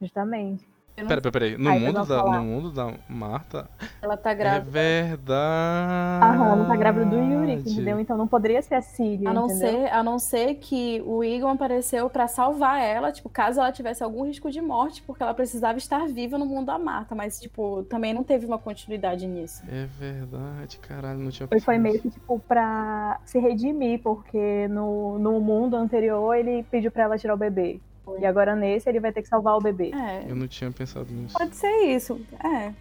justamente. 0.00 0.66
Eu 1.00 1.04
não 1.04 1.08
Pera, 1.08 1.20
pera, 1.20 1.32
peraí. 1.32 1.56
No 1.58 1.80
mundo, 1.80 1.94
da, 2.06 2.18
falar. 2.18 2.38
no 2.38 2.44
mundo 2.44 2.70
da 2.70 2.92
Marta. 3.08 3.68
Ela 4.02 4.16
tá 4.16 4.30
É 4.30 4.34
grávida. 4.34 4.70
verdade. 4.70 6.24
A 6.24 6.30
Hannah 6.32 6.66
tá 6.66 6.76
grávida 6.76 7.06
do 7.06 7.16
Yurik, 7.16 7.70
entendeu? 7.70 7.98
Então 8.00 8.16
não 8.16 8.26
poderia 8.28 8.60
ser 8.62 8.74
a 8.74 8.82
Síria, 8.82 9.30
A 9.30 9.32
não, 9.34 9.46
entendeu? 9.46 9.70
ser, 9.70 9.92
a 9.92 10.02
não 10.02 10.18
ser 10.18 10.54
que 10.56 11.02
o 11.06 11.24
Egon 11.24 11.48
apareceu 11.48 12.08
pra 12.10 12.28
salvar 12.28 12.80
ela, 12.82 13.10
tipo, 13.12 13.28
caso 13.28 13.60
ela 13.60 13.72
tivesse 13.72 14.02
algum 14.02 14.24
risco 14.26 14.50
de 14.50 14.60
morte, 14.60 15.02
porque 15.02 15.22
ela 15.22 15.34
precisava 15.34 15.78
estar 15.78 16.06
viva 16.08 16.36
no 16.38 16.46
mundo 16.46 16.66
da 16.66 16.78
Marta, 16.78 17.14
mas, 17.14 17.40
tipo, 17.40 17.82
também 17.84 18.12
não 18.12 18.22
teve 18.22 18.46
uma 18.46 18.58
continuidade 18.58 19.26
nisso. 19.26 19.62
É 19.68 19.86
verdade, 19.98 20.78
caralho, 20.78 21.18
não 21.18 21.30
tinha 21.30 21.46
Foi, 21.48 21.60
foi 21.60 21.74
pensado 21.76 21.82
meio 21.82 22.02
que, 22.02 22.10
tipo, 22.10 22.38
pra 22.40 23.18
se 23.24 23.38
redimir, 23.38 24.00
porque 24.02 24.68
no, 24.68 25.18
no 25.18 25.40
mundo 25.40 25.76
anterior 25.76 26.34
ele 26.34 26.62
pediu 26.70 26.90
pra 26.90 27.04
ela 27.04 27.18
tirar 27.18 27.34
o 27.34 27.38
bebê. 27.38 27.80
E 28.18 28.26
agora 28.26 28.54
nesse 28.56 28.88
ele 28.88 29.00
vai 29.00 29.12
ter 29.12 29.22
que 29.22 29.28
salvar 29.28 29.56
o 29.56 29.60
bebê. 29.60 29.90
É, 29.94 30.30
Eu 30.30 30.34
não 30.36 30.48
tinha 30.48 30.70
pensado 30.70 31.12
nisso. 31.12 31.36
pode 31.36 31.54
ser 31.56 31.70
isso, 31.86 32.20
é. 32.42 32.72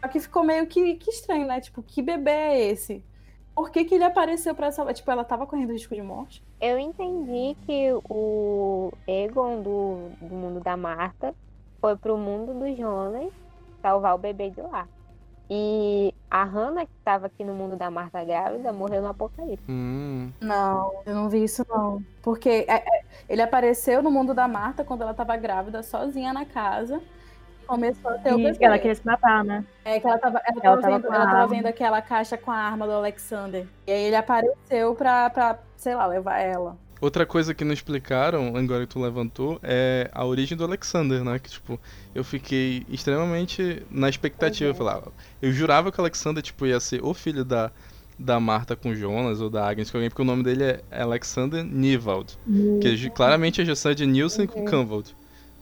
Só 0.00 0.08
que 0.08 0.20
ficou 0.20 0.44
meio 0.44 0.66
que, 0.66 0.94
que 0.96 1.10
estranho, 1.10 1.46
né? 1.46 1.60
Tipo, 1.60 1.82
que 1.82 2.02
bebê 2.02 2.30
é 2.30 2.70
esse? 2.70 3.02
Por 3.54 3.70
que, 3.70 3.84
que 3.84 3.94
ele 3.94 4.04
apareceu 4.04 4.54
pra 4.54 4.72
salvar? 4.72 4.92
Tipo, 4.94 5.10
ela 5.10 5.24
tava 5.24 5.46
correndo 5.46 5.72
risco 5.72 5.94
de 5.94 6.02
morte? 6.02 6.42
Eu 6.60 6.78
entendi 6.78 7.56
que 7.64 7.90
o 8.10 8.92
Egon 9.06 9.62
do, 9.62 10.10
do 10.20 10.34
mundo 10.34 10.60
da 10.60 10.76
Marta 10.76 11.34
foi 11.80 11.96
pro 11.96 12.18
mundo 12.18 12.52
do 12.52 12.74
Jonas 12.76 13.32
salvar 13.80 14.14
o 14.14 14.18
bebê 14.18 14.50
de 14.50 14.60
lá. 14.60 14.88
E 15.50 16.14
a 16.30 16.42
Hannah, 16.44 16.86
que 16.86 16.92
estava 16.98 17.26
aqui 17.26 17.44
no 17.44 17.54
mundo 17.54 17.76
da 17.76 17.90
Marta 17.90 18.24
grávida, 18.24 18.72
morreu 18.72 19.02
no 19.02 19.08
apocalipse. 19.08 19.64
Hum, 19.68 20.32
Não, 20.40 21.02
eu 21.06 21.14
não 21.14 21.28
vi 21.28 21.44
isso, 21.44 21.64
não. 21.68 22.02
Porque 22.22 22.64
é, 22.68 22.76
é, 22.76 23.04
ele 23.28 23.42
apareceu 23.42 24.02
no 24.02 24.10
mundo 24.10 24.34
da 24.34 24.48
Marta 24.48 24.84
quando 24.84 25.02
ela 25.02 25.14
tava 25.14 25.36
grávida, 25.36 25.82
sozinha 25.82 26.32
na 26.32 26.44
casa. 26.46 27.02
e 27.60 27.66
Começou 27.66 28.10
a 28.10 28.18
ter 28.18 28.32
o 28.34 28.38
bebê. 28.38 28.64
ela 28.64 28.78
queria 28.78 28.94
se 28.94 29.04
matar, 29.06 29.44
né? 29.44 29.64
É 29.84 30.00
que 30.00 30.06
ela 30.06 30.18
tava, 30.18 30.40
ela 30.44 30.62
Ela 30.62 30.78
tava 30.78 30.82
tava 30.82 30.98
vendo, 30.98 31.14
ela 31.14 31.26
tava 31.26 31.46
vendo 31.46 31.66
aquela 31.66 32.02
caixa 32.02 32.38
com 32.38 32.50
a 32.50 32.56
arma 32.56 32.86
do 32.86 32.92
Alexander. 32.92 33.66
E 33.86 33.92
aí 33.92 34.02
ele 34.04 34.16
apareceu 34.16 34.94
pra, 34.94 35.30
pra 35.30 35.58
sei 35.76 35.94
lá, 35.94 36.06
levar 36.06 36.38
ela. 36.40 36.76
Outra 37.00 37.26
coisa 37.26 37.52
que 37.52 37.64
não 37.64 37.72
explicaram, 37.72 38.56
agora 38.56 38.86
que 38.86 38.92
tu 38.92 39.00
levantou, 39.00 39.58
é 39.62 40.10
a 40.12 40.24
origem 40.24 40.56
do 40.56 40.64
Alexander, 40.64 41.22
né? 41.22 41.38
Que, 41.38 41.50
tipo, 41.50 41.78
eu 42.14 42.24
fiquei 42.24 42.86
extremamente 42.88 43.82
na 43.90 44.08
expectativa. 44.08 44.70
Eu, 44.70 44.74
falava, 44.74 45.12
eu 45.42 45.52
jurava 45.52 45.92
que 45.92 45.98
o 45.98 46.00
Alexander, 46.00 46.42
tipo, 46.42 46.66
ia 46.66 46.80
ser 46.80 47.04
o 47.04 47.12
filho 47.12 47.44
da, 47.44 47.70
da 48.18 48.40
Marta 48.40 48.74
com 48.74 48.94
Jonas 48.94 49.40
ou 49.40 49.50
da 49.50 49.68
Agnes 49.68 49.90
com 49.90 49.98
alguém, 49.98 50.08
porque 50.08 50.22
o 50.22 50.24
nome 50.24 50.42
dele 50.42 50.64
é 50.64 51.02
Alexander 51.02 51.64
Nivald. 51.64 52.38
Que 52.80 53.06
é 53.06 53.10
claramente 53.10 53.60
a 53.60 53.64
gestão 53.64 53.92
de 53.94 54.06
Nielsen 54.06 54.46
com 54.46 54.64
Canvald. 54.64 55.14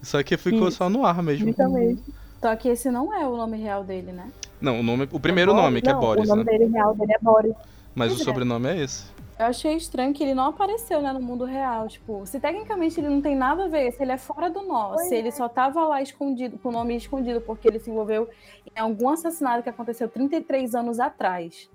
Só 0.02 0.22
que 0.22 0.36
ficou 0.36 0.70
só 0.70 0.88
no 0.88 1.04
ar 1.06 1.22
mesmo. 1.22 1.46
Justamente. 1.46 2.02
Só 2.40 2.54
que 2.56 2.68
esse 2.68 2.90
não 2.90 3.14
é 3.14 3.26
o 3.26 3.36
nome 3.36 3.56
real 3.56 3.84
dele, 3.84 4.10
né? 4.10 4.30
Não, 4.60 4.80
o 4.80 4.82
nome, 4.82 5.08
o 5.10 5.20
primeiro 5.20 5.52
Boris? 5.52 5.64
nome, 5.64 5.82
que 5.82 5.88
é 5.88 5.92
Não, 5.92 6.00
Boris, 6.00 6.24
O 6.24 6.28
nome 6.28 6.44
né? 6.44 6.52
dele 6.52 6.70
real 6.72 6.94
dele 6.94 7.12
é 7.12 7.18
Boris. 7.20 7.54
Mas 7.94 8.12
o 8.12 8.20
é. 8.20 8.24
sobrenome 8.24 8.68
é 8.68 8.82
esse. 8.82 9.04
Eu 9.38 9.46
achei 9.46 9.74
estranho 9.74 10.12
que 10.12 10.22
ele 10.22 10.34
não 10.34 10.46
apareceu, 10.46 11.00
né, 11.02 11.12
no 11.12 11.20
mundo 11.20 11.44
real. 11.44 11.88
Tipo, 11.88 12.24
se 12.26 12.38
tecnicamente 12.38 13.00
ele 13.00 13.08
não 13.08 13.20
tem 13.20 13.34
nada 13.34 13.64
a 13.64 13.68
ver, 13.68 13.90
se 13.92 14.02
ele 14.02 14.12
é 14.12 14.18
fora 14.18 14.48
do 14.48 14.62
nó, 14.62 14.90
Pois 14.94 15.08
se 15.08 15.14
ele 15.16 15.32
só 15.32 15.48
tava 15.48 15.84
lá 15.86 16.00
escondido, 16.02 16.58
com 16.58 16.68
o 16.68 16.72
nome 16.72 16.94
escondido, 16.96 17.40
porque 17.40 17.66
ele 17.66 17.80
se 17.80 17.90
envolveu 17.90 18.28
em 18.74 18.78
algum 18.80 19.08
assassinato 19.08 19.62
que 19.62 19.68
aconteceu 19.70 20.08
33 20.08 20.74
anos 20.74 21.00
atrás. 21.00 21.68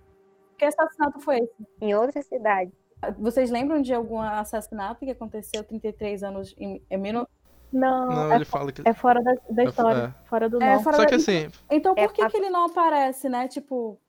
Que 0.57 0.65
assassinato 0.65 1.19
foi 1.19 1.37
esse? 1.39 1.53
Em 1.81 1.93
outra 1.95 2.21
cidade. 2.21 2.71
Vocês 3.19 3.51
lembram 3.51 3.81
de 3.81 3.93
algum 3.93 4.19
assassinato 4.19 5.05
que 5.05 5.11
aconteceu 5.11 5.63
33 5.63 6.23
anos 6.23 6.55
em, 6.57 6.81
em 6.89 6.97
minu- 6.97 7.27
Não, 7.71 8.07
Não, 8.07 8.31
é, 8.31 8.35
ele 8.37 8.45
fala 8.45 8.71
que. 8.71 8.81
é 8.87 8.93
fora 8.93 9.21
da, 9.21 9.35
da 9.49 9.63
É- 9.63 9.65
história. 9.65 10.15
Fora 10.25 10.49
do 10.49 10.63
É, 10.63 10.75
nó. 10.75 10.79
fora 10.81 10.95
Só 10.95 11.01
da- 11.03 11.09
que 11.09 11.15
assim, 11.15 11.49
Então 11.69 11.93
É 11.97 12.07
por 12.07 12.13
que, 12.13 12.21
a- 12.23 12.29
que 12.29 12.37
ele 12.37 12.49
não 12.49 12.65
aparece, 12.65 13.27
né? 13.29 13.47
Tipo, 13.47 13.99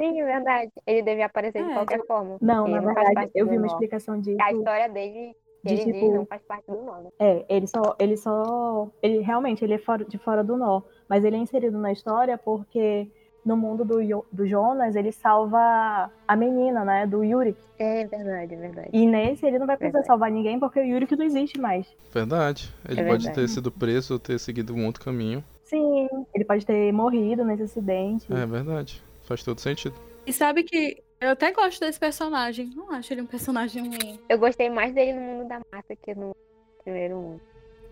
Sim, 0.00 0.20
é 0.20 0.24
verdade. 0.24 0.70
Ele 0.86 1.02
devia 1.02 1.26
aparecer 1.26 1.62
de 1.64 1.70
É, 1.70 1.74
qualquer 1.74 2.06
forma. 2.06 2.36
Não, 2.40 2.66
na 2.68 2.82
faz 2.82 2.94
verdade, 2.94 3.14
parte 3.14 3.30
eu 3.34 3.48
vi 3.48 3.56
uma 3.56 3.66
explicação 3.66 4.20
disso. 4.20 4.36
A 4.42 4.52
história 4.52 4.88
dele, 4.88 5.34
de, 5.64 5.72
ele 5.74 5.84
tipo, 5.84 5.92
diz, 6.06 6.14
não 6.14 6.26
faz 6.26 6.42
parte 6.42 6.66
do 6.66 6.82
nó. 6.82 6.98
né? 7.00 7.08
É, 7.18 7.44
ele 7.48 7.66
só, 7.66 7.96
ele 7.98 8.16
só, 8.16 8.88
ele 9.02 9.20
realmente 9.20 9.64
ele 9.64 9.74
é 9.74 9.78
fora, 9.78 10.04
de 10.04 10.18
fora 10.18 10.44
do 10.44 10.56
nó, 10.56 10.82
mas 11.08 11.24
ele 11.24 11.36
é 11.36 11.38
inserido 11.38 11.78
na 11.78 11.92
história 11.92 12.36
porque 12.36 13.08
no 13.44 13.56
mundo 13.56 13.84
do, 13.84 13.98
do 14.32 14.46
Jonas 14.46 14.96
ele 14.96 15.12
salva 15.12 16.10
a 16.26 16.36
menina, 16.36 16.84
né, 16.84 17.06
do 17.06 17.22
Yurik. 17.22 17.56
É 17.78 18.04
verdade, 18.04 18.54
é 18.54 18.56
verdade. 18.58 18.88
E 18.92 19.06
nesse 19.06 19.46
ele 19.46 19.58
não 19.58 19.66
vai 19.66 19.76
precisar 19.76 19.98
Verdade. 19.98 20.06
salvar 20.08 20.30
ninguém 20.32 20.58
porque 20.58 20.80
o 20.80 20.84
Yurik 20.84 21.14
não 21.16 21.24
existe 21.24 21.58
mais. 21.60 21.86
verdade. 22.12 22.74
Ele 22.88 23.00
É 23.00 23.04
pode 23.06 23.22
verdade. 23.24 23.46
ter 23.46 23.48
sido 23.48 23.70
preso 23.70 24.14
ou 24.14 24.18
ter 24.20 24.38
seguido 24.40 24.74
um 24.74 24.84
outro 24.84 25.02
caminho. 25.04 25.42
Sim, 25.64 26.08
ele 26.34 26.44
pode 26.44 26.66
ter 26.66 26.92
morrido 26.92 27.44
nesse 27.44 27.62
acidente. 27.62 28.26
É 28.32 28.44
verdade. 28.46 29.00
Faz 29.26 29.42
todo 29.42 29.60
sentido. 29.60 29.94
e 30.26 30.32
sabe 30.32 30.62
que 30.62 31.02
eu 31.20 31.30
até 31.30 31.52
gosto 31.52 31.80
desse 31.80 31.98
personagem. 32.00 32.70
Não 32.74 32.90
acho 32.92 33.12
ele 33.12 33.22
um 33.22 33.26
personagem 33.26 33.88
ruim. 33.88 34.18
Eu 34.28 34.38
gostei 34.38 34.70
mais 34.70 34.94
dele 34.94 35.12
no 35.14 35.20
mundo 35.20 35.48
da 35.48 35.60
mata 35.72 35.94
que 36.00 36.14
no 36.14 36.34
primeiro 36.82 37.16
mundo. 37.16 37.40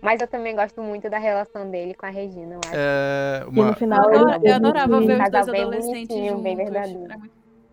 Mas 0.00 0.20
eu 0.20 0.28
também 0.28 0.54
gosto 0.54 0.82
muito 0.82 1.08
da 1.08 1.18
relação 1.18 1.70
dele 1.70 1.94
com 1.94 2.04
a 2.06 2.10
Regina. 2.10 2.54
Eu 2.54 2.60
acho. 2.64 2.74
É 2.74 3.40
E 3.42 3.50
no 3.54 3.62
uma. 3.62 3.74
final 3.74 4.04
eu, 4.12 4.20
ele, 4.20 4.30
adora- 4.32 4.40
eu 4.48 4.54
adorava 4.54 5.00
ver 5.00 5.22
os 5.22 5.30
dois 5.30 5.46
bem 5.50 5.62
adolescentes 5.62 6.08
bonitinho, 6.08 6.38
bem 6.42 6.56
juntos. 6.56 6.72
verdadeiro. 6.72 7.20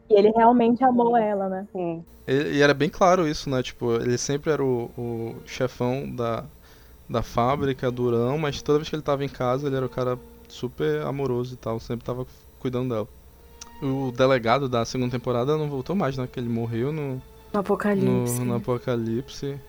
E 0.10 0.14
ele 0.14 0.32
realmente 0.32 0.84
amou 0.84 1.18
ela, 1.18 1.50
né? 1.50 1.68
Sim. 1.74 2.06
ele- 2.28 2.58
E 2.58 2.62
era 2.62 2.74
bem 2.74 2.90
claro 2.90 3.28
isso, 3.28 3.50
né? 3.50 3.62
Tipo, 3.62 3.94
ele 3.96 4.18
sempre 4.18 4.50
era 4.52 4.64
o, 4.64 4.90
o 4.98 5.36
chefão 5.46 6.10
da, 6.16 6.46
da 7.10 7.22
fábrica, 7.22 7.92
durão, 7.92 8.38
mas 8.38 8.62
toda 8.62 8.78
vez 8.80 8.88
que 8.90 8.96
ele 8.96 9.04
tava 9.04 9.26
em 9.26 9.30
casa, 9.30 9.68
ele 9.68 9.76
era 9.76 9.86
o 9.86 9.90
cara 9.90 10.18
super 10.48 11.02
amoroso 11.02 11.54
e 11.54 11.58
tal, 11.58 11.80
sempre 11.80 12.06
tava 12.06 12.26
cuidando 12.60 12.94
dela. 12.94 13.08
O 13.82 14.12
delegado 14.12 14.70
da 14.70 14.86
segunda 14.86 15.12
temporada 15.12 15.58
não 15.58 15.68
voltou 15.70 15.96
mais, 15.96 16.18
né? 16.18 16.28
Que 16.32 16.40
ele 16.40 16.50
morreu 16.50 16.92
no, 16.92 17.02
No 17.16 17.22
no, 17.54 17.60
Apocalipse. 17.60 18.40
no 18.42 18.56
Apocalipse. 18.56 19.60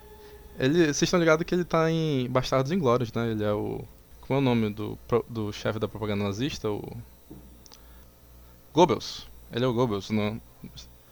Ele, 0.58 0.84
vocês 0.86 1.02
estão 1.02 1.18
ligados 1.18 1.44
que 1.46 1.54
ele 1.54 1.64
tá 1.64 1.90
em 1.90 2.28
Bastardos 2.28 2.70
Inglórios, 2.72 3.12
né? 3.12 3.30
Ele 3.30 3.42
é 3.44 3.52
o. 3.52 3.80
Como 4.20 4.38
é 4.38 4.42
o 4.42 4.44
nome 4.44 4.70
do, 4.70 4.98
do 5.28 5.52
chefe 5.52 5.78
da 5.78 5.88
propaganda 5.88 6.24
nazista? 6.24 6.70
O. 6.70 6.82
Goebbels. 8.74 9.28
Ele 9.52 9.64
é 9.64 9.68
o 9.68 9.72
Goebbels. 9.72 10.10
Não... 10.10 10.40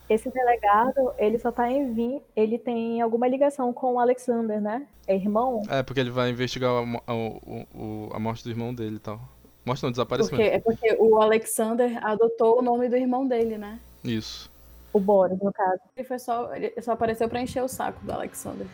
Esse 0.09 0.29
delegado, 0.29 1.13
ele 1.17 1.39
só 1.39 1.51
tá 1.51 1.71
em 1.71 1.93
vir, 1.93 2.21
ele 2.35 2.57
tem 2.57 3.01
alguma 3.01 3.27
ligação 3.27 3.71
com 3.71 3.93
o 3.93 3.99
Alexander, 3.99 4.59
né? 4.59 4.85
É 5.07 5.15
irmão? 5.15 5.61
É, 5.69 5.81
porque 5.83 6.01
ele 6.01 6.09
vai 6.09 6.29
investigar 6.29 6.69
a, 6.69 7.11
a, 7.11 7.15
o- 7.15 7.65
o- 7.73 8.09
a 8.13 8.19
morte 8.19 8.43
do 8.43 8.49
irmão 8.49 8.73
dele 8.73 8.97
e 8.97 8.99
tal. 8.99 9.21
Morte 9.65 9.83
não, 9.83 9.91
desaparecimento. 9.91 10.41
Porque, 10.43 10.55
é 10.55 10.59
porque 10.59 10.97
o 10.99 11.21
Alexander 11.21 12.03
adotou 12.05 12.59
o 12.59 12.61
nome 12.61 12.89
do 12.89 12.95
irmão 12.95 13.27
dele, 13.27 13.57
né? 13.57 13.79
Isso. 14.03 14.49
O 14.91 14.99
Boris, 14.99 15.39
no 15.39 15.53
caso. 15.53 15.79
Ele, 15.95 16.05
foi 16.07 16.19
só, 16.19 16.53
ele 16.55 16.73
só 16.81 16.93
apareceu 16.93 17.29
pra 17.29 17.41
encher 17.41 17.63
o 17.63 17.67
saco 17.67 18.03
do 18.03 18.11
Alexander. 18.11 18.65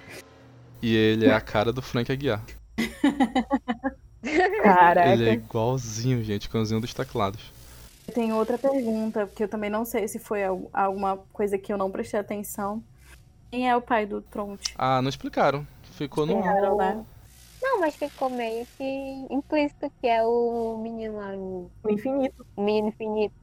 E 0.81 0.95
ele 0.95 1.25
é 1.25 1.33
a 1.33 1.41
cara 1.41 1.73
do 1.73 1.81
Frank 1.81 2.11
Aguiar. 2.11 2.43
Caraca. 4.63 5.09
Ele 5.13 5.29
é 5.29 5.33
igualzinho, 5.33 6.23
gente, 6.23 6.45
igualzinho 6.45 6.81
dos 6.81 6.93
teclados. 6.93 7.41
Tem 8.13 8.31
outra 8.33 8.57
pergunta, 8.57 9.27
porque 9.27 9.43
eu 9.43 9.47
também 9.49 9.69
não 9.69 9.83
sei 9.85 10.07
se 10.07 10.17
foi 10.17 10.43
al- 10.43 10.69
alguma 10.73 11.17
coisa 11.33 11.57
que 11.57 11.71
eu 11.71 11.77
não 11.77 11.91
prestei 11.91 12.19
atenção. 12.19 12.81
Quem 13.51 13.69
é 13.69 13.75
o 13.75 13.81
pai 13.81 14.05
do 14.05 14.21
Tronte? 14.21 14.73
Ah, 14.77 15.01
não 15.01 15.09
explicaram. 15.09 15.67
Ficou 15.93 16.25
no. 16.25 16.33
Explicaram, 16.33 16.77
né? 16.77 17.05
Não, 17.77 17.81
mas 17.81 17.95
ficou 17.95 18.27
meio 18.27 18.65
que 18.75 19.27
implícito 19.29 19.91
que 20.01 20.07
é 20.07 20.23
o 20.23 20.79
menino 20.81 21.17
lá, 21.17 21.31
o 21.35 21.69
O 21.83 21.89
infinito. 21.91 22.43
o 22.55 22.61
menino 22.63 22.87
infinito, 22.87 23.35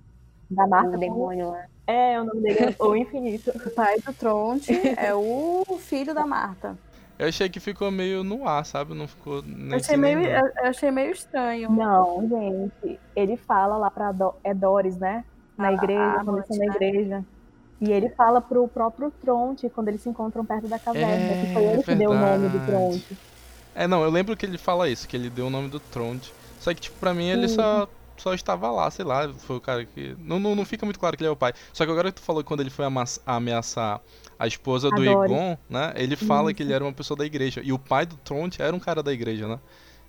Da 0.51 0.67
Marta. 0.67 0.97
o 0.97 0.99
demônio 0.99 1.51
lá. 1.51 1.67
É, 1.87 2.21
o 2.21 2.25
nome 2.25 2.41
dele 2.41 2.59
é 2.59 2.75
O 2.83 2.97
Infinito. 2.97 3.51
O 3.51 3.71
pai 3.71 4.01
do 4.01 4.13
Tronte 4.13 4.73
é 4.99 5.15
o 5.15 5.65
filho 5.79 6.13
da 6.13 6.27
Marta. 6.27 6.77
Eu 7.17 7.29
achei 7.29 7.49
que 7.49 7.61
ficou 7.61 7.93
meio 7.93 8.25
no 8.25 8.49
ar, 8.49 8.67
sabe? 8.67 8.93
Não 8.93 9.07
ficou 9.07 9.41
nem 9.43 9.71
Eu 9.71 9.77
achei 9.77 9.97
meio, 9.97 10.19
eu 10.19 10.47
eu 10.47 10.65
achei 10.65 10.91
meio 10.91 11.13
estranho. 11.13 11.71
Não, 11.71 12.29
gente. 12.29 12.99
Ele 13.15 13.37
fala 13.37 13.77
lá 13.77 13.89
pra 13.91 14.11
Do- 14.11 14.35
é 14.43 14.53
Doris, 14.53 14.97
né? 14.97 15.25
Na 15.57 15.69
A- 15.69 15.73
igreja, 15.75 16.21
a 16.21 16.25
quando 16.25 16.45
na 16.51 16.57
né? 16.57 16.67
igreja. 16.67 17.25
E 17.81 17.93
ele 17.93 18.09
fala 18.09 18.41
pro 18.41 18.67
próprio 18.67 19.13
Tronte 19.13 19.69
quando 19.71 19.89
eles 19.89 20.01
se 20.01 20.09
encontram 20.09 20.45
perto 20.45 20.67
da 20.67 20.79
caverna. 20.79 21.13
É, 21.15 21.41
que 21.47 21.53
foi 21.55 21.63
ele 21.65 21.83
que 21.85 21.95
deu 21.95 22.11
o 22.11 22.15
nome 22.19 22.49
do. 22.49 22.67
Tronte. 22.67 23.17
É, 23.75 23.87
não, 23.87 24.03
eu 24.03 24.11
lembro 24.11 24.37
que 24.37 24.47
ele 24.47 24.59
fala 24.59 24.89
isso, 24.89 25.09
que 25.09 25.17
ele 25.17 25.29
deu 25.29 25.47
o 25.47 25.51
nome 25.51 25.69
do 25.69 25.81
Tronte. 25.81 26.33
Só 26.61 26.73
que, 26.73 26.81
tipo, 26.81 26.99
pra 26.99 27.13
mim 27.13 27.27
ele 27.29 27.49
Sim. 27.49 27.57
só, 27.57 27.89
só 28.17 28.33
estava 28.35 28.71
lá, 28.71 28.91
sei 28.91 29.05
lá, 29.05 29.29
foi 29.33 29.57
o 29.57 29.61
cara 29.61 29.85
que. 29.85 30.17
Não, 30.19 30.39
não, 30.39 30.55
não 30.55 30.65
fica 30.65 30.87
muito 30.87 30.99
claro 30.99 31.17
que 31.17 31.23
ele 31.23 31.29
é 31.29 31.33
o 31.33 31.37
pai. 31.37 31.53
Só 31.73 31.85
que 31.85 31.91
agora 31.93 32.11
que 32.11 32.21
tu 32.21 32.25
falou 32.25 32.43
que 32.43 32.49
quando 32.49 32.61
ele 32.61 32.71
foi 32.71 32.85
amas- 32.85 33.21
ameaçar 33.27 34.01
a 34.39 34.47
esposa 34.47 34.89
do. 34.91 35.05
Egon, 35.05 35.59
né? 35.69 35.93
Ele 35.97 36.17
fala 36.17 36.51
Isso. 36.51 36.57
que 36.57 36.63
ele 36.63 36.73
era 36.73 36.85
uma 36.85 36.93
pessoa 36.93 37.17
da 37.19 37.27
igreja. 37.27 37.61
E 37.65 37.73
o 37.73 37.79
pai 37.79 38.07
do 38.07 38.17
Tronte 38.17 38.63
era 38.63 38.75
um 38.75 38.81
cara 38.81 39.03
da 39.03 39.13
igreja, 39.13 39.47
né? 39.49 39.59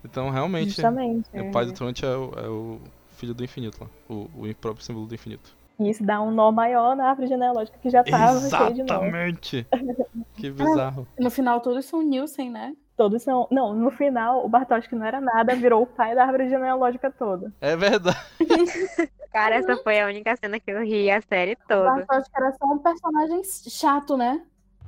Então 0.03 0.30
realmente. 0.30 0.68
Justamente. 0.68 1.28
O 1.34 1.51
pai 1.51 1.66
do 1.66 1.74
Tronte 1.74 2.05
é 2.05 2.16
o, 2.16 2.32
é 2.38 2.47
o 2.47 2.80
filho 3.18 3.34
do 3.34 3.43
infinito 3.43 3.80
lá. 3.82 3.88
O, 4.07 4.30
o 4.36 4.55
próprio 4.61 4.86
símbolo 4.86 5.07
do 5.07 5.16
infinito. 5.16 5.55
E 5.80 5.89
isso 5.89 6.03
dá 6.05 6.22
um 6.22 6.32
nó 6.32 6.51
maior 6.51 6.95
na 6.95 7.09
árvore 7.09 7.28
genealógica 7.28 7.78
que 7.82 7.89
já 7.89 8.03
tava 8.03 8.39
cheio 8.39 8.74
de 8.74 8.84
nó. 8.84 8.93
Exatamente! 8.93 9.68
que 10.38 10.49
bizarro. 10.49 11.05
No 11.20 11.30
final, 11.30 11.59
todos 11.59 11.86
são 11.86 12.01
Nielsen, 12.01 12.49
né? 12.49 12.74
Todos 12.96 13.24
são. 13.24 13.48
Não, 13.52 13.74
no 13.74 13.91
final, 13.91 14.46
o 14.46 14.50
Bartosz, 14.50 14.88
que 14.88 14.96
não 14.96 15.06
era 15.06 15.20
nada, 15.20 15.56
virou 15.56 15.84
o 15.84 15.88
pai 15.88 16.16
da 16.16 16.24
árvore 16.24 16.48
genealógica 16.48 17.12
toda. 17.12 17.52
É 17.60 17.76
verdade. 17.76 18.18
Cara, 19.32 19.56
essa 19.56 19.76
foi 19.78 20.00
a 20.00 20.08
única 20.08 20.34
cena 20.38 20.60
que 20.62 20.72
eu 20.72 20.82
ri 20.82 21.12
a 21.12 21.20
série 21.22 21.54
O 21.54 21.68
toda. 21.68 21.84
Bartosz 21.84 22.28
que 22.30 22.38
era 22.41 22.54
só 22.54 22.66
um 22.68 22.78
personagem 22.78 23.41
chato, 23.43 24.16
né? 24.16 24.41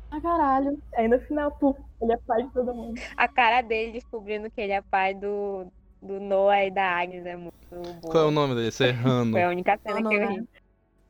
Ah, 0.10 0.22
caralho. 0.22 0.82
Aí 0.96 1.08
no 1.08 1.20
final, 1.20 1.52
pum, 1.52 1.76
ele 2.02 2.14
é 2.14 2.18
pai 2.26 2.44
de 2.44 2.50
todo 2.54 2.74
mundo. 2.74 3.00
A 3.18 3.28
cara 3.28 3.62
dele 3.62 3.92
descobrindo 3.92 4.50
que 4.50 4.62
ele 4.62 4.72
é 4.72 4.82
pai 4.82 5.14
do, 5.14 5.68
do 6.02 6.20
Noah 6.20 6.66
e 6.66 6.72
da 6.72 6.98
Agnes 6.98 7.26
é 7.26 7.36
muito 7.36 7.58
boa. 7.70 8.12
Qual 8.12 8.24
é 8.24 8.28
o 8.28 8.32
nome 8.32 8.56
dele? 8.56 8.72
Serrano. 8.72 9.34
Foi 9.34 9.44
a 9.44 9.50
única 9.50 9.78
cena 9.78 10.00
Não, 10.00 10.10
que 10.10 10.16
eu 10.16 10.28
ri. 10.30 10.48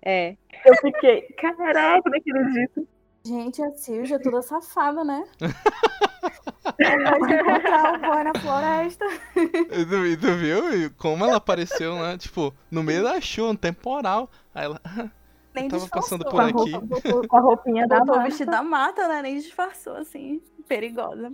É. 0.01 0.35
Eu 0.65 0.75
fiquei, 0.77 1.21
caraca, 1.37 2.09
não 2.09 2.17
acredito. 2.17 2.87
Gente, 3.27 3.61
a 3.61 3.71
Silja 3.71 4.15
é 4.15 4.19
toda 4.19 4.41
safada, 4.41 5.03
né? 5.03 5.23
Vai 6.77 7.39
encontrar 7.41 7.93
o 7.93 7.99
boy 8.01 8.23
na 8.23 8.33
floresta. 8.39 9.05
E 9.35 9.85
tu, 9.85 10.05
e 10.05 10.17
tu 10.17 10.33
viu 10.35 10.73
E 10.85 10.89
como 10.91 11.23
ela 11.25 11.37
apareceu, 11.37 11.95
né? 11.99 12.17
Tipo, 12.17 12.53
no 12.71 12.83
meio 12.83 13.03
da 13.03 13.19
chuva, 13.19 13.51
um 13.51 13.55
temporal. 13.55 14.29
Aí 14.53 14.65
ela. 14.65 14.81
Nem 15.53 15.67
tava 15.69 15.81
disfarçou. 15.81 16.19
passando 16.19 16.25
Com 16.25 16.31
por 16.31 16.41
a 16.41 16.45
aqui. 16.47 16.71
roupa, 16.71 17.27
com 17.27 17.37
a 17.37 17.39
roupinha 17.41 17.87
da 17.87 17.99
Botou 17.99 18.13
o 18.13 18.17
Marta. 18.17 18.29
vestido 18.29 18.51
da 18.51 18.61
mata, 18.61 19.07
né? 19.07 19.21
Nem 19.23 19.37
disfarçou, 19.39 19.95
assim. 19.95 20.39
Perigosa. 20.67 21.31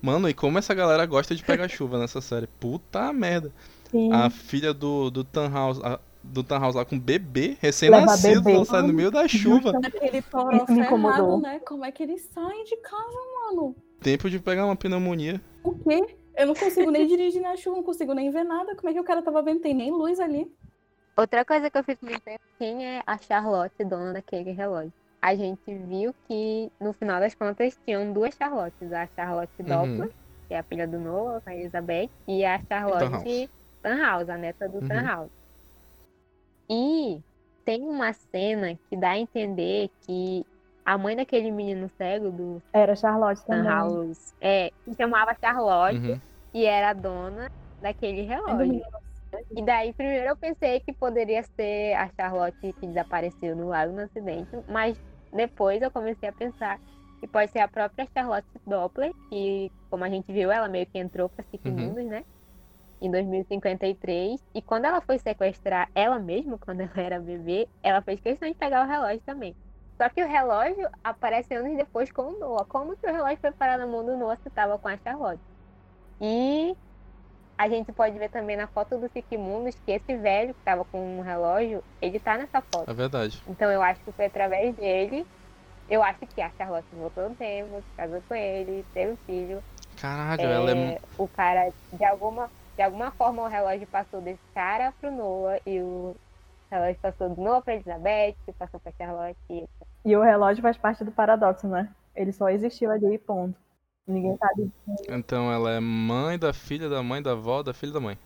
Mano, 0.00 0.28
e 0.28 0.32
como 0.34 0.58
essa 0.58 0.72
galera 0.74 1.04
gosta 1.04 1.34
de 1.34 1.44
pegar 1.44 1.68
chuva 1.68 1.98
nessa 1.98 2.20
série? 2.22 2.46
Puta 2.46 3.12
merda. 3.12 3.52
Sim. 3.90 4.10
A 4.12 4.30
filha 4.30 4.72
do, 4.72 5.10
do 5.10 5.22
Tannhaus, 5.22 5.80
a- 5.84 6.00
do 6.28 6.42
Tannhaus 6.44 6.74
lá 6.74 6.84
com 6.84 6.98
bebê, 6.98 7.56
recém-nascido, 7.60 8.42
bebê. 8.42 8.56
ela 8.56 8.64
sai 8.64 8.82
no 8.82 8.92
meio 8.92 9.10
da 9.10 9.26
chuva. 9.26 9.72
Aquele 9.82 10.22
toró 10.22 10.64
me 10.68 10.80
incomodou. 10.80 11.40
ferrado, 11.40 11.40
né? 11.40 11.58
Como 11.60 11.84
é 11.84 11.90
que 11.92 12.02
eles 12.02 12.22
saem 12.32 12.64
de 12.64 12.76
casa, 12.78 13.18
mano? 13.46 13.74
Tempo 14.00 14.28
de 14.30 14.38
pegar 14.38 14.64
uma 14.66 14.76
pneumonia. 14.76 15.40
O 15.64 15.72
quê? 15.74 16.16
Eu 16.36 16.46
não 16.46 16.54
consigo 16.54 16.90
nem 16.90 17.06
dirigir 17.06 17.42
na 17.42 17.56
chuva, 17.56 17.76
não 17.78 17.82
consigo 17.82 18.14
nem 18.14 18.30
ver 18.30 18.44
nada. 18.44 18.76
Como 18.76 18.88
é 18.88 18.92
que 18.92 19.00
o 19.00 19.04
cara 19.04 19.20
tava 19.22 19.42
vendo? 19.42 19.60
Tem 19.60 19.74
nem 19.74 19.90
luz 19.90 20.20
ali. 20.20 20.46
Outra 21.16 21.44
coisa 21.44 21.68
que 21.68 21.76
eu 21.76 21.82
fico 21.82 22.04
me 22.06 22.12
perguntando, 22.12 22.38
quem 22.58 22.86
é 22.86 23.02
a 23.04 23.18
Charlotte, 23.18 23.84
dona 23.84 24.12
daquele 24.12 24.52
relógio? 24.52 24.92
A 25.20 25.34
gente 25.34 25.74
viu 25.88 26.14
que, 26.28 26.70
no 26.80 26.92
final 26.92 27.18
das 27.18 27.34
contas, 27.34 27.76
tinham 27.84 28.12
duas 28.12 28.36
Charlottes. 28.36 28.92
A 28.92 29.08
Charlotte 29.16 29.50
Uhum. 29.58 29.66
Doppler, 29.66 30.10
que 30.46 30.54
é 30.54 30.60
a 30.60 30.62
filha 30.62 30.86
do 30.86 30.96
Noah, 31.00 31.42
a 31.44 31.56
Elizabeth, 31.56 32.08
e 32.28 32.44
a 32.44 32.60
Charlotte 32.68 33.00
Tannhaus. 33.10 33.48
Tannhaus, 33.82 34.28
a 34.28 34.36
neta 34.38 34.68
do 34.68 34.78
Uhum. 34.78 34.86
Tannhaus. 34.86 35.30
E 36.70 37.20
tem 37.64 37.82
uma 37.82 38.12
cena 38.12 38.76
que 38.90 38.96
dá 38.98 39.12
a 39.12 39.18
entender 39.18 39.88
que 40.06 40.44
a 40.84 40.96
mãe 40.98 41.16
daquele 41.16 41.50
menino 41.50 41.88
cego, 42.00 42.30
do 42.32 42.62
Era 42.72 42.96
Charlotte 42.96 43.44
também. 43.46 44.00
É, 44.42 44.68
se 44.88 44.94
chamava 45.00 45.36
Charlotte 45.42 46.00
Uhum. 46.00 46.20
e 46.54 46.64
era 46.64 46.90
a 46.90 46.94
dona 46.94 47.46
daquele 47.80 48.22
relógio. 48.22 48.80
E 49.56 49.64
daí, 49.64 49.94
primeiro 49.94 50.28
eu 50.30 50.36
pensei 50.38 50.80
que 50.80 50.94
poderia 50.94 51.42
ser 51.58 51.94
a 51.96 52.10
Charlotte 52.20 52.56
que 52.80 52.86
desapareceu 52.86 53.56
no 53.56 53.68
lago 53.68 53.92
no 53.94 54.02
acidente, 54.02 54.50
mas 54.68 54.98
depois 55.32 55.82
eu 55.82 55.90
comecei 55.92 56.28
a 56.28 56.32
pensar 56.32 56.78
que 57.20 57.28
pode 57.28 57.50
ser 57.52 57.60
a 57.60 57.68
própria 57.68 58.08
Charlotte 58.16 58.46
Doppler, 58.66 59.12
que, 59.30 59.70
como 59.90 60.04
a 60.04 60.10
gente 60.10 60.32
viu, 60.32 60.50
ela 60.50 60.68
meio 60.68 60.86
que 60.92 60.98
entrou 60.98 61.28
para 61.30 61.44
Siquemundos, 61.50 62.06
né? 62.06 62.22
Em 63.00 63.10
2053. 63.10 64.40
E 64.54 64.62
quando 64.62 64.86
ela 64.86 65.00
foi 65.00 65.18
sequestrar 65.18 65.90
ela 65.94 66.18
mesma, 66.18 66.58
quando 66.64 66.80
ela 66.80 66.92
era 66.96 67.20
bebê, 67.20 67.68
ela 67.82 68.02
fez 68.02 68.20
questão 68.20 68.48
de 68.48 68.54
pegar 68.54 68.84
o 68.84 68.88
relógio 68.88 69.20
também. 69.24 69.54
Só 70.00 70.08
que 70.08 70.22
o 70.22 70.28
relógio 70.28 70.88
aparece 71.02 71.54
anos 71.54 71.76
depois 71.76 72.10
com 72.12 72.22
o 72.22 72.38
Noah. 72.38 72.64
Como 72.66 72.96
que 72.96 73.06
o 73.06 73.12
relógio 73.12 73.38
foi 73.40 73.52
parar 73.52 73.78
na 73.78 73.86
mão 73.86 74.04
do 74.04 74.16
Noah 74.16 74.36
se 74.36 74.48
estava 74.48 74.78
com 74.78 74.88
a 74.88 74.96
Charlotte? 74.96 75.42
E 76.20 76.76
a 77.58 77.68
gente 77.68 77.92
pode 77.92 78.16
ver 78.16 78.30
também 78.30 78.56
na 78.56 78.68
foto 78.68 78.96
do 78.96 79.08
Siquemundos 79.08 79.74
que 79.84 79.90
esse 79.90 80.16
velho 80.16 80.54
que 80.54 80.60
estava 80.60 80.84
com 80.84 81.18
um 81.18 81.20
relógio, 81.20 81.82
ele 82.00 82.20
tá 82.20 82.38
nessa 82.38 82.62
foto. 82.62 82.88
É 82.88 82.94
verdade. 82.94 83.42
Então 83.48 83.68
eu 83.70 83.82
acho 83.82 84.00
que 84.04 84.12
foi 84.12 84.26
através 84.26 84.76
dele. 84.76 85.26
Eu 85.88 86.02
acho 86.02 86.20
que 86.20 86.40
a 86.40 86.50
Charlotte 86.50 86.86
voltou 86.92 87.28
no 87.28 87.34
tempo, 87.34 87.82
casou 87.96 88.22
com 88.28 88.34
ele, 88.34 88.86
teve 88.94 89.12
um 89.12 89.16
filho. 89.26 89.64
Caralho, 89.96 90.42
ela 90.42 90.70
é. 90.70 90.94
É, 90.94 91.00
O 91.16 91.26
cara, 91.26 91.72
de 91.92 92.04
alguma, 92.04 92.48
de 92.78 92.82
alguma 92.82 93.10
forma, 93.10 93.42
o 93.42 93.48
relógio 93.48 93.88
passou 93.88 94.20
desse 94.20 94.40
cara 94.54 94.92
pro 95.00 95.10
Noah 95.10 95.60
e 95.66 95.80
o 95.80 96.14
relógio 96.70 96.96
passou 97.02 97.28
do 97.28 97.42
Noah 97.42 97.60
pra 97.60 97.74
Elizabeth, 97.74 98.36
que 98.46 98.52
passou 98.52 98.78
pra 98.78 98.92
Charlotte. 98.96 99.36
E... 99.50 99.64
E 100.04 100.16
o 100.16 100.22
relógio 100.22 100.62
faz 100.62 100.76
parte 100.76 101.02
do 101.02 101.10
paradoxo, 101.10 101.66
né? 101.66 101.88
Ele 102.14 102.30
só 102.30 102.48
existiu 102.48 102.92
ali 102.92 103.14
e 103.14 103.18
ponto. 103.18 103.58
Ninguém 104.06 104.36
sabe. 104.36 104.70
Então 105.08 105.52
ela 105.52 105.72
é 105.72 105.80
mãe 105.80 106.38
da 106.38 106.52
filha 106.52 106.88
da 106.88 107.02
mãe 107.02 107.20
da 107.20 107.32
avó 107.32 107.64
da 107.64 107.74
filha 107.74 107.94
da 107.94 107.98
mãe. 107.98 108.16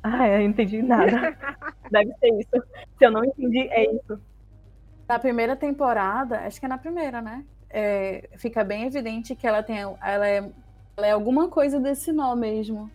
Ah, 0.00 0.28
eu 0.28 0.38
não 0.38 0.44
entendi 0.44 0.80
nada. 0.80 1.36
Deve 1.90 2.14
ser 2.20 2.38
isso. 2.38 2.68
Se 2.96 3.04
eu 3.04 3.10
não 3.10 3.24
entendi, 3.24 3.66
é 3.68 3.96
isso. 3.96 4.20
Na 5.08 5.18
primeira 5.18 5.56
temporada, 5.56 6.38
acho 6.46 6.60
que 6.60 6.66
é 6.66 6.68
na 6.68 6.78
primeira, 6.78 7.20
né? 7.20 7.44
É, 7.68 8.28
fica 8.36 8.62
bem 8.62 8.84
evidente 8.84 9.34
que 9.34 9.44
ela 9.44 9.60
tem. 9.60 9.78
Ela 9.80 10.28
é, 10.28 10.52
ela 10.96 11.06
é 11.08 11.10
alguma 11.10 11.48
coisa 11.48 11.80
desse 11.80 12.12
nó 12.12 12.36
mesmo. 12.36 12.88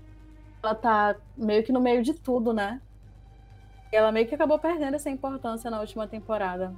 Ela 0.63 0.73
tá 0.73 1.15
meio 1.37 1.61
que 1.61 1.73
no 1.73 1.81
meio 1.81 2.01
de 2.01 2.13
tudo, 2.13 2.53
né? 2.53 2.81
E 3.91 3.95
ela 3.95 4.11
meio 4.13 4.25
que 4.25 4.33
acabou 4.33 4.57
perdendo 4.57 4.95
essa 4.95 5.09
importância 5.09 5.69
na 5.69 5.81
última 5.81 6.07
temporada. 6.07 6.73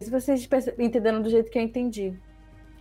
Se 0.00 0.10
vocês 0.10 0.48
entenderam 0.78 1.20
do 1.20 1.28
jeito 1.28 1.50
que 1.50 1.58
eu 1.58 1.62
entendi. 1.62 2.18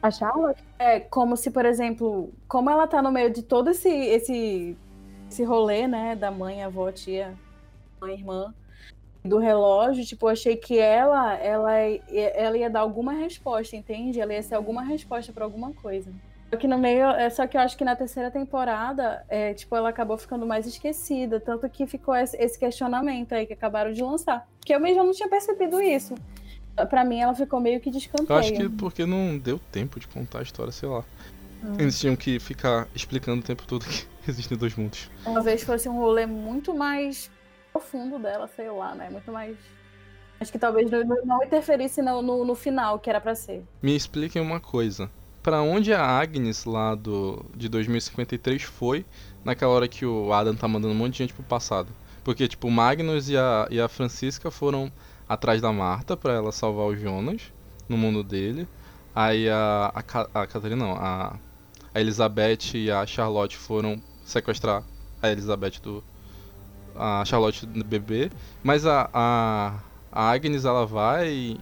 A 0.02 0.10
Charlotte? 0.10 0.64
É 0.80 1.00
como 1.00 1.36
se, 1.36 1.52
por 1.52 1.66
exemplo, 1.66 2.34
como 2.48 2.70
ela 2.70 2.88
tá 2.88 3.02
no 3.02 3.12
meio 3.12 3.32
de 3.32 3.44
todo 3.44 3.70
esse 3.70 3.90
esse 3.90 4.78
esse 5.30 5.44
rolê, 5.44 5.88
né, 5.88 6.16
da 6.16 6.32
mãe, 6.32 6.64
avó, 6.64 6.92
tia, 6.92 7.34
mãe, 8.00 8.14
irmã, 8.14 8.54
do 9.24 9.40
relógio, 9.40 10.06
tipo, 10.06 10.28
eu 10.28 10.32
achei 10.32 10.56
que 10.56 10.78
ela 10.78 11.34
ela 11.36 11.72
ela 12.10 12.58
ia 12.58 12.70
dar 12.70 12.82
alguma 12.82 13.12
resposta, 13.14 13.76
entende? 13.76 14.22
Ela 14.22 14.34
ia 14.34 14.44
ser 14.44 14.56
alguma 14.56 14.84
resposta 14.84 15.34
pra 15.34 15.44
alguma 15.44 15.74
coisa. 15.74 16.14
Só 16.50 16.58
que 16.58 16.68
no 16.68 16.78
meio, 16.78 17.08
é 17.08 17.30
só 17.30 17.48
que 17.48 17.58
eu 17.58 17.62
acho 17.62 17.78
que 17.78 17.84
na 17.84 17.96
terceira 17.96 18.30
temporada, 18.30 19.26
é, 19.28 19.54
tipo, 19.54 19.76
ela 19.76 19.90
acabou 19.90 20.18
ficando 20.18 20.46
mais 20.46 20.66
esquecida, 20.66 21.40
tanto 21.40 21.68
que 21.70 21.88
ficou 21.88 22.16
esse, 22.16 22.38
esse 22.38 22.58
questionamento 22.58 23.34
aí 23.34 23.46
que 23.46 23.54
acabaram 23.54 23.92
de 23.92 24.02
lançar. 24.04 24.48
Que 24.64 24.74
eu 24.74 24.80
mesma 24.80 25.04
não 25.04 25.12
tinha 25.12 25.28
percebido 25.28 25.82
isso. 25.82 26.16
Pra 26.90 27.06
mim, 27.06 27.20
ela 27.20 27.34
ficou 27.34 27.60
meio 27.60 27.80
que 27.80 27.90
de 27.90 28.10
Eu 28.28 28.36
acho 28.36 28.54
que 28.54 28.70
porque 28.70 29.06
não 29.06 29.38
deu 29.38 29.60
tempo 29.72 30.00
de 30.00 30.08
contar 30.08 30.40
a 30.40 30.42
história, 30.44 30.72
sei 30.72 30.90
lá. 30.90 31.04
Eles 31.80 32.00
tinham 32.00 32.16
que 32.16 32.40
ficar 32.40 32.88
explicando 32.94 33.42
o 33.42 33.44
tempo 33.44 33.66
todo 33.66 33.86
que 33.86 34.06
existem 34.28 34.58
dois 34.58 34.76
mundos. 34.76 35.10
Talvez 35.24 35.64
fosse 35.64 35.90
um 35.90 35.98
rolê 35.98 36.26
muito 36.26 36.74
mais 36.74 37.32
profundo 37.72 38.20
dela, 38.20 38.48
sei 38.56 38.70
lá, 38.70 38.94
né? 38.94 39.10
Muito 39.10 39.32
mais. 39.32 39.58
Acho 40.40 40.52
que 40.52 40.60
talvez 40.60 40.90
não, 40.92 41.44
interferisse 41.44 42.02
no, 42.02 42.22
no, 42.22 42.46
no 42.46 42.56
final, 42.56 43.00
que 43.00 43.10
era 43.10 43.22
pra 43.22 43.36
ser. 43.36 43.64
Me 43.82 43.96
expliquem 43.96 44.42
uma 44.42 44.60
coisa. 44.60 45.10
Pra 45.46 45.62
onde 45.62 45.94
a 45.94 46.04
Agnes 46.04 46.66
lá 46.66 46.96
do 46.96 47.46
de 47.56 47.70
2053 47.70 48.64
foi 48.64 49.06
naquela 49.44 49.72
hora 49.74 49.88
que 49.88 50.04
o 50.04 50.34
Adam 50.34 50.56
tá 50.56 50.68
mandando 50.68 50.96
um 50.96 50.98
monte 50.98 51.12
de 51.12 51.18
gente 51.20 51.36
pro 51.36 51.44
passado. 51.44 51.90
Porque, 52.24 52.48
tipo, 52.48 52.68
o 52.68 52.72
Magnus 52.72 53.30
e 53.30 53.38
a, 53.38 53.68
e 53.70 53.80
a 53.80 53.88
Francisca 53.88 54.50
foram 54.50 54.92
atrás 55.30 55.62
da 55.62 55.72
Marta 55.72 56.18
pra 56.18 56.34
ela 56.34 56.52
salvar 56.52 56.88
o 56.88 56.96
Jonas 56.96 57.54
no 57.88 57.96
mundo 57.96 58.24
dele. 58.24 58.68
Aí 59.14 59.48
a, 59.48 59.94
a, 59.94 60.42
a 60.42 60.48
Catarina 60.48 60.84
não, 60.84 60.94
a, 60.94 61.38
a 61.94 62.02
Elizabeth 62.02 62.74
e 62.74 62.90
a 62.90 63.06
Charlotte 63.06 63.56
foram 63.56 64.02
sequestrar 64.26 64.84
a 65.22 65.30
Elizabeth 65.30 65.80
do. 65.84 66.04
A 66.96 67.24
Charlotte 67.24 67.68
do 67.68 67.86
bebê. 67.86 68.32
Mas 68.64 68.84
a, 68.88 69.08
a, 69.14 69.80
a 70.12 70.32
Agnes 70.32 70.66
ela 70.66 70.88
vai. 70.88 71.56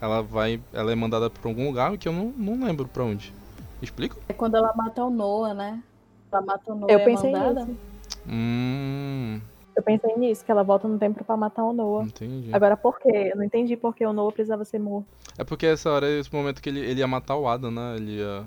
Ela 0.00 0.22
vai. 0.22 0.60
Ela 0.72 0.92
é 0.92 0.94
mandada 0.94 1.30
pra 1.30 1.48
algum 1.48 1.66
lugar 1.66 1.96
que 1.96 2.08
eu 2.08 2.12
não, 2.12 2.26
não 2.36 2.66
lembro 2.66 2.86
pra 2.86 3.04
onde. 3.04 3.32
Explica? 3.80 4.16
É 4.28 4.32
quando 4.32 4.56
ela 4.56 4.72
mata 4.74 5.04
o 5.04 5.10
Noah, 5.10 5.54
né? 5.54 5.82
Ela 6.32 6.42
mata 6.42 6.72
o 6.72 6.74
Noah 6.74 6.92
Eu 6.92 6.98
é 6.98 7.04
pensei 7.04 7.32
mandada. 7.32 7.64
nisso. 7.64 7.78
Hum. 8.28 9.40
Eu 9.76 9.82
pensei 9.82 10.16
nisso, 10.16 10.44
que 10.44 10.50
ela 10.50 10.62
volta 10.62 10.88
no 10.88 10.98
tempo 10.98 11.22
pra 11.22 11.36
matar 11.36 11.62
o 11.64 11.72
Noah. 11.72 12.06
Entendi. 12.06 12.48
Agora 12.52 12.76
por 12.76 12.98
quê? 12.98 13.30
Eu 13.32 13.36
não 13.36 13.44
entendi 13.44 13.76
por 13.76 13.94
que 13.94 14.06
o 14.06 14.12
Noah 14.12 14.32
precisava 14.32 14.64
ser 14.64 14.78
morto. 14.78 15.06
É 15.36 15.44
porque 15.44 15.66
essa 15.66 15.90
hora 15.90 16.08
é 16.08 16.18
esse 16.18 16.32
momento 16.34 16.62
que 16.62 16.68
ele, 16.70 16.80
ele 16.80 17.00
ia 17.00 17.06
matar 17.06 17.36
o 17.36 17.46
Adam, 17.46 17.70
né? 17.70 17.96
Ele 17.96 18.18
ia. 18.18 18.44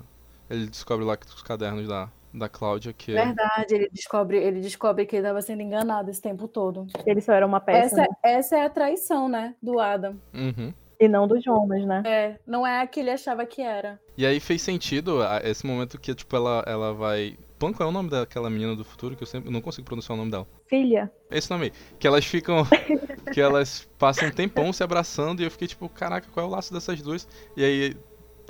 Ele 0.48 0.66
descobre 0.66 1.04
lá 1.04 1.16
que 1.16 1.26
os 1.26 1.42
cadernos 1.42 1.86
da, 1.86 2.08
da 2.34 2.48
Cláudia 2.48 2.92
que 2.92 3.16
é. 3.16 3.24
Verdade, 3.24 3.74
ele 3.74 3.88
descobre, 3.92 4.38
ele 4.38 4.60
descobre 4.60 5.06
que 5.06 5.14
ele 5.14 5.22
estava 5.22 5.40
sendo 5.40 5.62
enganado 5.62 6.10
esse 6.10 6.20
tempo 6.20 6.48
todo. 6.48 6.88
Ele 7.06 7.20
só 7.20 7.32
era 7.32 7.46
uma 7.46 7.60
peça, 7.60 7.86
Essa, 7.86 7.96
né? 8.02 8.08
essa 8.24 8.58
é 8.58 8.64
a 8.64 8.70
traição, 8.70 9.28
né? 9.28 9.54
Do 9.62 9.78
Adam. 9.78 10.16
Uhum. 10.34 10.74
E 11.00 11.08
não 11.08 11.26
do 11.26 11.40
Jonas, 11.40 11.82
né? 11.86 12.02
É, 12.04 12.38
não 12.46 12.66
é 12.66 12.82
a 12.82 12.86
que 12.86 13.00
ele 13.00 13.10
achava 13.10 13.46
que 13.46 13.62
era. 13.62 13.98
E 14.18 14.26
aí 14.26 14.38
fez 14.38 14.60
sentido 14.60 15.22
a- 15.22 15.40
esse 15.42 15.66
momento 15.66 15.98
que, 15.98 16.14
tipo, 16.14 16.36
ela, 16.36 16.62
ela 16.66 16.92
vai. 16.92 17.38
Pan, 17.58 17.72
qual 17.72 17.88
é 17.88 17.90
o 17.90 17.92
nome 17.92 18.10
daquela 18.10 18.50
menina 18.50 18.76
do 18.76 18.84
futuro? 18.84 19.16
Que 19.16 19.22
eu 19.22 19.26
sempre 19.26 19.48
eu 19.48 19.52
não 19.52 19.62
consigo 19.62 19.86
pronunciar 19.86 20.14
o 20.14 20.18
nome 20.18 20.30
dela. 20.30 20.46
Filha. 20.68 21.10
Esse 21.30 21.50
nome 21.50 21.64
aí. 21.66 21.72
Que 21.98 22.06
elas 22.06 22.26
ficam. 22.26 22.64
que 23.32 23.40
elas 23.40 23.88
passam 23.98 24.28
um 24.28 24.30
tempão 24.30 24.70
se 24.74 24.82
abraçando 24.82 25.40
e 25.40 25.44
eu 25.44 25.50
fiquei 25.50 25.68
tipo, 25.68 25.88
caraca, 25.88 26.28
qual 26.32 26.44
é 26.44 26.48
o 26.48 26.52
laço 26.52 26.72
dessas 26.72 27.00
duas? 27.00 27.26
E 27.56 27.64
aí, 27.64 27.96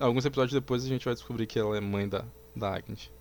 alguns 0.01 0.25
episódios 0.25 0.53
depois, 0.53 0.85
a 0.85 0.89
gente 0.89 1.05
vai 1.05 1.15
descobrir 1.15 1.47
que 1.47 1.59
ela 1.59 1.77
é 1.77 1.81
mãe 1.81 2.09
da, 2.09 2.25
da 2.57 2.75
Agnes. 2.75 3.13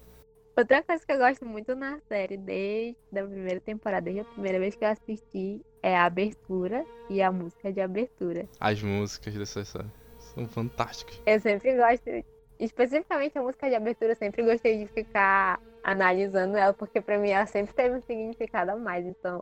Outra 0.60 0.84
coisa 0.84 1.06
que 1.06 1.14
eu 1.14 1.18
gosto 1.18 1.46
muito 1.46 1.74
na 1.74 2.02
série, 2.10 2.36
desde 2.36 3.18
a 3.18 3.24
primeira 3.24 3.62
temporada, 3.62 4.02
desde 4.02 4.20
a 4.20 4.26
primeira 4.26 4.60
vez 4.60 4.76
que 4.76 4.84
eu 4.84 4.90
assisti, 4.90 5.62
é 5.82 5.96
a 5.96 6.04
abertura 6.04 6.86
e 7.10 7.22
a 7.22 7.32
música 7.32 7.72
de 7.72 7.80
abertura. 7.80 8.46
As 8.60 8.84
músicas 8.84 9.34
dessa 9.36 9.64
série 9.64 9.88
são 10.18 10.46
fantásticas. 10.50 11.18
Eu 11.26 11.40
sempre 11.40 11.78
gosto, 11.78 12.26
especificamente 12.60 13.38
a 13.38 13.42
música 13.42 13.70
de 13.70 13.76
abertura, 13.76 14.12
eu 14.12 14.16
sempre 14.18 14.44
gostei 14.44 14.80
de 14.80 14.88
ficar 14.88 15.62
analisando 15.82 16.58
ela, 16.58 16.74
porque 16.74 17.00
pra 17.00 17.18
mim 17.18 17.30
ela 17.30 17.46
sempre 17.46 17.74
teve 17.74 17.96
um 17.96 18.02
significado 18.02 18.72
a 18.72 18.76
mais. 18.76 19.06
Então, 19.06 19.42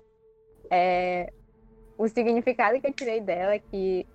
é, 0.69 1.33
o 1.97 2.07
significado 2.07 2.79
que 2.79 2.85
eu 2.85 2.93
tirei 2.93 3.21
dela 3.21 3.55
é 3.55 3.59
que, 3.59 4.05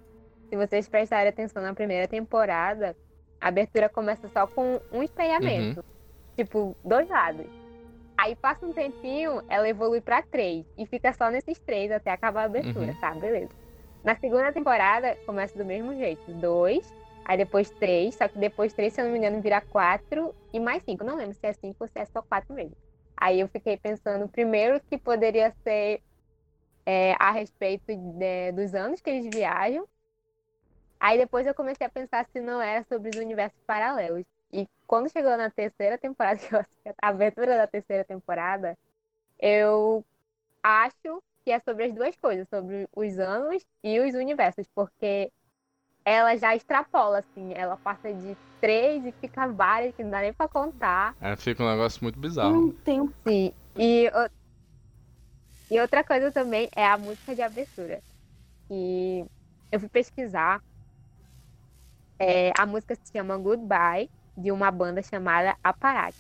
se 0.48 0.56
vocês 0.56 0.88
prestarem 0.88 1.30
atenção 1.30 1.64
na 1.64 1.74
primeira 1.74 2.06
temporada, 2.06 2.96
a 3.40 3.48
abertura 3.48 3.88
começa 3.88 4.28
só 4.28 4.46
com 4.46 4.80
um 4.92 5.02
espelhamento, 5.02 5.84
tipo, 6.36 6.76
dois 6.84 7.08
lados. 7.08 7.46
Aí 8.18 8.36
passa 8.36 8.66
um 8.66 8.72
tempinho, 8.72 9.42
ela 9.48 9.68
evolui 9.68 10.00
pra 10.00 10.22
três, 10.22 10.66
e 10.76 10.86
fica 10.86 11.12
só 11.12 11.30
nesses 11.30 11.58
três 11.60 11.90
até 11.90 12.10
acabar 12.10 12.42
a 12.42 12.44
abertura, 12.46 12.92
Uhum. 12.92 12.96
tá? 13.00 13.14
Beleza. 13.14 13.50
Na 14.04 14.16
segunda 14.16 14.52
temporada, 14.52 15.18
começa 15.26 15.58
do 15.58 15.64
mesmo 15.64 15.94
jeito, 15.96 16.22
dois, 16.34 16.92
Aí 17.24 17.36
depois 17.38 17.70
três, 17.78 18.16
só 18.16 18.28
que 18.28 18.36
depois 18.38 18.74
três, 18.74 18.92
se 18.94 19.00
eu 19.00 19.04
não 19.04 19.12
me 19.12 19.18
engano, 19.18 19.40
vira 19.40 19.60
quatro 19.68 20.34
e 20.52 20.58
mais 20.58 20.82
cinco. 20.84 21.04
Não 21.04 21.16
lembro 21.16 21.34
se 21.36 21.46
é 21.46 21.52
cinco 21.52 21.76
ou 21.84 21.88
se 21.88 21.98
é 22.00 22.04
só 22.06 22.20
quatro 22.22 22.52
mesmo. 22.54 22.76
Aí 23.16 23.38
eu 23.40 23.48
fiquei 23.48 23.76
pensando, 23.78 24.28
primeiro, 24.28 24.80
que 24.90 24.98
poderia 24.98 25.54
ser 25.62 26.02
é, 26.86 27.14
a 27.20 27.30
respeito 27.32 27.84
de- 28.18 28.52
dos 28.52 28.74
anos 28.74 29.00
que 29.00 29.10
eles 29.10 29.26
viajam. 29.32 29.86
Aí 31.00 31.18
depois 31.18 31.46
eu 31.46 31.54
comecei 31.54 31.86
a 31.86 31.90
pensar 31.90 32.26
se 32.32 32.40
não 32.40 32.60
era 32.62 32.84
sobre 32.84 33.10
os 33.10 33.16
universos 33.16 33.58
paralelos. 33.66 34.24
E 34.52 34.66
quando 34.86 35.10
chegou 35.10 35.36
na 35.36 35.50
terceira 35.50 35.98
temporada, 35.98 36.38
que 36.46 36.54
eu 36.54 36.60
assisti 36.60 36.94
a 37.00 37.08
abertura 37.08 37.56
da 37.56 37.66
terceira 37.66 38.04
temporada, 38.04 38.76
eu 39.38 40.04
acho 40.62 41.22
que 41.44 41.50
é 41.50 41.60
sobre 41.60 41.84
as 41.84 41.94
duas 41.94 42.14
coisas, 42.16 42.46
sobre 42.48 42.86
os 42.94 43.18
anos 43.18 43.64
e 43.82 43.98
os 44.00 44.14
universos, 44.14 44.66
porque 44.74 45.30
ela 46.04 46.36
já 46.36 46.54
extrapola, 46.54 47.18
assim, 47.18 47.52
ela 47.54 47.76
passa 47.78 48.12
de 48.12 48.36
três 48.60 49.04
e 49.04 49.12
fica 49.20 49.48
várias 49.48 49.94
que 49.94 50.04
não 50.04 50.10
dá 50.10 50.20
nem 50.20 50.32
pra 50.32 50.48
contar. 50.48 51.16
É, 51.20 51.36
fica 51.36 51.62
um 51.62 51.70
negócio 51.70 52.02
muito 52.02 52.18
bizarro. 52.18 52.68
Um 52.68 52.72
tempo. 52.84 53.12
Sim. 53.26 53.52
E, 53.76 54.10
e 55.70 55.80
outra 55.80 56.04
coisa 56.04 56.30
também 56.30 56.68
é 56.76 56.86
a 56.86 56.98
música 56.98 57.34
de 57.34 57.42
abertura. 57.42 58.00
E 58.70 59.24
eu 59.70 59.80
fui 59.80 59.88
pesquisar. 59.88 60.62
É, 62.20 62.52
a 62.56 62.66
música 62.66 62.94
se 62.94 63.10
chama 63.16 63.36
Goodbye, 63.36 64.08
de 64.36 64.52
uma 64.52 64.70
banda 64.70 65.02
chamada 65.02 65.56
Aparat. 65.62 66.16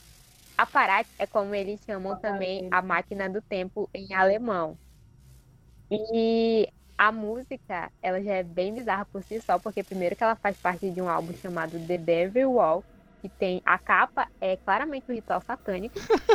Aparat 0.58 1.08
é 1.18 1.26
como 1.26 1.54
eles 1.54 1.82
chamam 1.84 2.16
também 2.16 2.64
a 2.70 2.82
máquina 2.82 3.28
do 3.30 3.42
tempo 3.42 3.90
em 3.94 4.14
alemão. 4.14 4.78
E 5.90 6.68
a 6.96 7.12
música, 7.12 7.90
ela 8.02 8.22
já 8.22 8.34
é 8.34 8.42
bem 8.42 8.74
bizarra 8.74 9.06
por 9.12 9.22
si 9.24 9.40
só, 9.40 9.58
porque 9.58 9.84
primeiro 9.84 10.16
que 10.16 10.24
ela 10.24 10.36
faz 10.36 10.56
parte 10.58 10.90
de 10.90 11.02
um 11.02 11.08
álbum 11.08 11.34
chamado 11.34 11.84
The 11.86 11.98
Devil 11.98 12.52
Wall, 12.54 12.84
que 13.22 13.30
tem 13.38 13.60
a 13.64 13.78
capa 13.78 14.28
é 14.40 14.56
claramente 14.58 15.10
um 15.10 15.14
ritual 15.14 15.40
satânico. 15.42 15.98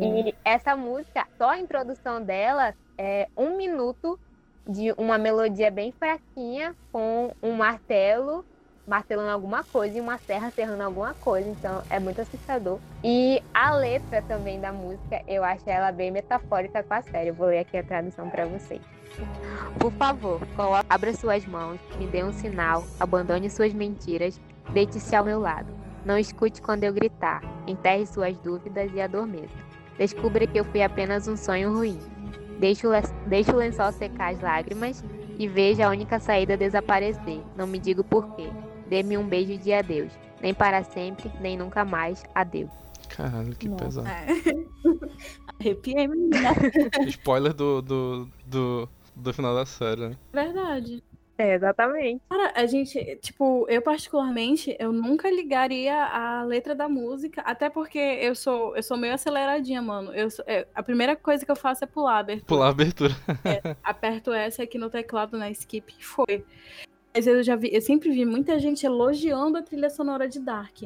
E 0.00 0.34
essa 0.44 0.76
música, 0.76 1.26
só 1.40 1.50
a 1.50 1.58
introdução 1.60 2.24
dela 2.24 2.74
é 2.98 3.28
um 3.36 3.56
minuto 3.56 4.18
de 4.66 4.92
uma 4.98 5.18
melodia 5.18 5.70
bem 5.70 5.92
fraquinha 5.92 6.74
com 6.92 7.34
um 7.42 7.52
martelo 7.54 8.44
martelando 8.90 9.30
alguma 9.30 9.62
coisa 9.62 9.96
e 9.96 10.00
uma 10.00 10.18
serra 10.18 10.50
serrando 10.50 10.82
alguma 10.82 11.14
coisa, 11.14 11.48
então 11.48 11.80
é 11.88 12.00
muito 12.00 12.20
assustador. 12.20 12.80
E 13.04 13.40
a 13.54 13.72
letra 13.72 14.20
também 14.22 14.60
da 14.60 14.72
música, 14.72 15.22
eu 15.28 15.44
acho 15.44 15.62
ela 15.70 15.92
bem 15.92 16.10
metafórica 16.10 16.82
com 16.82 16.94
a 16.94 17.00
série. 17.00 17.28
Eu 17.28 17.34
vou 17.34 17.46
ler 17.46 17.60
aqui 17.60 17.76
a 17.76 17.84
tradução 17.84 18.28
para 18.28 18.46
vocês. 18.46 18.80
Por 19.78 19.92
favor, 19.92 20.40
abra 20.88 21.14
suas 21.14 21.46
mãos, 21.46 21.78
me 22.00 22.08
dê 22.08 22.24
um 22.24 22.32
sinal, 22.32 22.84
abandone 22.98 23.48
suas 23.48 23.72
mentiras, 23.72 24.40
deite-se 24.72 25.14
ao 25.14 25.24
meu 25.24 25.38
lado. 25.38 25.68
Não 26.04 26.18
escute 26.18 26.60
quando 26.60 26.82
eu 26.82 26.92
gritar, 26.92 27.42
enterre 27.68 28.06
suas 28.06 28.36
dúvidas 28.38 28.90
e 28.92 29.00
adormeça. 29.00 29.54
Descubra 29.96 30.48
que 30.48 30.58
eu 30.58 30.64
fui 30.64 30.82
apenas 30.82 31.28
um 31.28 31.36
sonho 31.36 31.72
ruim. 31.72 31.98
Deixe 32.58 32.86
o, 32.86 32.90
o 32.90 33.56
lençol 33.56 33.92
secar 33.92 34.32
as 34.32 34.40
lágrimas 34.40 35.04
e 35.38 35.46
veja 35.46 35.86
a 35.86 35.90
única 35.90 36.18
saída 36.18 36.56
desaparecer. 36.56 37.40
Não 37.56 37.66
me 37.66 37.78
diga 37.78 38.00
o 38.00 38.04
porquê. 38.04 38.50
Dê-me 38.90 39.16
um 39.16 39.26
beijo 39.26 39.56
de 39.56 39.72
adeus. 39.72 40.12
Nem 40.42 40.52
para 40.52 40.82
sempre, 40.82 41.30
nem 41.40 41.56
nunca 41.56 41.84
mais. 41.84 42.24
Adeus. 42.34 42.70
Caralho, 43.08 43.54
que 43.54 43.68
Nossa. 43.68 43.84
pesado. 43.84 44.08
É. 44.08 44.26
Arrepiei, 45.60 46.08
menina. 46.08 46.50
Spoiler 47.06 47.54
do, 47.54 47.80
do, 47.80 48.28
do, 48.44 48.88
do 49.14 49.32
final 49.32 49.54
da 49.54 49.64
série, 49.64 50.08
né? 50.08 50.16
Verdade. 50.32 51.04
É, 51.38 51.54
exatamente. 51.54 52.20
Cara, 52.28 52.52
a 52.54 52.66
gente, 52.66 53.16
tipo, 53.22 53.64
eu 53.68 53.80
particularmente, 53.80 54.76
eu 54.78 54.92
nunca 54.92 55.30
ligaria 55.30 55.94
a 55.94 56.42
letra 56.42 56.74
da 56.74 56.88
música, 56.88 57.40
até 57.42 57.70
porque 57.70 57.98
eu 57.98 58.34
sou, 58.34 58.76
eu 58.76 58.82
sou 58.82 58.96
meio 58.96 59.14
aceleradinha, 59.14 59.80
mano. 59.80 60.12
Eu 60.12 60.30
sou- 60.30 60.44
é, 60.48 60.66
a 60.74 60.82
primeira 60.82 61.14
coisa 61.16 61.44
que 61.44 61.50
eu 61.50 61.56
faço 61.56 61.84
é 61.84 61.86
pular 61.86 62.16
a 62.16 62.18
abertura. 62.18 62.46
Pular 62.46 62.66
a 62.66 62.70
abertura. 62.70 63.14
Aperto 63.82 64.32
essa 64.32 64.64
aqui 64.64 64.76
no 64.76 64.90
teclado 64.90 65.38
na 65.38 65.48
skip 65.50 65.94
e 65.98 66.04
foi. 66.04 66.44
Mas 67.14 67.26
eu 67.26 67.42
já 67.42 67.56
vi, 67.56 67.70
eu 67.72 67.80
sempre 67.80 68.10
vi 68.10 68.24
muita 68.24 68.58
gente 68.58 68.86
elogiando 68.86 69.58
a 69.58 69.62
trilha 69.62 69.90
sonora 69.90 70.28
de 70.28 70.38
Dark. 70.40 70.82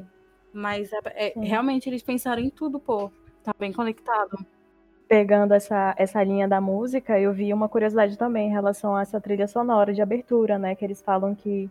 Mas 0.52 0.90
é- 0.92 0.98
é, 1.28 1.32
realmente 1.36 1.88
eles 1.88 2.02
pensaram 2.02 2.40
em 2.40 2.48
tudo, 2.50 2.78
pô. 2.78 3.10
Tá 3.42 3.52
bem 3.58 3.72
conectado. 3.72 4.38
Pegando 5.06 5.52
essa, 5.52 5.94
essa 5.98 6.22
linha 6.24 6.48
da 6.48 6.60
música, 6.60 7.20
eu 7.20 7.32
vi 7.32 7.52
uma 7.52 7.68
curiosidade 7.68 8.16
também 8.16 8.48
em 8.48 8.52
relação 8.52 8.96
a 8.96 9.02
essa 9.02 9.20
trilha 9.20 9.46
sonora 9.46 9.92
de 9.92 10.00
abertura, 10.00 10.58
né? 10.58 10.74
Que 10.74 10.84
eles 10.84 11.02
falam 11.02 11.34
que 11.34 11.68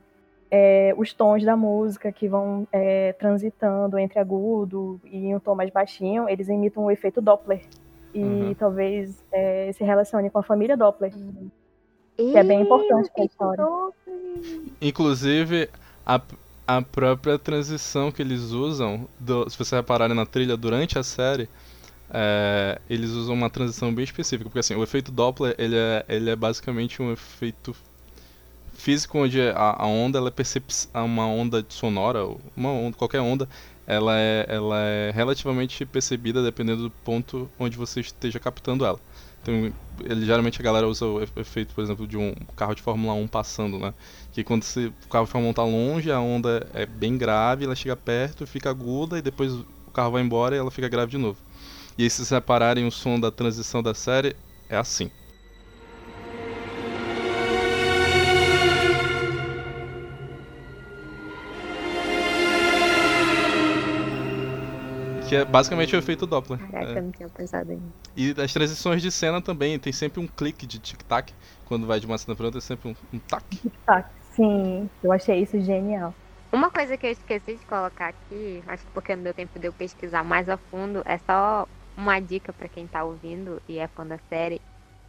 é, 0.51 0.93
os 0.97 1.13
tons 1.13 1.43
da 1.43 1.57
música 1.57 2.11
que 2.11 2.27
vão 2.27 2.67
é, 2.71 3.13
transitando 3.13 3.97
entre 3.97 4.19
agudo 4.19 5.01
e 5.05 5.33
um 5.33 5.39
tom 5.39 5.55
mais 5.55 5.71
baixinho, 5.71 6.29
eles 6.29 6.47
imitam 6.47 6.83
o 6.85 6.91
efeito 6.91 7.19
Doppler. 7.21 7.61
E 8.13 8.21
Uhum. 8.23 8.53
talvez 8.53 9.23
é, 9.31 9.71
se 9.73 9.83
relacione 9.83 10.29
com 10.29 10.37
a 10.37 10.43
família 10.43 10.77
Doppler. 10.77 11.11
Que 12.17 12.37
é 12.37 12.43
bem 12.43 12.61
importante 12.61 13.09
pra 13.13 13.25
história. 13.25 13.65
Inclusive, 14.81 15.69
a, 16.05 16.21
a 16.67 16.81
própria 16.81 17.37
transição 17.39 18.11
que 18.11 18.21
eles 18.21 18.51
usam, 18.51 19.07
do- 19.19 19.49
se 19.49 19.57
vocês 19.57 19.71
repararem 19.71 20.15
na 20.15 20.25
trilha 20.25 20.55
durante 20.57 20.97
a 20.99 21.03
série, 21.03 21.49
é, 22.09 22.79
eles 22.89 23.11
usam 23.11 23.33
uma 23.33 23.49
transição 23.49 23.93
bem 23.93 24.03
específica. 24.03 24.49
Porque 24.49 24.59
assim, 24.59 24.75
o 24.75 24.83
efeito 24.83 25.11
Doppler, 25.11 25.55
ele 25.57 25.75
é, 25.75 26.05
ele 26.07 26.29
é 26.29 26.35
basicamente 26.35 27.01
um 27.01 27.11
efeito 27.11 27.75
físico 28.73 29.17
onde 29.19 29.39
a, 29.41 29.75
a 29.79 29.85
onda 29.87 30.17
ela 30.17 30.27
é 30.27 30.31
percep 30.31 30.65
uma 30.93 31.25
onda 31.25 31.65
sonora, 31.69 32.25
uma 32.55 32.69
onda, 32.71 32.97
qualquer 32.97 33.21
onda, 33.21 33.47
ela 33.85 34.17
é, 34.17 34.45
ela 34.47 34.79
é 34.79 35.11
relativamente 35.11 35.85
percebida 35.85 36.43
dependendo 36.43 36.83
do 36.83 36.89
ponto 36.89 37.49
onde 37.59 37.77
você 37.77 37.99
esteja 37.99 38.39
captando 38.39 38.85
ela. 38.85 38.99
Então, 39.41 39.73
ele, 40.05 40.25
geralmente 40.25 40.61
a 40.61 40.63
galera 40.63 40.87
usa 40.87 41.05
o 41.05 41.21
efeito, 41.35 41.73
por 41.75 41.83
exemplo, 41.83 42.07
de 42.07 42.17
um 42.17 42.33
carro 42.55 42.73
de 42.73 42.81
Fórmula 42.81 43.13
1 43.13 43.27
passando, 43.27 43.77
né? 43.77 43.93
Que 44.31 44.41
quando 44.43 44.63
você, 44.63 44.85
o 44.87 45.09
carro 45.09 45.25
de 45.25 45.31
Fórmula 45.31 45.49
1 45.49 45.51
está 45.51 45.63
longe, 45.63 46.11
a 46.11 46.19
onda 46.19 46.65
é 46.73 46.85
bem 46.85 47.17
grave, 47.17 47.65
ela 47.65 47.75
chega 47.75 47.95
perto, 47.95 48.47
fica 48.47 48.69
aguda 48.69 49.19
e 49.19 49.21
depois 49.21 49.51
o 49.51 49.65
carro 49.93 50.11
vai 50.11 50.21
embora 50.21 50.55
e 50.55 50.59
ela 50.59 50.71
fica 50.71 50.87
grave 50.87 51.11
de 51.11 51.17
novo. 51.17 51.37
E 51.97 52.03
aí, 52.03 52.09
se 52.09 52.25
separarem 52.25 52.87
o 52.87 52.91
som 52.91 53.19
da 53.19 53.29
transição 53.29 53.83
da 53.83 53.93
série, 53.93 54.35
é 54.69 54.77
assim. 54.77 55.11
Que 65.33 65.37
é 65.37 65.45
basicamente 65.45 65.95
o 65.95 65.99
efeito 65.99 66.27
Doppler. 66.27 66.59
Caraca, 66.59 66.93
É. 66.93 66.97
eu 66.99 67.03
não 67.03 67.11
tinha 67.11 67.29
pensado 67.29 67.71
nisso. 67.73 67.93
E 68.15 68.35
as 68.39 68.53
transições 68.53 69.01
de 69.01 69.11
cena 69.11 69.41
também, 69.41 69.79
tem 69.79 69.91
sempre 69.91 70.19
um 70.21 70.27
clique 70.27 70.67
de 70.67 70.79
tic-tac. 70.79 71.33
Quando 71.65 71.87
vai 71.87 71.99
de 71.99 72.05
uma 72.05 72.17
cena 72.17 72.35
pra 72.35 72.45
outra, 72.45 72.59
é 72.59 72.61
sempre 72.61 72.89
um, 72.89 72.95
um 73.11 73.19
tac. 73.19 73.43
Tá, 73.85 74.07
sim, 74.35 74.87
eu 75.01 75.11
achei 75.11 75.41
isso 75.41 75.59
genial. 75.59 76.13
Uma 76.53 76.69
coisa 76.69 76.95
que 76.95 77.07
eu 77.07 77.11
esqueci 77.11 77.55
de 77.57 77.65
colocar 77.65 78.09
aqui, 78.09 78.61
acho 78.67 78.85
que 78.85 78.91
porque 78.93 79.15
não 79.15 79.23
deu 79.23 79.33
tempo 79.33 79.57
de 79.57 79.67
eu 79.67 79.73
pesquisar 79.73 80.23
mais 80.23 80.47
a 80.47 80.57
fundo, 80.69 81.01
é 81.03 81.17
só 81.17 81.65
uma 81.97 82.19
dica 82.19 82.53
pra 82.53 82.69
quem 82.69 82.87
tá 82.87 83.03
ouvindo 83.03 83.59
e 83.67 83.79
é 83.79 83.87
fã 83.87 84.05
da 84.05 84.19
série. 84.31 84.61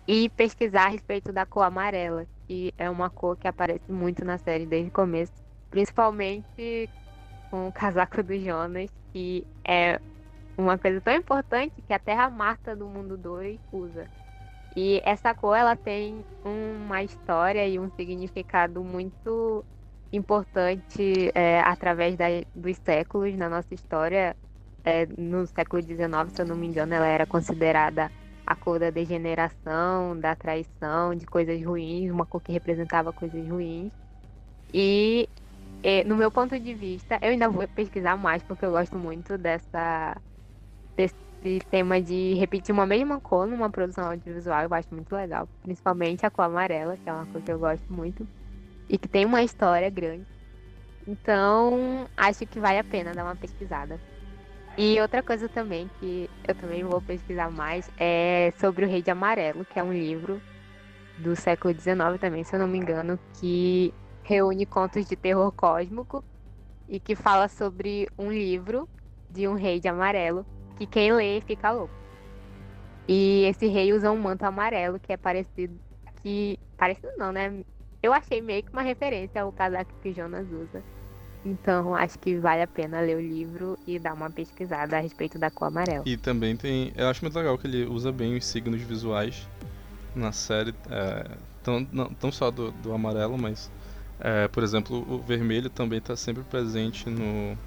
E 0.09 0.31
pesquisar 0.31 0.87
a 0.87 0.89
respeito 0.89 1.33
da 1.33 1.45
cor 1.45 1.65
amarela, 1.65 2.25
que 2.47 2.73
é 2.79 2.89
uma 2.89 3.11
cor 3.11 3.37
que 3.37 3.47
aparece 3.47 3.91
muito 3.91 4.25
na 4.25 4.39
série 4.39 4.65
desde 4.67 4.89
o 4.89 4.93
começo. 4.93 5.33
Principalmente 5.71 6.89
com 7.51 7.69
o 7.69 7.73
casaco 7.73 8.23
do 8.23 8.39
Jonas, 8.39 8.91
que 9.13 9.47
é 9.67 10.01
uma 10.57 10.79
coisa 10.79 11.01
tão 11.01 11.15
importante 11.15 11.75
que 11.87 11.93
a 11.95 12.31
Marta 12.31 12.77
do 12.77 12.89
Mundo 12.89 13.17
2 13.19 13.61
usa. 13.73 14.11
E 14.77 15.01
essa 15.05 15.35
cor 15.35 15.57
ela 15.57 15.77
tem 15.77 16.25
uma 16.45 17.03
história 17.05 17.67
e 17.69 17.79
um 17.79 17.91
significado 17.91 18.85
muito 18.85 19.65
importante 20.13 21.31
é, 21.35 21.61
através 21.61 22.17
da- 22.17 22.27
dos 22.55 22.77
séculos 22.85 23.37
na 23.37 23.49
nossa 23.49 23.75
história. 23.75 24.37
É, 24.85 25.07
no 25.19 25.47
século 25.47 25.83
XIX, 25.83 26.33
se 26.35 26.43
eu 26.43 26.47
não 26.47 26.57
me 26.57 26.67
engano, 26.67 26.95
ela 26.95 27.07
era 27.07 27.27
considerada 27.27 28.13
a 28.47 28.55
cor 28.57 28.79
da 28.79 28.91
degeneração, 28.91 30.19
da 30.21 30.37
traição, 30.37 31.15
de 31.15 31.27
coisas 31.27 31.63
ruins, 31.65 32.11
uma 32.11 32.27
cor 32.27 32.41
que 32.43 32.53
representava 32.53 33.13
coisas 33.13 33.49
ruins. 33.49 33.93
E, 34.73 35.29
é, 35.83 36.05
no 36.05 36.17
meu 36.17 36.31
ponto 36.33 36.59
de 36.59 36.75
vista, 36.75 37.19
eu 37.23 37.31
ainda 37.31 37.49
vou 37.51 37.67
pesquisar 37.69 38.17
mais 38.17 38.43
porque 38.43 38.65
eu 38.65 38.73
gosto 38.73 38.99
muito 38.99 39.39
dessa 39.39 40.17
desse 40.97 41.15
tema 41.71 42.01
de 42.01 42.35
repetir 42.35 42.73
uma 42.73 42.87
mesma 42.87 43.21
cor 43.21 43.47
numa 43.47 43.71
produção 43.71 44.07
audiovisual, 44.07 44.63
eu 44.63 44.75
acho 44.75 44.89
muito 44.93 45.15
legal, 45.15 45.49
principalmente 45.63 46.25
a 46.25 46.31
cor 46.31 46.47
amarela, 46.47 46.97
que 46.97 47.09
é 47.09 47.13
uma 47.13 47.27
cor 47.27 47.43
que 47.43 47.53
eu 47.53 47.59
gosto 47.59 47.93
muito 47.93 48.27
e 48.89 48.99
que 48.99 49.09
tem 49.09 49.25
uma 49.25 49.43
história 49.43 49.91
grande. 49.91 50.27
Então, 51.07 52.07
acho 52.17 52.47
que 52.47 52.59
vale 52.59 52.79
a 52.79 52.85
pena 52.85 53.13
dar 53.13 53.25
uma 53.25 53.37
pesquisada. 53.37 54.01
E 54.77 55.01
outra 55.01 55.23
coisa 55.23 55.49
também 55.49 55.89
que 56.01 56.29
eu 56.49 56.55
também 56.55 56.83
vou 56.83 57.01
pesquisar 57.01 57.51
mais 57.51 57.89
é 57.99 58.53
sobre 58.59 58.85
o 58.85 58.89
Rei 58.89 59.03
de 59.03 59.11
Amarelo, 59.11 59.65
que 59.65 59.79
é 59.79 59.83
um 59.83 59.93
livro 59.93 60.41
do 61.19 61.37
século 61.37 61.73
XIX 61.73 62.19
também, 62.21 62.43
se 62.43 62.57
eu 62.57 62.59
não 62.59 62.67
me 62.67 62.79
engano, 62.79 63.19
que 63.39 63.93
reúne 64.25 64.67
contos 64.67 65.07
de 65.07 65.15
terror 65.15 65.53
cósmico 65.53 66.25
e 66.89 66.99
que 66.99 67.15
fala 67.15 67.49
sobre 67.49 68.09
um 68.19 68.33
livro 68.33 68.89
de 69.31 69.47
um 69.47 69.55
rei 69.55 69.79
de 69.79 69.89
amarelo 69.89 70.45
que 70.77 70.87
quem 70.87 71.13
lê 71.13 71.41
fica 71.41 71.71
louco. 71.71 71.95
E 73.07 73.45
esse 73.45 73.67
rei 73.67 73.93
usa 73.93 74.11
um 74.11 74.19
manto 74.19 74.45
amarelo 74.45 74.99
que 74.99 75.13
é 75.13 75.17
parecido 75.17 75.79
que 76.23 76.59
parecido 76.77 77.13
não, 77.19 77.31
né? 77.33 77.63
Eu 78.03 78.13
achei 78.13 78.41
meio 78.41 78.63
que 78.63 78.73
uma 78.73 78.83
referência 78.83 79.43
ao 79.43 79.53
casaco 79.53 79.93
que 80.03 80.13
Jonas 80.13 80.47
usa. 80.51 80.83
Então, 81.45 81.95
acho 81.95 82.19
que 82.19 82.39
vale 82.39 82.63
a 82.63 82.67
pena 82.67 83.01
ler 83.01 83.17
o 83.17 83.21
livro 83.21 83.79
e 83.87 83.99
dar 83.99 84.15
uma 84.15 84.31
pesquisada 84.31 84.97
a 84.97 85.01
respeito 85.01 85.39
da 85.39 85.51
cor 85.51 85.69
amarela. 85.69 86.03
E 86.07 86.17
também 86.17 86.57
tem. 86.57 86.93
Eu 86.97 87.09
acho 87.09 87.23
muito 87.23 87.37
legal 87.37 87.59
que 87.59 87.67
ele 87.67 87.85
usa 87.85 88.11
bem 88.11 88.37
os 88.37 88.47
signos 88.47 88.81
visuais 88.81 89.47
na 90.15 90.33
série. 90.33 90.75
É, 90.91 91.31
tão, 91.63 91.87
não, 91.93 92.07
tão 92.15 92.33
só 92.33 92.51
do, 92.51 92.71
do 92.73 92.95
amarelo, 92.95 93.37
mas. 93.37 93.71
é, 94.21 94.49
por 94.49 94.63
exemplo, 94.63 95.05
o 95.07 95.19
vermelho 95.19 95.69
também 95.69 95.99
está 95.99 96.17
sempre 96.17 96.43
presente 96.45 97.11
no, 97.11 97.59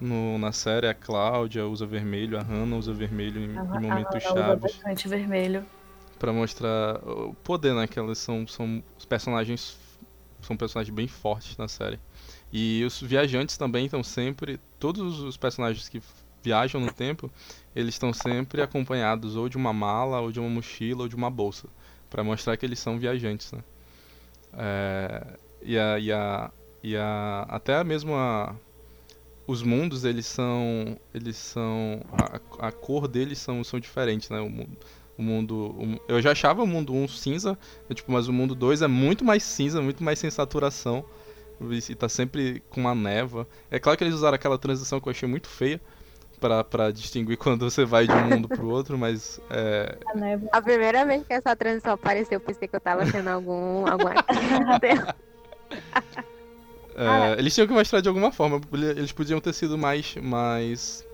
no, 0.00 0.38
na 0.38 0.52
série. 0.52 0.86
A 0.88 0.94
Cláudia 0.94 1.66
usa 1.66 1.86
vermelho, 1.86 2.38
a 2.38 2.42
Hannah 2.42 2.76
usa 2.76 2.92
vermelho 2.92 3.40
em, 3.40 3.58
A- 3.58 3.64
em 3.64 3.76
a 3.76 3.80
momentos 3.80 4.24
Hannah 4.24 4.32
usa 4.32 4.34
chaves. 4.34 4.62
bastante 4.62 5.08
vermelho. 5.08 5.66
Pra 6.18 6.32
mostrar 6.32 6.96
o 7.06 7.34
poder, 7.42 7.74
né? 7.74 7.86
Que 7.86 7.98
elas 7.98 8.18
são, 8.18 8.46
são 8.46 8.82
os 8.98 9.04
personagens. 9.04 9.76
São 10.42 10.56
personagens 10.56 10.94
bem 10.94 11.06
fortes 11.06 11.56
na 11.58 11.68
série. 11.68 11.98
E 12.52 12.82
os 12.84 13.00
viajantes 13.00 13.56
também 13.56 13.84
estão 13.84 14.02
sempre. 14.02 14.58
Todos 14.78 15.20
os 15.20 15.36
personagens 15.36 15.88
que 15.88 16.02
viajam 16.42 16.80
no 16.80 16.90
tempo, 16.90 17.30
eles 17.76 17.94
estão 17.94 18.12
sempre 18.12 18.62
acompanhados 18.62 19.36
ou 19.36 19.48
de 19.48 19.56
uma 19.58 19.72
mala, 19.72 20.20
ou 20.20 20.32
de 20.32 20.40
uma 20.40 20.48
mochila, 20.48 21.02
ou 21.02 21.08
de 21.08 21.14
uma 21.16 21.30
bolsa. 21.30 21.68
Pra 22.08 22.24
mostrar 22.24 22.56
que 22.56 22.64
eles 22.64 22.78
são 22.78 22.98
viajantes, 22.98 23.52
né? 23.52 23.60
É, 24.52 25.26
e 25.62 25.78
a, 25.78 25.98
e 25.98 26.12
a, 26.12 26.50
e 26.82 26.96
a, 26.96 27.46
até 27.48 27.84
mesmo 27.84 28.14
a, 28.14 28.54
os 29.46 29.62
mundos 29.62 30.04
eles 30.04 30.26
são 30.26 30.96
eles 31.14 31.36
são 31.36 32.00
a, 32.12 32.40
a 32.68 32.72
cor 32.72 33.08
deles 33.08 33.38
são, 33.38 33.62
são 33.64 33.80
diferentes 33.80 34.28
né 34.30 34.40
o, 34.40 34.48
mu- 34.48 34.68
o 35.18 35.22
mundo 35.22 35.54
o 35.78 36.00
eu 36.08 36.20
já 36.22 36.32
achava 36.32 36.62
o 36.62 36.66
mundo 36.66 36.92
1 36.94 37.08
cinza 37.08 37.52
né, 37.88 37.94
tipo 37.94 38.10
mas 38.12 38.28
o 38.28 38.32
mundo 38.32 38.54
2 38.54 38.82
é 38.82 38.86
muito 38.88 39.24
mais 39.24 39.42
cinza 39.42 39.82
muito 39.82 40.02
mais 40.04 40.18
sem 40.18 40.30
saturação 40.30 41.04
e 41.90 41.94
tá 41.94 42.08
sempre 42.08 42.62
com 42.70 42.80
uma 42.80 42.94
névoa 42.94 43.46
é 43.70 43.78
claro 43.78 43.98
que 43.98 44.04
eles 44.04 44.14
usaram 44.14 44.34
aquela 44.34 44.56
transição 44.58 44.98
que 45.00 45.08
eu 45.08 45.10
achei 45.10 45.28
muito 45.28 45.48
feia 45.48 45.80
pra 46.40 46.64
para 46.64 46.90
distinguir 46.90 47.36
quando 47.40 47.68
você 47.70 47.84
vai 47.84 48.06
de 48.06 48.12
um 48.12 48.30
mundo 48.30 48.48
pro 48.48 48.68
outro 48.68 48.96
mas 48.96 49.38
é, 49.50 49.98
A 50.52 50.62
primeira 50.62 51.04
vez 51.04 51.26
que 51.26 51.34
essa 51.34 51.54
transição 51.54 51.92
apareceu, 51.94 52.36
eu 52.36 52.40
pensei 52.40 52.66
que 52.66 52.76
eu 52.76 52.80
tava 52.80 53.04
tendo 53.10 53.28
algum. 53.28 53.86
alguma. 53.86 54.14
É, 57.04 57.38
eles 57.38 57.54
tinham 57.54 57.66
que 57.66 57.72
mostrar 57.72 58.00
de 58.00 58.08
alguma 58.08 58.30
forma. 58.32 58.60
ele- 58.72 58.90
Eles 58.90 59.12
podiam 59.12 59.40
ter 59.40 59.52
sido 59.52 59.78
mais, 59.78 60.14
mais, 60.16 61.06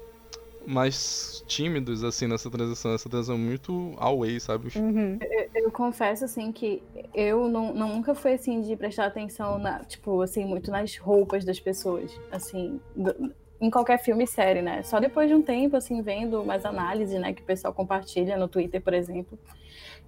mais 0.67 1.45
tímidos 1.47 2.03
assim 2.03 2.27
nessa 2.27 2.51
transição. 2.51 2.93
Essa 2.95 3.09
transição 3.09 3.39
muito 3.39 3.95
away, 3.99 4.41
sabe? 4.41 4.69
Uhum. 4.77 5.19
Eu, 5.21 5.63
eu 5.65 5.71
confesso, 5.71 6.25
assim, 6.25 6.51
que 6.51 6.83
eu 7.15 7.49
não, 7.49 7.73
não- 7.73 7.89
nunca 7.97 8.15
fui, 8.15 8.33
assim, 8.35 8.61
de 8.63 8.75
prestar 8.77 9.07
atenção, 9.07 9.59
na, 9.59 9.85
tipo, 9.85 10.21
assim, 10.23 10.45
muito 10.45 10.71
nas 10.71 10.97
roupas 10.97 11.45
das 11.45 11.61
pessoas, 11.61 12.11
assim, 12.33 12.81
do- 12.95 13.33
em 13.61 13.71
qualquer 13.71 13.99
filme 13.99 14.25
e 14.25 14.27
série, 14.27 14.61
né? 14.61 14.83
Só 14.83 14.99
depois 15.01 15.29
de 15.29 15.35
um 15.35 15.41
tempo, 15.43 15.77
assim, 15.77 16.03
vendo 16.03 16.45
mais 16.45 16.65
análise, 16.67 17.19
né, 17.19 17.33
que 17.33 17.41
o 17.43 17.45
pessoal 17.47 17.73
compartilha 17.73 18.37
no 18.37 18.49
Twitter, 18.49 18.83
por 18.83 18.93
exemplo, 18.93 19.39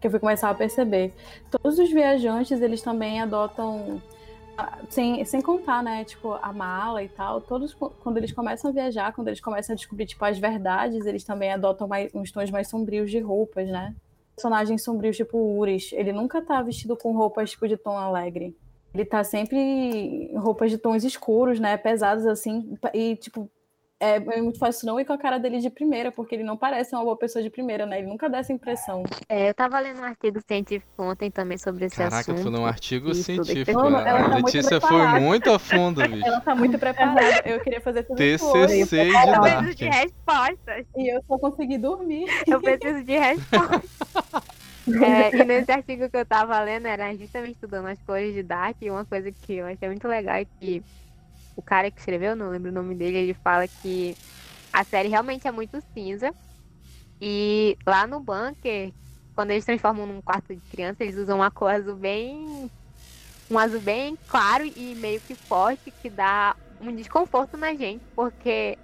que 0.01 0.07
eu 0.07 0.11
fui 0.11 0.21
começar 0.21 0.51
a 0.51 0.55
perceber. 0.55 1.13
Todos 1.51 1.79
os 1.79 1.91
viajantes, 1.91 2.61
eles 2.61 2.83
também 2.83 3.21
adotam, 3.23 4.03
ah, 4.03 4.18
sem, 4.89 5.25
sem 5.25 5.41
contar, 5.41 5.83
né, 5.83 6.05
tipo, 6.05 6.33
a 6.43 6.53
mala 6.53 7.03
e 7.03 7.09
tal, 7.09 7.41
todos, 7.41 7.75
quando 7.75 8.17
eles 8.17 8.33
começam 8.33 8.71
a 8.71 8.75
viajar, 8.75 9.13
quando 9.13 9.29
eles 9.29 9.41
começam 9.41 9.73
a 9.73 9.77
descobrir, 9.77 10.07
tipo, 10.07 10.25
as 10.25 10.39
verdades, 10.39 11.07
eles 11.07 11.25
também 11.25 11.53
adotam 11.53 11.87
mais, 11.87 12.13
uns 12.15 12.31
tons 12.31 12.51
mais 12.51 12.69
sombrios 12.69 13.11
de 13.11 13.21
roupas, 13.21 13.69
né? 13.69 13.95
personagens 14.39 14.85
sombrios, 14.85 15.17
tipo 15.17 15.37
Uris, 15.37 15.91
ele 15.93 16.13
nunca 16.13 16.41
tá 16.41 16.63
vestido 16.63 16.97
com 16.97 17.13
roupas 17.13 17.51
tipo 17.51 17.67
de 17.67 17.77
tom 17.77 17.99
alegre. 17.99 18.57
Ele 18.95 19.05
tá 19.05 19.23
sempre 19.25 19.59
em 19.59 20.39
roupas 20.39 20.71
de 20.71 20.79
tons 20.79 21.05
escuros, 21.05 21.59
né? 21.59 21.77
Pesados 21.77 22.25
assim. 22.25 22.79
E, 22.95 23.17
tipo, 23.17 23.51
é, 24.01 24.17
é 24.17 24.43
muito 24.43 24.59
fácil 24.59 24.87
não 24.87 25.01
ir 25.01 25.05
com 25.05 25.13
a 25.13 25.19
cara 25.19 25.39
dele 25.39 25.59
de 25.59 25.71
primeira, 25.71 26.13
porque 26.13 26.35
ele 26.35 26.45
não 26.45 26.57
parece 26.57 26.95
uma 26.95 27.03
boa 27.03 27.17
pessoa 27.17 27.43
de 27.43 27.51
primeira, 27.51 27.85
né? 27.85 27.99
Ele 27.99 28.07
nunca 28.07 28.29
dá 28.29 28.39
essa 28.39 28.53
impressão. 28.53 29.03
É, 29.29 29.51
eu 29.51 29.55
tava 29.55 29.79
lendo 29.81 30.01
um 30.01 30.05
artigo 30.05 30.41
científico 30.47 31.03
ontem 31.03 31.31
também 31.31 31.59
sobre 31.59 31.87
esse 31.87 31.97
Caraca, 31.97 32.19
assunto. 32.33 32.43
foi 32.43 32.51
num 32.51 32.65
artigo 32.65 33.13
científico. 33.13 33.73
Mano, 33.81 33.97
a 33.97 34.09
ela 34.09 34.23
tá 34.23 34.29
muito 34.29 34.47
Letícia 34.47 34.81
foi 34.81 35.21
muito 35.21 35.51
a 35.51 35.59
fundo, 35.59 36.01
bicho. 36.09 36.25
Ela 36.29 36.41
tá 36.41 36.55
muito 36.55 36.79
preparada. 36.79 37.43
Eu 37.45 37.61
queria 37.61 37.81
fazer 37.81 38.05
tudo. 38.05 38.17
TCC 38.17 38.87
de 38.87 39.11
Eu 39.11 39.41
preciso 39.41 39.75
de 39.75 39.89
respostas. 39.89 40.87
E 40.97 41.15
eu 41.15 41.23
só 41.27 41.39
consegui 41.39 41.79
dormir. 41.79 42.27
Eu 42.47 42.61
preciso 42.61 43.03
de 43.03 43.17
respostas. 43.19 43.91
É, 44.89 45.37
e 45.37 45.45
nesse 45.45 45.71
artigo 45.71 46.09
que 46.09 46.17
eu 46.17 46.25
tava 46.25 46.59
lendo, 46.61 46.87
era 46.87 47.15
justamente 47.15 47.55
estudando 47.55 47.87
as 47.87 48.01
cores 48.03 48.33
de 48.33 48.43
Dark, 48.43 48.77
e 48.81 48.91
uma 48.91 49.05
coisa 49.05 49.31
que 49.31 49.55
eu 49.55 49.67
achei 49.67 49.89
muito 49.89 50.09
legal 50.09 50.37
é 50.37 50.45
que 50.45 50.83
o 51.59 51.63
cara 51.65 51.91
que 51.93 52.01
escreveu, 52.01 52.37
não 52.37 52.51
lembro 52.51 52.71
o 52.71 52.75
nome 52.75 52.97
dele, 52.97 53.19
ele 53.19 53.35
fala 53.35 53.69
que 53.69 54.19
a 54.73 54.85
série 54.85 55.09
realmente 55.09 55.49
é 55.49 55.53
muito 55.53 55.81
cinza. 55.97 56.35
E 57.21 57.77
lá 57.87 58.07
no 58.07 58.21
bunker, 58.21 58.93
quando 59.35 59.51
eles 59.53 59.65
transformam 59.65 60.07
num 60.07 60.23
quarto 60.23 60.55
de 60.55 60.63
criança, 60.69 61.03
eles 61.05 61.17
usam 61.17 61.39
uma 61.39 61.51
cor 61.51 61.71
azul 61.71 61.97
bem 61.97 62.71
um 63.51 63.59
azul 63.59 63.81
bem 63.81 64.17
claro 64.27 64.65
e 64.65 64.95
meio 64.95 65.21
que 65.23 65.37
forte, 65.49 65.93
que 65.93 66.11
dá 66.11 66.57
um 66.81 66.95
desconforto 66.95 67.57
na 67.57 67.75
gente, 67.75 68.05
porque 68.15 68.79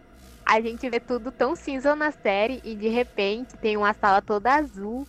a 0.46 0.60
gente 0.60 0.88
vê 0.90 1.00
tudo 1.00 1.32
tão 1.32 1.56
cinza 1.56 1.96
na 1.96 2.12
série 2.12 2.60
e 2.64 2.76
de 2.76 2.88
repente 2.88 3.56
tem 3.58 3.76
uma 3.76 3.94
sala 3.94 4.22
toda 4.22 4.54
azul 4.54 5.08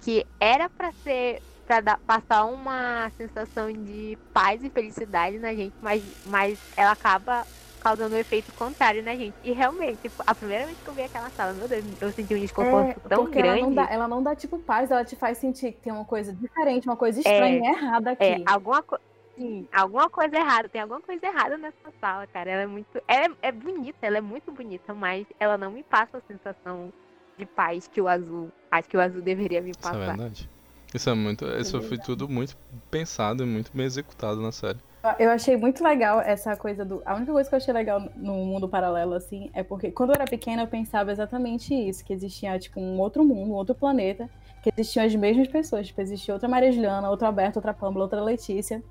que 0.00 0.26
era 0.40 0.70
para 0.70 0.92
ser 0.92 1.42
para 1.66 1.98
passar 1.98 2.44
uma 2.44 3.10
sensação 3.16 3.72
de 3.72 4.16
paz 4.32 4.62
e 4.62 4.70
felicidade 4.70 5.38
na 5.38 5.52
gente, 5.52 5.74
mas, 5.82 6.02
mas 6.24 6.58
ela 6.76 6.92
acaba 6.92 7.44
causando 7.80 8.14
um 8.14 8.18
efeito 8.18 8.52
contrário 8.54 9.02
na 9.02 9.14
gente. 9.14 9.34
E 9.44 9.52
realmente, 9.52 9.98
tipo, 10.02 10.22
a 10.26 10.34
primeira 10.34 10.66
vez 10.66 10.78
que 10.78 10.88
eu 10.88 10.94
vi 10.94 11.02
aquela 11.02 11.30
sala, 11.30 11.52
meu 11.52 11.68
Deus, 11.68 11.84
eu 12.00 12.10
senti 12.12 12.34
um 12.34 12.40
desconforto 12.40 13.00
é, 13.04 13.08
tão 13.08 13.24
grande. 13.26 13.48
Ela 13.48 13.60
não, 13.60 13.74
dá, 13.74 13.88
ela 13.90 14.08
não 14.08 14.22
dá 14.22 14.34
tipo 14.34 14.58
paz, 14.58 14.90
ela 14.90 15.04
te 15.04 15.16
faz 15.16 15.38
sentir 15.38 15.72
que 15.72 15.80
tem 15.80 15.92
uma 15.92 16.04
coisa 16.04 16.32
diferente, 16.32 16.88
uma 16.88 16.96
coisa 16.96 17.18
estranha 17.18 17.70
é, 17.70 17.72
errada 17.72 18.10
aqui. 18.12 18.24
É, 18.24 18.42
alguma 18.46 18.82
coisa. 18.82 19.04
Sim, 19.36 19.68
alguma 19.70 20.08
coisa 20.08 20.34
errada, 20.34 20.68
tem 20.68 20.80
alguma 20.80 21.00
coisa 21.00 21.26
errada 21.26 21.58
nessa 21.58 21.92
sala, 22.00 22.26
cara. 22.26 22.50
Ela 22.50 22.62
é 22.62 22.66
muito. 22.66 23.02
Ela 23.06 23.26
é, 23.26 23.48
é 23.48 23.52
bonita, 23.52 23.98
ela 24.00 24.16
é 24.16 24.20
muito 24.20 24.50
bonita, 24.50 24.94
mas 24.94 25.26
ela 25.38 25.58
não 25.58 25.70
me 25.70 25.82
passa 25.82 26.16
a 26.16 26.20
sensação 26.22 26.90
de 27.36 27.44
paz 27.44 27.86
que 27.86 28.00
o 28.00 28.08
azul. 28.08 28.50
Acho 28.70 28.88
que 28.88 28.96
o 28.96 29.00
azul 29.00 29.20
deveria 29.20 29.60
me 29.60 29.72
passar. 29.74 29.94
Isso 29.94 30.02
é 30.02 30.06
verdade. 30.06 30.55
Isso 30.94 31.10
é 31.10 31.14
muito. 31.14 31.44
Isso 31.58 31.82
foi 31.82 31.98
tudo 31.98 32.28
muito 32.28 32.56
pensado 32.90 33.42
e 33.42 33.46
muito 33.46 33.70
bem 33.74 33.86
executado 33.86 34.40
na 34.40 34.52
série. 34.52 34.78
Eu 35.18 35.30
achei 35.30 35.56
muito 35.56 35.84
legal 35.84 36.20
essa 36.20 36.56
coisa 36.56 36.84
do. 36.84 37.00
A 37.04 37.14
única 37.14 37.32
coisa 37.32 37.48
que 37.48 37.54
eu 37.54 37.58
achei 37.58 37.72
legal 37.72 38.02
no 38.16 38.34
mundo 38.44 38.68
paralelo, 38.68 39.14
assim, 39.14 39.50
é 39.54 39.62
porque 39.62 39.90
quando 39.92 40.10
eu 40.10 40.14
era 40.14 40.24
pequena 40.24 40.62
eu 40.62 40.66
pensava 40.66 41.12
exatamente 41.12 41.72
isso: 41.72 42.04
que 42.04 42.12
existia, 42.12 42.58
tipo, 42.58 42.80
um 42.80 42.98
outro 42.98 43.24
mundo, 43.24 43.52
um 43.52 43.54
outro 43.54 43.74
planeta, 43.74 44.28
que 44.62 44.70
existiam 44.76 45.04
as 45.04 45.14
mesmas 45.14 45.46
pessoas. 45.46 45.86
Tipo, 45.86 46.00
existia 46.00 46.34
outra 46.34 46.48
Maria 46.48 46.72
Juliana, 46.72 47.08
outra 47.08 47.28
Alberta, 47.28 47.58
outra 47.58 47.72
Pamela, 47.72 48.04
outra 48.04 48.22
Letícia. 48.22 48.82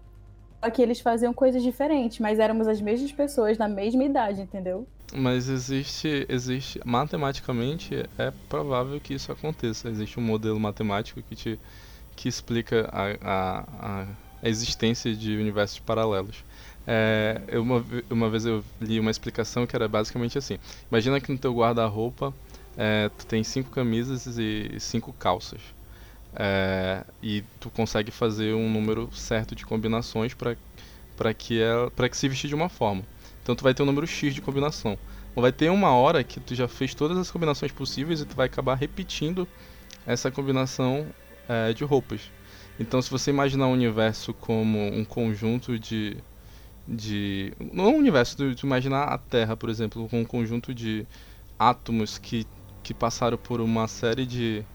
Só 0.66 0.72
que 0.72 0.82
eles 0.82 1.00
faziam 1.00 1.32
coisas 1.32 1.62
diferentes, 1.62 2.18
mas 2.18 2.40
éramos 2.40 2.68
as 2.68 2.82
mesmas 2.82 3.12
pessoas 3.12 3.56
na 3.56 3.68
mesma 3.68 4.04
idade, 4.04 4.42
entendeu? 4.42 4.88
Mas 5.14 5.48
existe, 5.48 6.26
existe, 6.28 6.82
matematicamente 6.84 7.94
é 8.18 8.34
provável 8.50 9.00
que 9.00 9.14
isso 9.14 9.32
aconteça. 9.32 9.88
Existe 9.88 10.20
um 10.20 10.24
modelo 10.24 10.60
matemático 10.60 11.22
que 11.22 11.36
te 11.36 11.60
que 12.16 12.28
explica 12.28 12.90
a, 12.92 13.06
a, 13.22 14.08
a 14.42 14.50
existência 14.50 15.14
de 15.14 15.38
universos 15.38 15.78
paralelos. 15.78 16.44
É, 16.88 17.40
eu, 17.48 17.62
uma, 17.62 17.86
uma 18.10 18.28
vez 18.28 18.48
eu 18.48 18.64
li 18.82 19.00
uma 19.00 19.12
explicação 19.12 19.68
que 19.68 19.76
era 19.76 19.88
basicamente 19.88 20.36
assim: 20.36 20.58
imagina 20.90 21.22
que 21.22 21.32
no 21.32 21.38
teu 21.38 21.54
guarda-roupa 21.54 22.34
é, 22.76 23.12
tu 23.16 23.28
tem 23.28 23.44
cinco 23.44 23.70
camisas 23.70 24.26
e 24.40 24.80
cinco 24.80 25.14
calças. 25.14 25.62
É, 26.36 27.04
e 27.24 27.44
tu 27.60 27.70
consegue 27.70 28.12
fazer 28.12 28.54
um 28.54 28.70
número 28.70 29.10
certo 29.14 29.56
de 29.56 29.66
combinações 29.66 30.34
para 30.34 31.34
que, 31.34 31.62
ela, 31.62 31.90
que 32.10 32.18
se 32.18 32.28
vestir 32.28 32.50
de 32.50 32.56
uma 32.56 32.68
forma. 32.68 33.04
Então 33.42 33.56
tu 33.56 33.64
vai 33.64 33.74
ter 33.74 33.84
um 33.84 33.86
número 33.86 34.06
X 34.06 34.34
de 34.34 34.42
combinação. 34.42 34.98
Então 35.32 35.42
vai 35.42 35.52
ter 35.52 35.70
uma 35.70 35.92
hora 35.92 36.24
que 36.24 36.40
tu 36.40 36.54
já 36.54 36.68
fez 36.68 36.94
todas 36.94 37.18
as 37.18 37.32
combinações 37.32 37.72
possíveis 37.72 38.22
e 38.22 38.26
tu 38.26 38.36
vai 38.36 38.48
acabar 38.48 38.76
repetindo 38.76 39.48
essa 40.06 40.30
combinação 40.30 41.08
é, 41.48 41.72
de 41.74 41.84
roupas. 41.84 42.32
Então 42.80 43.02
se 43.02 43.10
você 43.10 43.30
imaginar 43.30 43.68
o 43.68 43.72
universo 43.72 44.34
como 44.34 44.80
um 44.80 45.06
conjunto 45.06 45.80
de. 45.80 46.18
de 46.86 47.54
não 47.72 47.94
um 47.94 47.98
universo, 47.98 48.36
tu, 48.36 48.56
tu 48.56 48.66
imaginar 48.66 49.04
a 49.04 49.18
Terra, 49.18 49.56
por 49.56 49.70
exemplo, 49.70 50.10
com 50.10 50.22
um 50.22 50.26
conjunto 50.26 50.74
de 50.74 51.08
átomos 51.58 52.18
que, 52.18 52.46
que 52.84 52.94
passaram 52.94 53.38
por 53.38 53.62
uma 53.62 53.88
série 53.88 54.26
de 54.26 54.66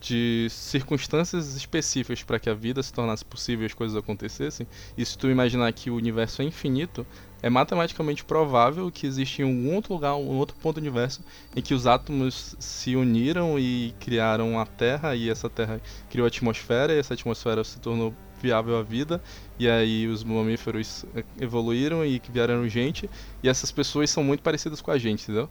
de 0.00 0.48
circunstâncias 0.50 1.54
específicas 1.54 2.22
para 2.22 2.38
que 2.38 2.50
a 2.50 2.54
vida 2.54 2.82
se 2.82 2.92
tornasse 2.92 3.24
possível 3.24 3.64
e 3.64 3.66
as 3.66 3.74
coisas 3.74 3.96
acontecessem, 3.96 4.66
e 4.96 5.04
se 5.04 5.16
tu 5.16 5.28
imaginar 5.28 5.72
que 5.72 5.90
o 5.90 5.94
universo 5.94 6.42
é 6.42 6.44
infinito, 6.44 7.06
é 7.42 7.50
matematicamente 7.50 8.24
provável 8.24 8.90
que 8.90 9.06
existe 9.06 9.42
em 9.42 9.44
algum 9.44 9.74
outro 9.74 9.94
lugar, 9.94 10.16
um 10.16 10.36
outro 10.36 10.56
ponto 10.56 10.76
do 10.76 10.80
universo, 10.80 11.22
em 11.54 11.62
que 11.62 11.74
os 11.74 11.86
átomos 11.86 12.56
se 12.58 12.96
uniram 12.96 13.58
e 13.58 13.94
criaram 14.00 14.58
a 14.58 14.66
Terra, 14.66 15.14
e 15.14 15.30
essa 15.30 15.48
Terra 15.48 15.80
criou 16.10 16.24
a 16.24 16.28
atmosfera, 16.28 16.92
e 16.92 16.98
essa 16.98 17.14
atmosfera 17.14 17.62
se 17.62 17.78
tornou 17.78 18.14
viável 18.40 18.76
a 18.78 18.82
vida, 18.82 19.22
e 19.58 19.68
aí 19.68 20.06
os 20.06 20.22
mamíferos 20.22 21.04
evoluíram 21.40 22.04
e 22.04 22.20
vieram 22.32 22.68
gente, 22.68 23.08
e 23.42 23.48
essas 23.48 23.70
pessoas 23.70 24.10
são 24.10 24.22
muito 24.22 24.42
parecidas 24.42 24.80
com 24.80 24.90
a 24.90 24.98
gente, 24.98 25.22
entendeu? 25.22 25.48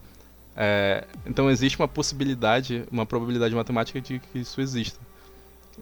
É, 0.55 1.05
então 1.25 1.49
existe 1.49 1.77
uma 1.77 1.87
possibilidade, 1.87 2.85
uma 2.91 3.05
probabilidade 3.05 3.53
matemática 3.53 3.99
de 3.99 4.19
que 4.19 4.39
isso 4.39 4.61
exista. 4.61 4.99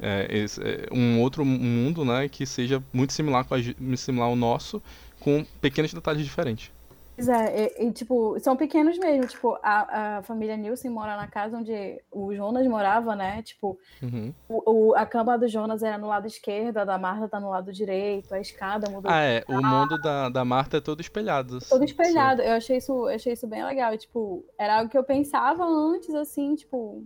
É, 0.01 0.27
esse, 0.29 0.59
é 0.61 0.87
um 0.91 1.19
outro 1.21 1.45
mundo 1.45 2.03
né, 2.03 2.27
que 2.27 2.45
seja 2.45 2.83
muito 2.91 3.13
similar, 3.13 3.45
com 3.45 3.53
a, 3.53 3.97
similar 3.97 4.27
ao 4.27 4.35
nosso, 4.35 4.81
com 5.19 5.45
pequenos 5.61 5.93
detalhes 5.93 6.23
diferentes. 6.23 6.71
Pois 7.15 7.27
é, 7.27 7.71
e, 7.79 7.87
e, 7.87 7.91
tipo, 7.91 8.39
são 8.39 8.55
pequenos 8.55 8.97
mesmo. 8.97 9.27
Tipo, 9.27 9.57
a, 9.61 10.17
a 10.17 10.23
família 10.23 10.57
Nilson 10.57 10.89
mora 10.89 11.15
na 11.15 11.27
casa 11.27 11.57
onde 11.57 12.01
o 12.11 12.33
Jonas 12.33 12.65
morava, 12.67 13.15
né? 13.15 13.41
Tipo, 13.43 13.77
uhum. 14.01 14.33
o, 14.49 14.89
o, 14.89 14.95
a 14.95 15.05
cama 15.05 15.37
do 15.37 15.47
Jonas 15.47 15.83
era 15.83 15.97
no 15.97 16.07
lado 16.07 16.27
esquerdo, 16.27 16.77
a 16.77 16.85
da 16.85 16.97
Marta 16.97 17.27
tá 17.27 17.39
no 17.39 17.49
lado 17.49 17.71
direito, 17.71 18.33
a 18.33 18.39
escada 18.39 18.89
mudou. 18.89 19.11
Ah, 19.11 19.21
é. 19.21 19.43
O 19.47 19.61
mundo 19.61 20.01
da, 20.01 20.29
da 20.29 20.43
Marta 20.43 20.77
é 20.77 20.81
todo 20.81 21.01
espelhado. 21.01 21.59
Todo 21.69 21.83
espelhado. 21.83 22.41
Sim. 22.41 22.47
Eu 22.47 22.53
achei 22.55 22.77
isso, 22.77 22.91
eu 22.91 23.15
achei 23.15 23.33
isso 23.33 23.47
bem 23.47 23.63
legal. 23.63 23.93
E, 23.93 23.97
tipo, 23.97 24.43
era 24.57 24.79
algo 24.79 24.89
que 24.89 24.97
eu 24.97 25.03
pensava 25.03 25.63
antes, 25.63 26.13
assim, 26.15 26.55
tipo, 26.55 27.03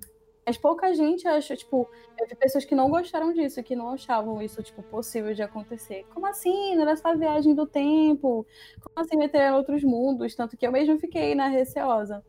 mas 0.47 0.57
pouca 0.57 0.93
gente 0.93 1.27
acha, 1.27 1.57
tipo, 1.57 1.89
eu 2.17 2.25
vi 2.25 2.33
pessoas 2.33 2.63
que 2.63 2.73
não 2.73 2.89
gostaram 2.89 3.33
disso, 3.33 3.61
que 3.61 3.75
não 3.75 3.89
achavam 3.89 4.41
isso, 4.41 4.63
tipo, 4.63 4.81
possível 4.81 5.33
de 5.33 5.43
acontecer. 5.43 6.05
Como 6.13 6.25
assim? 6.25 6.73
Não 6.73 6.83
era 6.83 6.95
só 6.95 7.13
viagem 7.13 7.53
do 7.53 7.67
tempo? 7.67 8.47
Como 8.81 9.05
assim 9.05 9.17
meter 9.17 9.41
em 9.41 9.51
outros 9.51 9.83
mundos? 9.83 10.33
Tanto 10.35 10.55
que 10.55 10.65
eu 10.65 10.71
mesmo 10.71 10.97
fiquei 10.97 11.35
na 11.35 11.49
né, 11.49 11.57
receosa. 11.57 12.23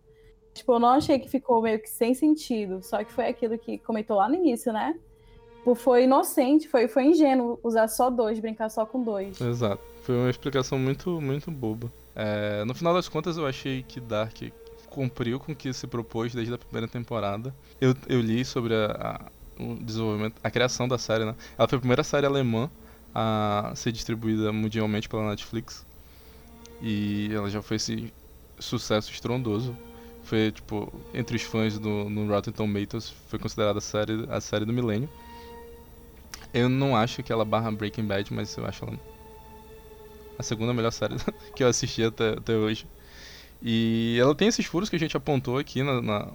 Tipo, 0.52 0.72
eu 0.72 0.80
não 0.80 0.88
achei 0.88 1.20
que 1.20 1.28
ficou 1.28 1.62
meio 1.62 1.80
que 1.80 1.88
sem 1.88 2.12
sentido. 2.12 2.82
Só 2.82 3.04
que 3.04 3.12
foi 3.12 3.28
aquilo 3.28 3.56
que 3.56 3.78
comentou 3.78 4.16
lá 4.16 4.28
no 4.28 4.34
início, 4.34 4.72
né? 4.72 4.98
Tipo, 5.58 5.76
foi 5.76 6.02
inocente, 6.02 6.66
foi, 6.66 6.88
foi 6.88 7.04
ingênuo 7.04 7.60
usar 7.62 7.86
só 7.86 8.10
dois, 8.10 8.40
brincar 8.40 8.68
só 8.68 8.84
com 8.84 9.00
dois. 9.00 9.40
Exato. 9.40 9.80
Foi 10.02 10.16
uma 10.16 10.28
explicação 10.28 10.76
muito, 10.76 11.20
muito 11.20 11.52
boba. 11.52 11.92
É, 12.16 12.64
no 12.64 12.74
final 12.74 12.92
das 12.92 13.08
contas, 13.08 13.38
eu 13.38 13.46
achei 13.46 13.84
que 13.84 14.00
Dark 14.00 14.42
cumpriu 14.98 15.38
com 15.38 15.52
o 15.52 15.54
que 15.54 15.72
se 15.72 15.86
propôs 15.86 16.34
desde 16.34 16.52
a 16.52 16.58
primeira 16.58 16.88
temporada. 16.88 17.54
Eu, 17.80 17.94
eu 18.08 18.20
li 18.20 18.44
sobre 18.44 18.74
a, 18.74 19.30
a, 19.56 19.62
o 19.62 19.76
desenvolvimento, 19.76 20.34
a 20.42 20.50
criação 20.50 20.88
da 20.88 20.98
série, 20.98 21.24
né? 21.24 21.36
Ela 21.56 21.68
foi 21.68 21.76
a 21.76 21.80
primeira 21.80 22.02
série 22.02 22.26
alemã 22.26 22.68
a 23.14 23.72
ser 23.76 23.92
distribuída 23.92 24.52
mundialmente 24.52 25.08
pela 25.08 25.30
Netflix. 25.30 25.86
E 26.82 27.30
ela 27.32 27.48
já 27.48 27.62
foi 27.62 27.76
esse 27.76 28.12
sucesso 28.58 29.12
estrondoso. 29.12 29.72
Foi, 30.24 30.50
tipo, 30.50 30.92
entre 31.14 31.36
os 31.36 31.42
fãs 31.42 31.78
do 31.78 32.10
no 32.10 32.26
Rotten 32.26 32.52
Tomatoes, 32.52 33.10
foi 33.28 33.38
considerada 33.38 33.78
a 33.78 33.80
série, 33.80 34.26
a 34.28 34.40
série 34.40 34.64
do 34.64 34.72
milênio. 34.72 35.08
Eu 36.52 36.68
não 36.68 36.96
acho 36.96 37.22
que 37.22 37.32
ela 37.32 37.44
barra 37.44 37.70
Breaking 37.70 38.04
Bad, 38.04 38.34
mas 38.34 38.56
eu 38.56 38.66
acho 38.66 38.84
ela 38.84 38.98
a 40.36 40.42
segunda 40.42 40.74
melhor 40.74 40.90
série 40.90 41.14
que 41.54 41.62
eu 41.62 41.68
assisti 41.68 42.02
até, 42.02 42.30
até 42.30 42.56
hoje. 42.56 42.84
E 43.62 44.16
ela 44.20 44.34
tem 44.34 44.48
esses 44.48 44.64
furos 44.66 44.88
que 44.88 44.96
a 44.96 44.98
gente 44.98 45.16
apontou 45.16 45.58
aqui 45.58 45.82
na, 45.82 46.00
na, 46.00 46.28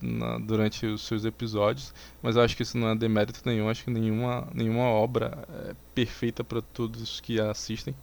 na, 0.00 0.38
durante 0.38 0.86
os 0.86 1.02
seus 1.02 1.24
episódios, 1.24 1.92
mas 2.22 2.36
eu 2.36 2.42
acho 2.42 2.56
que 2.56 2.62
isso 2.62 2.78
não 2.78 2.88
é 2.88 2.94
demérito 2.94 3.40
nenhum. 3.44 3.68
Acho 3.68 3.84
que 3.84 3.90
nenhuma, 3.90 4.46
nenhuma 4.54 4.84
obra 4.84 5.46
é 5.70 5.74
perfeita 5.94 6.44
para 6.44 6.62
todos 6.62 7.20
que 7.20 7.40
a 7.40 7.50
assistem. 7.50 7.94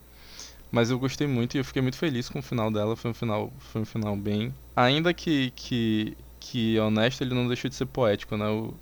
Mas 0.72 0.92
eu 0.92 1.00
gostei 1.00 1.26
muito 1.26 1.56
e 1.56 1.60
eu 1.60 1.64
fiquei 1.64 1.82
muito 1.82 1.98
feliz 1.98 2.28
com 2.28 2.40
o 2.40 2.42
final 2.42 2.70
dela. 2.70 2.96
Foi 2.96 3.12
um 3.12 3.14
final, 3.14 3.54
foi 3.60 3.82
um 3.82 3.86
final 3.86 4.16
bem. 4.16 4.54
Ainda 4.76 5.14
que, 5.14 5.52
que, 5.56 6.18
que 6.40 6.78
honesto, 6.80 7.22
ele 7.22 7.34
não 7.34 7.48
deixou 7.48 7.70
de 7.70 7.76
ser 7.76 7.86
poético, 7.86 8.36
né? 8.36 8.48
O, 8.50 8.74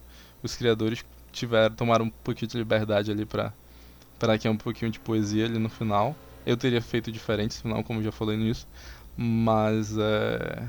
os 0.41 0.55
criadores 0.55 1.05
tiveram, 1.31 1.75
tomaram 1.75 2.05
um 2.05 2.09
pouquinho 2.09 2.49
de 2.49 2.57
liberdade 2.57 3.11
ali 3.11 3.25
para 3.25 3.53
para 4.19 4.37
que 4.37 4.47
é 4.47 4.51
um 4.51 4.55
pouquinho 4.55 4.89
de 4.89 4.99
poesia 4.99 5.45
ali 5.45 5.59
no 5.59 5.69
final. 5.69 6.15
Eu 6.45 6.55
teria 6.55 6.81
feito 6.81 7.11
diferente 7.11 7.61
final, 7.61 7.83
como 7.83 8.01
já 8.01 8.11
falei 8.11 8.37
nisso. 8.37 8.65
Mas 9.17 9.97
é. 9.97 10.67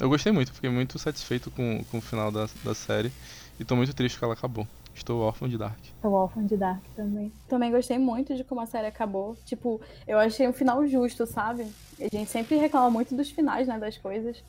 Eu 0.00 0.08
gostei 0.08 0.30
muito, 0.30 0.52
fiquei 0.52 0.70
muito 0.70 0.98
satisfeito 0.98 1.50
com, 1.50 1.82
com 1.90 1.98
o 1.98 2.00
final 2.00 2.30
da, 2.30 2.48
da 2.64 2.74
série. 2.74 3.12
E 3.58 3.64
tô 3.64 3.74
muito 3.74 3.94
triste 3.94 4.18
que 4.18 4.24
ela 4.24 4.34
acabou. 4.34 4.66
Estou 4.94 5.20
órfão 5.20 5.48
de 5.48 5.56
Dark. 5.56 5.78
Estou 5.84 6.12
órfão 6.12 6.44
de 6.44 6.56
Dark 6.56 6.82
também. 6.94 7.32
Também 7.48 7.70
gostei 7.70 7.98
muito 7.98 8.34
de 8.34 8.44
como 8.44 8.60
a 8.60 8.66
série 8.66 8.86
acabou. 8.86 9.36
Tipo, 9.44 9.80
eu 10.06 10.18
achei 10.18 10.46
um 10.46 10.52
final 10.52 10.86
justo, 10.86 11.26
sabe? 11.26 11.66
A 12.00 12.08
gente 12.08 12.30
sempre 12.30 12.56
reclama 12.56 12.90
muito 12.90 13.14
dos 13.14 13.30
finais, 13.30 13.66
né, 13.66 13.78
das 13.78 13.96
coisas. 13.96 14.42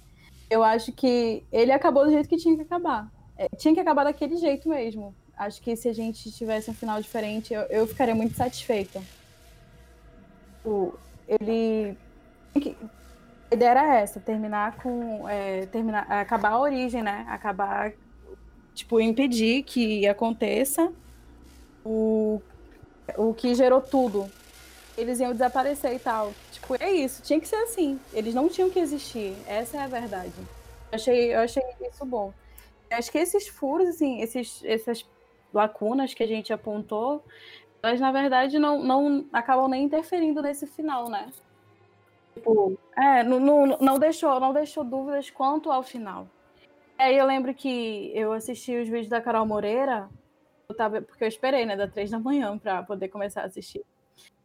Eu 0.49 0.63
acho 0.63 0.91
que 0.91 1.43
ele 1.51 1.71
acabou 1.71 2.05
do 2.05 2.11
jeito 2.11 2.27
que 2.27 2.37
tinha 2.37 2.55
que 2.55 2.63
acabar. 2.63 3.11
É, 3.37 3.47
tinha 3.57 3.73
que 3.73 3.79
acabar 3.79 4.03
daquele 4.03 4.37
jeito 4.37 4.67
mesmo. 4.67 5.13
Acho 5.37 5.61
que 5.61 5.75
se 5.75 5.87
a 5.87 5.93
gente 5.93 6.31
tivesse 6.31 6.69
um 6.69 6.73
final 6.73 7.01
diferente, 7.01 7.53
eu, 7.53 7.61
eu 7.63 7.87
ficaria 7.87 8.15
muito 8.15 8.35
satisfeita. 8.35 9.01
O, 10.65 10.93
ele 11.27 11.95
a 12.55 13.55
ideia 13.55 13.69
era 13.69 13.95
essa, 13.95 14.19
terminar 14.19 14.77
com. 14.77 15.27
É, 15.27 15.65
terminar, 15.67 16.05
acabar 16.09 16.51
a 16.51 16.59
origem, 16.59 17.01
né? 17.01 17.25
Acabar, 17.29 17.93
tipo, 18.73 18.99
impedir 18.99 19.63
que 19.63 20.07
aconteça 20.07 20.91
o, 21.83 22.41
o 23.17 23.33
que 23.33 23.55
gerou 23.55 23.81
tudo. 23.81 24.29
Eles 24.97 25.19
iam 25.19 25.31
desaparecer 25.31 25.93
e 25.93 25.99
tal. 25.99 26.33
Tipo, 26.51 26.75
é 26.79 26.91
isso, 26.91 27.21
tinha 27.23 27.39
que 27.39 27.47
ser 27.47 27.55
assim. 27.55 27.99
Eles 28.13 28.33
não 28.33 28.49
tinham 28.49 28.69
que 28.69 28.79
existir. 28.79 29.33
Essa 29.47 29.77
é 29.77 29.79
a 29.81 29.87
verdade. 29.87 30.33
Eu 30.91 30.95
achei, 30.95 31.33
eu 31.35 31.39
achei 31.39 31.63
isso 31.89 32.05
bom. 32.05 32.33
Eu 32.89 32.97
acho 32.97 33.11
que 33.11 33.17
esses 33.17 33.47
furos, 33.47 33.87
assim, 33.87 34.21
esses, 34.21 34.61
essas 34.65 35.05
lacunas 35.53 36.13
que 36.13 36.23
a 36.23 36.27
gente 36.27 36.51
apontou, 36.51 37.23
elas 37.81 37.99
na 37.99 38.11
verdade 38.11 38.59
não, 38.59 38.83
não 38.83 39.25
acabam 39.31 39.67
nem 39.69 39.83
interferindo 39.83 40.41
nesse 40.41 40.67
final, 40.67 41.09
né? 41.09 41.29
Tipo, 42.33 42.77
é, 42.95 43.23
não, 43.23 43.39
não, 43.39 43.65
não, 43.79 43.99
deixou, 43.99 44.39
não 44.39 44.53
deixou 44.53 44.83
dúvidas 44.83 45.29
quanto 45.29 45.71
ao 45.71 45.83
final. 45.83 46.27
Aí 46.97 47.17
eu 47.17 47.25
lembro 47.25 47.53
que 47.53 48.11
eu 48.13 48.33
assisti 48.33 48.75
os 48.77 48.87
vídeos 48.87 49.09
da 49.09 49.21
Carol 49.21 49.45
Moreira, 49.45 50.09
eu 50.67 50.75
tava, 50.75 51.01
porque 51.01 51.23
eu 51.23 51.27
esperei, 51.27 51.65
né, 51.65 51.75
da 51.75 51.87
três 51.87 52.11
da 52.11 52.19
manhã 52.19 52.57
para 52.57 52.83
poder 52.83 53.07
começar 53.07 53.41
a 53.41 53.45
assistir. 53.45 53.83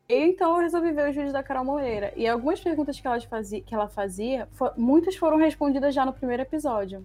E 0.09 0.15
então 0.15 0.55
eu 0.57 0.63
resolvi 0.63 0.93
ver 0.93 1.09
os 1.09 1.17
vídeos 1.17 1.33
da 1.33 1.43
Carol 1.43 1.65
Moreira. 1.65 2.13
E 2.17 2.27
algumas 2.29 2.61
perguntas 2.61 3.01
que 3.01 3.07
ela 3.07 3.21
fazia, 3.21 3.61
que 3.61 3.75
ela 3.75 3.89
fazia 3.89 4.49
for, 4.53 4.73
muitas 4.77 5.17
foram 5.17 5.37
respondidas 5.37 5.95
já 5.95 6.05
no 6.05 6.13
primeiro 6.13 6.43
episódio. 6.43 7.05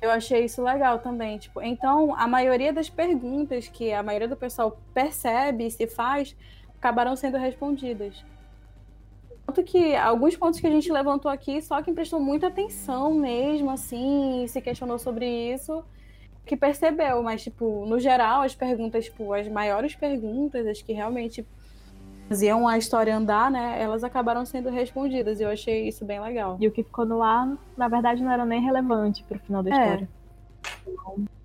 Eu 0.00 0.10
achei 0.10 0.44
isso 0.44 0.62
legal 0.62 0.98
também. 0.98 1.38
Tipo, 1.38 1.62
então, 1.62 2.14
a 2.16 2.26
maioria 2.26 2.72
das 2.72 2.90
perguntas 2.90 3.68
que 3.68 3.92
a 3.92 4.02
maioria 4.02 4.26
do 4.26 4.36
pessoal 4.36 4.76
percebe 4.92 5.66
e 5.66 5.70
se 5.70 5.86
faz 5.86 6.36
acabaram 6.76 7.14
sendo 7.14 7.38
respondidas. 7.38 8.24
Tanto 9.46 9.62
que 9.64 9.94
alguns 9.96 10.36
pontos 10.36 10.60
que 10.60 10.66
a 10.66 10.70
gente 10.70 10.90
levantou 10.90 11.30
aqui, 11.30 11.60
só 11.60 11.82
quem 11.82 11.94
prestou 11.94 12.20
muita 12.20 12.46
atenção 12.46 13.12
mesmo, 13.14 13.70
assim, 13.70 14.46
se 14.46 14.60
questionou 14.60 14.98
sobre 14.98 15.26
isso, 15.52 15.84
que 16.46 16.56
percebeu. 16.56 17.22
Mas, 17.22 17.42
tipo, 17.42 17.84
no 17.86 17.98
geral, 17.98 18.42
as 18.42 18.54
perguntas, 18.54 19.06
tipo, 19.06 19.32
as 19.32 19.48
maiores 19.48 19.94
perguntas, 19.94 20.66
as 20.66 20.80
que 20.80 20.92
realmente 20.92 21.44
faziam 22.28 22.66
a 22.66 22.78
história 22.78 23.14
andar, 23.14 23.50
né, 23.50 23.76
elas 23.78 24.04
acabaram 24.04 24.46
sendo 24.46 24.70
respondidas. 24.70 25.40
E 25.40 25.42
eu 25.42 25.50
achei 25.50 25.88
isso 25.88 26.04
bem 26.04 26.20
legal. 26.20 26.56
E 26.60 26.68
o 26.68 26.70
que 26.70 26.82
ficou 26.82 27.04
no 27.04 27.22
ar, 27.22 27.58
na 27.76 27.88
verdade, 27.88 28.22
não 28.22 28.30
era 28.30 28.46
nem 28.46 28.60
relevante 28.60 29.24
pro 29.24 29.38
final 29.40 29.62
da 29.62 29.70
é. 29.70 29.72
história. 29.72 30.08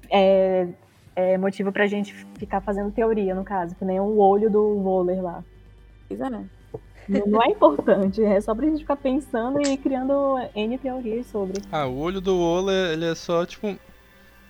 É, 0.09 0.67
é 1.15 1.37
motivo 1.37 1.71
pra 1.71 1.87
gente 1.87 2.13
ficar 2.37 2.61
fazendo 2.61 2.91
teoria, 2.91 3.33
no 3.33 3.43
caso, 3.43 3.75
que 3.75 3.83
nem 3.83 3.99
o 3.99 4.19
olho 4.19 4.49
do 4.49 4.81
Voller 4.81 5.21
lá. 5.21 5.43
Pois 6.07 6.21
é. 6.21 6.56
Não 7.07 7.41
é 7.41 7.47
importante, 7.47 8.21
é 8.23 8.39
só 8.41 8.53
pra 8.53 8.65
gente 8.65 8.79
ficar 8.79 8.97
pensando 8.97 9.61
e 9.61 9.77
criando 9.77 10.37
N 10.53 10.77
teorias 10.77 11.25
sobre. 11.27 11.61
Ah, 11.71 11.87
o 11.87 11.97
olho 11.99 12.19
do 12.19 12.37
Waller, 12.37 12.91
ele 12.91 13.05
é 13.05 13.15
só, 13.15 13.45
tipo. 13.45 13.75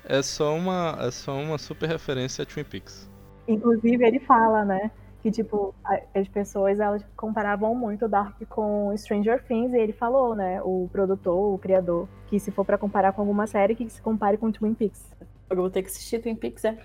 É 0.04 0.22
só 0.22 0.56
uma. 0.56 0.98
É 1.02 1.12
só 1.12 1.34
uma 1.34 1.58
super 1.58 1.88
referência 1.88 2.44
a 2.44 2.46
Twin 2.46 2.64
Peaks. 2.64 3.10
Inclusive, 3.48 4.06
ele 4.06 4.20
fala, 4.20 4.66
né? 4.66 4.92
Que, 5.22 5.32
tipo, 5.32 5.76
as 6.16 6.28
pessoas 6.28 6.80
elas 6.80 7.04
comparavam 7.16 7.76
muito 7.76 8.08
Dark 8.08 8.36
com 8.50 8.96
Stranger 8.98 9.44
Things, 9.44 9.74
e 9.74 9.78
ele 9.78 9.94
falou, 9.94 10.36
né? 10.36 10.62
O 10.64 10.90
produtor, 10.92 11.54
o 11.54 11.58
criador, 11.58 12.08
que 12.28 12.40
se 12.40 12.52
for 12.52 12.64
para 12.64 12.78
comparar 12.78 13.12
com 13.14 13.22
alguma 13.22 13.46
série, 13.48 13.76
que 13.76 13.90
se 13.90 14.02
compare 14.02 14.38
com 14.38 14.52
Twin 14.52 14.74
Peaks. 14.74 15.06
Eu 15.50 15.58
vou 15.58 15.70
ter 15.70 15.82
que 15.82 15.90
assistir 15.90 16.20
Twin 16.20 16.36
Peaks, 16.36 16.64
é? 16.66 16.78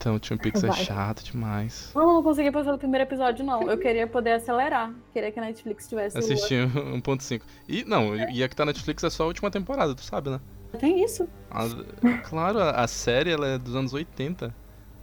Então, 0.00 0.18
Twin 0.18 0.38
Peaks 0.38 0.64
é 0.64 0.72
chato 0.72 1.22
demais. 1.22 1.92
Não, 1.94 2.14
não 2.14 2.22
consegui 2.22 2.50
passar 2.50 2.72
do 2.72 2.78
primeiro 2.78 3.04
episódio, 3.04 3.44
não. 3.44 3.70
Eu 3.70 3.76
queria 3.76 4.06
poder 4.06 4.32
acelerar. 4.32 4.90
Queria 5.12 5.30
que 5.30 5.38
a 5.38 5.42
Netflix 5.42 5.86
tivesse. 5.86 6.16
Assisti 6.16 6.54
1.5. 6.54 7.42
E 7.68 7.84
não, 7.84 8.16
e 8.16 8.42
a 8.42 8.48
que 8.48 8.56
tá 8.56 8.64
na 8.64 8.72
Netflix 8.72 9.04
é 9.04 9.10
só 9.10 9.24
a 9.24 9.26
última 9.26 9.50
temporada, 9.50 9.94
tu 9.94 10.02
sabe, 10.02 10.30
né? 10.30 10.40
Tem 10.78 11.04
isso. 11.04 11.28
A, 11.50 11.66
claro, 12.24 12.60
a, 12.60 12.70
a, 12.70 12.88
série 12.88 13.30
ela 13.30 13.46
é 13.46 13.58
dos 13.58 13.76
anos 13.76 13.92
80. 13.92 14.54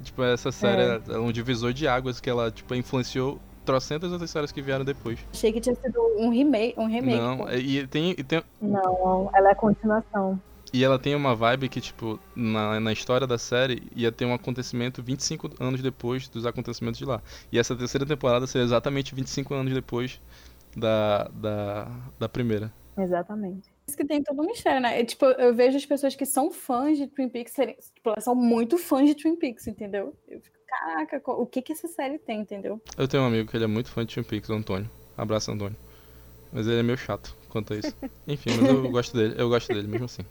Tipo, 0.02 0.24
essa 0.24 0.52
série 0.52 0.82
é. 0.82 1.02
é 1.10 1.20
um 1.20 1.32
divisor 1.32 1.74
de 1.74 1.88
águas 1.88 2.20
que 2.20 2.28
ela, 2.28 2.50
tipo, 2.50 2.74
influenciou 2.74 3.40
trocentas 3.64 4.12
outras 4.12 4.32
séries 4.32 4.52
que 4.52 4.64
vieram 4.64 4.84
depois. 4.84 5.20
Achei 5.32 5.54
que 5.54 5.62
tinha 5.62 5.76
sido 5.76 6.02
um 6.18 6.32
remake. 6.32 6.74
Um 6.76 6.88
remake 6.88 7.20
não, 7.20 7.52
e 7.52 7.86
tem, 7.86 8.16
e 8.18 8.24
tem. 8.24 8.42
Não, 8.60 9.30
ela 9.36 9.52
é 9.52 9.54
continuação. 9.54 10.42
E 10.74 10.84
ela 10.84 11.00
tem 11.00 11.16
uma 11.16 11.34
vibe 11.34 11.70
que, 11.70 11.80
tipo, 11.80 12.20
na, 12.36 12.80
na 12.80 12.92
história 12.92 13.26
da 13.26 13.38
série 13.38 13.84
ia 13.96 14.12
ter 14.12 14.26
um 14.26 14.34
acontecimento 14.34 15.02
25 15.02 15.52
anos 15.60 15.82
depois 15.82 16.28
dos 16.28 16.46
acontecimentos 16.46 16.98
de 16.98 17.06
lá. 17.06 17.22
E 17.52 17.58
essa 17.58 17.76
terceira 17.76 18.06
temporada 18.06 18.46
seria 18.46 18.66
exatamente 18.66 19.16
25 19.16 19.54
anos 19.54 19.74
depois 19.74 20.20
da, 20.76 21.30
da, 21.30 21.92
da 22.20 22.30
primeira. 22.30 22.72
Exatamente. 22.98 23.70
Isso 23.88 23.96
que 23.96 24.06
tem 24.06 24.22
todo 24.22 24.42
um 24.42 24.46
mistério, 24.46 24.82
né? 24.82 25.00
É, 25.00 25.06
tipo, 25.06 25.26
eu 25.26 25.54
vejo 25.56 25.78
as 25.78 25.86
pessoas 25.86 26.16
que 26.16 26.26
são 26.26 26.52
fãs 26.52 26.98
de 26.98 27.08
Twin 27.08 27.30
Peaks, 27.30 27.54
serem, 27.54 27.76
tipo, 27.76 28.10
elas 28.10 28.24
são 28.24 28.36
muito 28.36 28.78
fãs 28.78 29.08
de 29.08 29.16
Twin 29.16 29.36
Peaks, 29.36 29.68
entendeu? 29.68 30.14
Eu 30.28 30.42
fico, 30.42 30.58
caraca, 30.68 31.22
o 31.26 31.46
que 31.46 31.62
que 31.62 31.72
essa 31.72 31.88
série 31.88 32.18
tem, 32.18 32.42
entendeu? 32.42 32.82
Eu 32.98 33.08
tenho 33.08 33.24
um 33.24 33.28
amigo 33.28 33.50
que 33.50 33.56
ele 33.56 33.64
é 33.64 33.68
muito 33.68 33.90
fã 33.90 34.06
de 34.06 34.14
Twin 34.14 34.24
Peaks, 34.24 34.50
o 34.50 34.54
Antônio. 34.54 34.90
Abraço, 35.16 35.52
Antônio. 35.52 35.78
Mas 36.52 36.68
ele 36.68 36.80
é 36.80 36.84
meio 36.84 36.98
chato 36.98 37.36
quanto 37.50 37.74
a 37.74 37.78
isso. 37.78 37.96
Enfim, 38.28 38.50
mas 38.60 38.70
eu 38.70 38.92
gosto 38.92 39.16
dele, 39.16 39.36
eu 39.38 39.48
gosto 39.48 39.68
dele 39.70 39.88
mesmo 39.88 40.06
assim. 40.06 40.24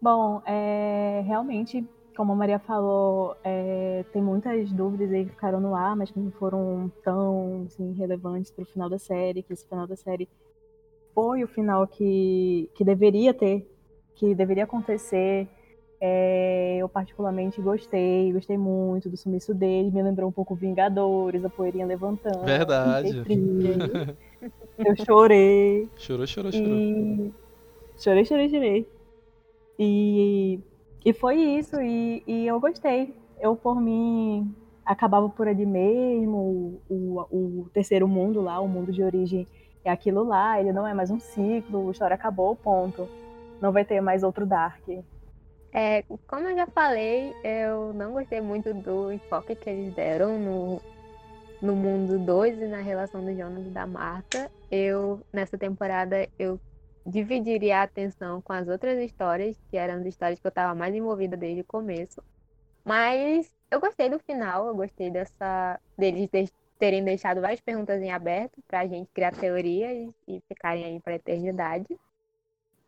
Bom, 0.00 0.40
é, 0.46 1.22
realmente, 1.26 1.84
como 2.16 2.32
a 2.32 2.36
Maria 2.36 2.58
falou, 2.60 3.36
é, 3.42 4.04
tem 4.12 4.22
muitas 4.22 4.72
dúvidas 4.72 5.12
aí 5.12 5.24
que 5.24 5.32
ficaram 5.32 5.60
no 5.60 5.74
ar, 5.74 5.96
mas 5.96 6.10
que 6.10 6.20
não 6.20 6.30
foram 6.32 6.90
tão 7.02 7.64
assim, 7.66 7.92
relevantes 7.94 8.50
para 8.50 8.62
o 8.62 8.66
final 8.66 8.88
da 8.88 8.98
série, 8.98 9.42
que 9.42 9.52
esse 9.52 9.66
final 9.66 9.86
da 9.86 9.96
série 9.96 10.28
foi 11.14 11.42
o 11.42 11.48
final 11.48 11.86
que, 11.86 12.70
que 12.74 12.84
deveria 12.84 13.34
ter, 13.34 13.68
que 14.14 14.34
deveria 14.36 14.64
acontecer. 14.64 15.48
É, 16.00 16.76
eu 16.78 16.88
particularmente 16.88 17.60
gostei, 17.60 18.32
gostei 18.32 18.56
muito 18.56 19.10
do 19.10 19.16
sumiço 19.16 19.52
dele, 19.52 19.90
me 19.90 20.00
lembrou 20.00 20.28
um 20.28 20.32
pouco 20.32 20.54
Vingadores, 20.54 21.44
a 21.44 21.48
poeirinha 21.48 21.84
levantando. 21.84 22.44
Verdade. 22.44 23.08
eu 24.78 25.04
chorei. 25.04 25.88
Chorou, 25.96 26.24
chorou, 26.24 26.52
chorou. 26.52 26.68
E... 26.68 27.34
Chorei, 27.96 28.24
chorei, 28.24 28.48
chorei. 28.48 28.97
E, 29.78 30.60
e 31.04 31.12
foi 31.12 31.36
isso, 31.36 31.80
e, 31.80 32.22
e 32.26 32.46
eu 32.46 32.58
gostei. 32.58 33.14
Eu, 33.40 33.54
por 33.54 33.80
mim, 33.80 34.54
acabava 34.84 35.28
por 35.28 35.46
ali 35.46 35.64
mesmo, 35.64 36.80
o, 36.88 37.24
o, 37.30 37.62
o 37.62 37.70
terceiro 37.72 38.08
mundo 38.08 38.40
lá, 38.40 38.58
o 38.58 38.66
mundo 38.66 38.90
de 38.90 39.02
origem 39.02 39.46
é 39.84 39.90
aquilo 39.90 40.24
lá, 40.24 40.60
ele 40.60 40.72
não 40.72 40.86
é 40.86 40.92
mais 40.92 41.10
um 41.10 41.20
ciclo, 41.20 41.88
a 41.88 41.92
história 41.92 42.14
acabou, 42.14 42.56
ponto. 42.56 43.08
Não 43.60 43.72
vai 43.72 43.84
ter 43.84 44.00
mais 44.00 44.22
outro 44.22 44.46
Dark. 44.46 44.82
É, 45.72 46.02
como 46.26 46.48
eu 46.48 46.56
já 46.56 46.66
falei, 46.66 47.34
eu 47.44 47.92
não 47.92 48.12
gostei 48.12 48.40
muito 48.40 48.72
do 48.72 49.12
enfoque 49.12 49.54
que 49.54 49.68
eles 49.68 49.94
deram 49.94 50.38
no, 50.38 50.80
no 51.60 51.76
mundo 51.76 52.18
2 52.18 52.62
e 52.62 52.66
na 52.66 52.80
relação 52.80 53.22
do 53.22 53.34
Jonas 53.36 53.66
e 53.66 53.70
da 53.70 53.86
Marta. 53.86 54.50
Eu, 54.70 55.20
nessa 55.32 55.58
temporada, 55.58 56.28
eu 56.38 56.58
dividiria 57.08 57.78
a 57.80 57.82
atenção 57.84 58.42
com 58.42 58.52
as 58.52 58.68
outras 58.68 58.98
histórias, 59.00 59.56
que 59.70 59.76
eram 59.76 60.00
as 60.00 60.06
histórias 60.06 60.40
que 60.40 60.46
eu 60.46 60.50
estava 60.50 60.74
mais 60.74 60.94
envolvida 60.94 61.36
desde 61.36 61.62
o 61.62 61.66
começo. 61.66 62.22
Mas 62.84 63.50
eu 63.70 63.80
gostei 63.80 64.08
do 64.10 64.18
final, 64.20 64.68
eu 64.68 64.74
gostei 64.76 65.10
dessa 65.10 65.80
deles 65.98 66.30
terem 66.78 67.04
deixado 67.04 67.40
várias 67.40 67.60
perguntas 67.60 68.00
em 68.02 68.12
aberto 68.12 68.60
para 68.68 68.80
a 68.80 68.86
gente 68.86 69.10
criar 69.12 69.32
teorias 69.34 70.12
e 70.28 70.40
ficarem 70.48 70.84
aí 70.84 71.00
para 71.00 71.14
a 71.14 71.16
eternidade. 71.16 71.86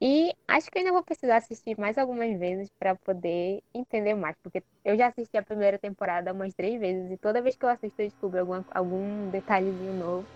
E 0.03 0.33
acho 0.49 0.71
que 0.71 0.79
ainda 0.79 0.93
vou 0.93 1.05
precisar 1.05 1.37
assistir 1.39 1.79
mais 1.79 1.99
algumas 1.99 2.39
vezes 2.39 2.71
para 2.79 2.97
poder 2.97 3.63
entender 3.75 4.15
mais, 4.15 4.35
porque 4.43 4.63
eu 4.85 4.97
já 4.97 5.09
assisti 5.09 5.37
a 5.37 5.43
primeira 5.43 5.79
temporada 5.79 6.33
umas 6.33 6.55
três 6.55 6.81
vezes 6.81 7.11
e 7.11 7.19
toda 7.19 7.43
vez 7.43 7.57
que 7.57 7.65
eu 7.65 7.69
assisto 7.69 8.01
eu 8.01 8.09
descubro 8.09 8.41
algum, 8.41 8.63
algum 8.73 9.31
detalhezinho 9.31 9.93
novo. 9.95 10.29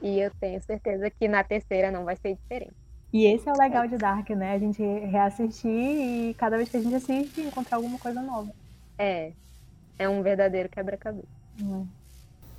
E 0.00 0.20
eu 0.20 0.30
tenho 0.40 0.60
certeza 0.62 1.10
que 1.10 1.28
na 1.28 1.44
terceira 1.44 1.90
não 1.90 2.04
vai 2.04 2.16
ser 2.16 2.36
diferente. 2.36 2.76
E 3.12 3.24
esse 3.26 3.48
é 3.48 3.52
o 3.52 3.56
legal 3.56 3.86
de 3.86 3.96
Dark, 3.96 4.28
né? 4.30 4.52
A 4.52 4.58
gente 4.58 4.82
reassistir 4.82 5.70
e 5.70 6.34
cada 6.34 6.56
vez 6.56 6.68
que 6.68 6.76
a 6.76 6.82
gente 6.82 6.94
assiste 6.94 7.40
encontrar 7.40 7.76
alguma 7.76 7.98
coisa 7.98 8.20
nova. 8.20 8.50
É. 8.98 9.32
É 9.98 10.08
um 10.08 10.22
verdadeiro 10.22 10.68
quebra-cabeça. 10.68 11.26
É. 11.60 11.82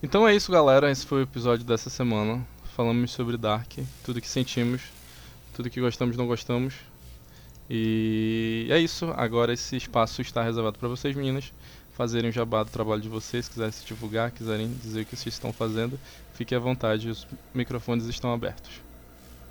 Então 0.02 0.28
é 0.28 0.36
isso, 0.36 0.52
galera. 0.52 0.90
Esse 0.90 1.06
foi 1.06 1.20
o 1.20 1.24
episódio 1.24 1.66
dessa 1.66 1.90
semana. 1.90 2.46
Falamos 2.76 3.12
sobre 3.12 3.38
Dark, 3.38 3.74
tudo 4.04 4.22
que 4.22 4.28
sentimos, 4.28 4.84
tudo 5.54 5.70
que 5.70 5.82
gostamos 5.82 6.16
e 6.16 6.18
não 6.18 6.28
gostamos. 6.28 6.76
E 7.70 8.68
é 8.70 8.80
isso. 8.80 9.12
Agora 9.16 9.54
esse 9.54 9.76
espaço 9.76 10.22
está 10.22 10.42
reservado 10.44 10.80
para 10.80 10.88
vocês, 10.88 11.16
meninas, 11.16 11.54
fazerem 11.94 12.30
o 12.30 12.34
jabá 12.34 12.64
do 12.64 12.70
trabalho 12.70 13.02
de 13.02 13.10
vocês, 13.10 13.50
quiserem 13.50 13.72
se 13.72 13.86
divulgar, 13.86 14.32
quiserem 14.32 14.72
dizer 14.72 15.02
o 15.02 15.06
que 15.06 15.16
vocês 15.16 15.34
estão 15.34 15.52
fazendo, 15.52 16.00
fiquem 16.34 16.56
à 16.56 16.62
vontade, 16.62 17.10
os 17.10 17.28
microfones 17.54 18.06
estão 18.06 18.32
abertos. 18.32 18.87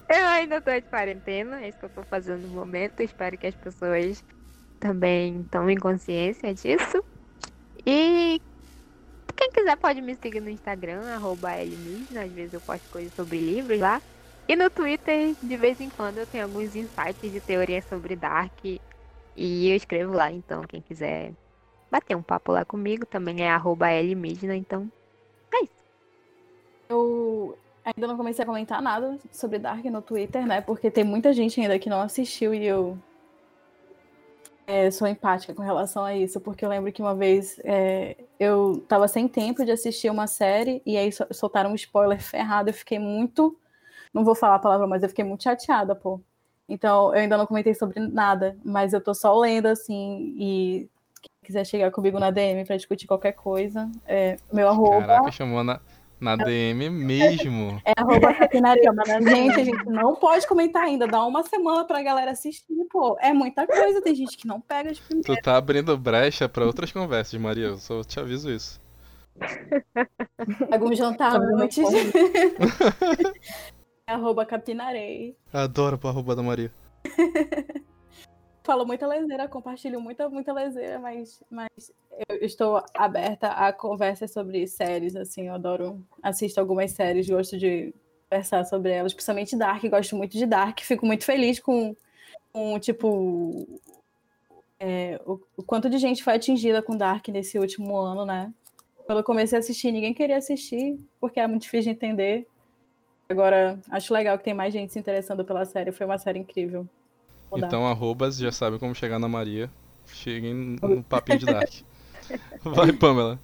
Eu 0.09 0.27
ainda 0.27 0.63
tô 0.63 0.71
de 0.73 0.83
quarentena, 0.89 1.63
é 1.63 1.69
isso 1.69 1.79
que 1.79 1.85
eu 1.85 1.91
tô 1.91 2.05
fazendo 2.05 2.47
no 2.47 2.55
momento. 2.55 3.01
Espero 3.03 3.37
que 3.39 3.47
as 3.47 3.57
pessoas 3.57 4.23
também 4.79 5.45
tomem 5.47 5.79
consciência 5.79 6.55
disso. 6.55 7.05
E 7.87 8.41
quem 9.37 9.51
quiser 9.53 9.77
pode 9.77 10.01
me 10.03 10.15
seguir 10.17 10.41
no 10.41 10.51
Instagram, 10.51 11.15
arroba 11.15 11.53
às 11.53 12.33
vezes 12.33 12.53
eu 12.55 12.61
posto 12.63 12.89
coisas 12.91 13.13
sobre 13.15 13.39
livros 13.41 13.79
lá. 13.81 14.03
E 14.49 14.57
no 14.57 14.71
Twitter, 14.71 15.37
de 15.43 15.57
vez 15.57 15.81
em 15.81 15.91
quando, 15.91 16.19
eu 16.19 16.27
tenho 16.27 16.45
alguns 16.45 16.75
insights 16.75 17.33
de 17.33 17.41
teoria 17.41 17.83
sobre 17.83 18.17
Dark. 18.17 18.53
E 19.37 19.71
eu 19.71 19.77
escrevo 19.77 20.13
lá, 20.15 20.31
então 20.33 20.63
quem 20.63 20.83
quiser 20.83 21.35
bater 21.91 22.17
um 22.17 22.23
papo 22.23 22.53
lá 22.53 22.65
comigo. 22.65 23.07
Também 23.07 23.43
é 23.43 23.51
arroba 23.51 23.89
então 23.93 24.91
é 25.55 25.65
isso. 25.65 25.85
Eu 26.89 27.59
ainda 27.87 28.09
não 28.09 28.17
comecei 28.17 28.43
a 28.43 28.47
comentar 28.47 28.83
nada 28.83 29.17
sobre 29.31 29.59
Dark 29.59 29.85
no 29.85 30.03
Twitter, 30.03 30.45
né? 30.45 30.61
Porque 30.61 30.91
tem 30.91 31.05
muita 31.05 31.33
gente 31.33 31.61
ainda 31.61 31.79
que 31.79 31.89
não 31.89 32.01
assistiu 32.01 32.53
e 32.53 32.67
eu 32.67 32.99
é, 34.67 34.91
sou 34.91 35.07
empática 35.07 35.55
com 35.55 35.63
relação 35.63 36.05
a 36.05 36.15
isso, 36.15 36.41
porque 36.41 36.65
eu 36.65 36.69
lembro 36.69 36.91
que 36.91 37.01
uma 37.01 37.15
vez 37.15 37.61
é, 37.65 38.17
eu 38.41 38.85
tava 38.89 39.07
sem 39.07 39.29
tempo 39.29 39.65
de 39.65 39.71
assistir 39.71 40.11
uma 40.11 40.27
série 40.27 40.83
e 40.85 40.97
aí 40.97 41.11
soltaram 41.31 41.71
um 41.71 41.77
spoiler 41.77 42.21
ferrado, 42.21 42.71
eu 42.71 42.75
fiquei 42.75 42.99
muito. 42.99 43.57
Não 44.13 44.25
vou 44.25 44.35
falar 44.35 44.57
a 44.57 44.61
palavra, 44.61 44.87
mas 44.87 45.03
eu 45.03 45.09
fiquei 45.09 45.25
muito 45.25 45.45
chateada, 45.45 45.95
pô. 45.95 46.21
Então, 46.69 47.15
eu 47.15 47.21
ainda 47.21 47.37
não 47.37 47.47
comentei 47.47 47.75
sobre 47.75 48.01
nada, 48.01 48.57
mas 48.65 48.93
eu 48.93 49.01
tô 49.01 49.15
só 49.15 49.39
lendo, 49.39 49.67
assim, 49.67 50.35
e 50.37 50.89
quem 51.23 51.31
quiser 51.45 51.65
chegar 51.65 51.93
comigo 51.93 52.19
na 52.19 52.33
DM 52.33 52.65
para 52.65 52.77
discutir 52.77 53.07
qualquer 53.07 53.33
coisa, 53.33 53.89
é 54.05 54.37
meu 54.53 54.69
arroba. 54.69 55.07
Caraca, 55.07 55.31
chamou 55.31 55.63
na, 55.63 55.81
na 56.21 56.37
DM 56.37 56.91
mesmo. 56.91 57.81
É 57.85 57.93
arroba 57.97 58.33
capinaria, 58.35 58.93
mas 58.93 59.09
gente, 59.25 59.61
a 59.61 59.65
gente 59.65 59.85
não 59.87 60.15
pode 60.15 60.47
comentar 60.47 60.85
ainda. 60.85 61.07
Dá 61.07 61.25
uma 61.25 61.43
semana 61.43 61.85
pra 61.85 62.03
galera 62.03 62.31
assistir, 62.31 62.75
pô. 62.91 63.17
É 63.21 63.33
muita 63.33 63.67
coisa, 63.67 64.01
tem 64.03 64.15
gente 64.15 64.37
que 64.37 64.47
não 64.47 64.61
pega 64.61 64.93
de 64.93 65.01
primeira. 65.01 65.35
Tu 65.35 65.43
tá 65.43 65.57
abrindo 65.57 65.97
brecha 65.97 66.49
pra 66.49 66.65
outras 66.65 66.91
conversas, 66.93 67.39
Maria. 67.41 67.67
Eu 67.67 67.79
só 67.79 68.03
te 68.03 68.19
aviso 68.19 68.51
isso. 68.51 68.81
Algum 70.73 70.95
jantar 70.95 71.37
antes. 71.41 71.85
é 74.07 74.13
arroba 74.13 74.47
capinarei. 74.47 75.37
Adoro 75.53 75.99
pro 75.99 76.09
arroba 76.09 76.35
da 76.35 76.43
Maria. 76.43 76.73
falo 78.67 78.85
muita 78.85 79.07
lezeira, 79.07 79.49
compartilho 79.49 80.01
muita, 80.01 80.29
muita 80.29 80.53
lezeira, 80.53 80.99
mas, 80.99 81.41
mas 81.49 81.71
eu 82.29 82.39
estou 82.43 82.83
aberta 82.93 83.49
a 83.49 83.73
conversas 83.73 84.33
sobre 84.33 84.67
séries, 84.67 85.15
assim, 85.15 85.47
eu 85.47 85.55
adoro, 85.55 86.05
assisto 86.21 86.59
algumas 86.61 86.91
séries, 86.91 87.29
gosto 87.29 87.57
de 87.57 87.95
conversar 88.29 88.65
sobre 88.65 88.91
elas, 88.91 89.15
principalmente 89.15 89.57
Dark, 89.57 89.85
gosto 89.85 90.17
muito 90.17 90.37
de 90.37 90.45
Dark, 90.45 90.81
fico 90.81 91.07
muito 91.07 91.25
feliz 91.25 91.61
com, 91.61 91.95
com 92.53 92.79
tipo, 92.81 93.67
é, 94.81 95.21
o, 95.25 95.41
o, 95.57 95.63
quanto 95.63 95.89
de 95.89 95.97
gente 95.97 96.25
foi 96.25 96.35
atingida 96.35 96.83
com 96.83 96.97
Dark 96.97 97.29
nesse 97.29 97.59
último 97.59 97.97
ano, 97.97 98.27
né? 98.27 98.53
Quando 99.07 99.19
eu 99.19 99.25
comecei 99.25 99.57
a 99.57 99.61
assistir, 99.61 99.93
ninguém 99.93 100.13
queria 100.13 100.39
assistir, 100.39 100.99
porque 101.21 101.39
era 101.39 101.49
muito 101.49 101.63
difícil 101.63 101.93
de 101.93 101.97
entender. 101.97 102.47
Agora, 103.29 103.79
acho 103.91 104.13
legal 104.13 104.37
que 104.37 104.43
tem 104.43 104.55
mais 104.55 104.73
gente 104.73 104.93
se 104.93 104.99
interessando 104.99 105.45
pela 105.45 105.65
série, 105.65 105.93
foi 105.93 106.05
uma 106.05 106.19
série 106.19 106.41
incrível. 106.41 106.89
Então, 107.59 107.87
arrobas 107.87 108.37
já 108.39 108.53
sabem 108.53 108.79
como 108.79 108.95
chegar 108.95 109.19
na 109.19 109.29
Maria. 109.29 109.71
Cheguem 110.07 110.77
no 110.81 111.03
papinho 111.03 111.39
de 111.39 111.47
Dark. 111.47 111.71
Vai, 112.63 112.93
Pamela. 112.93 113.39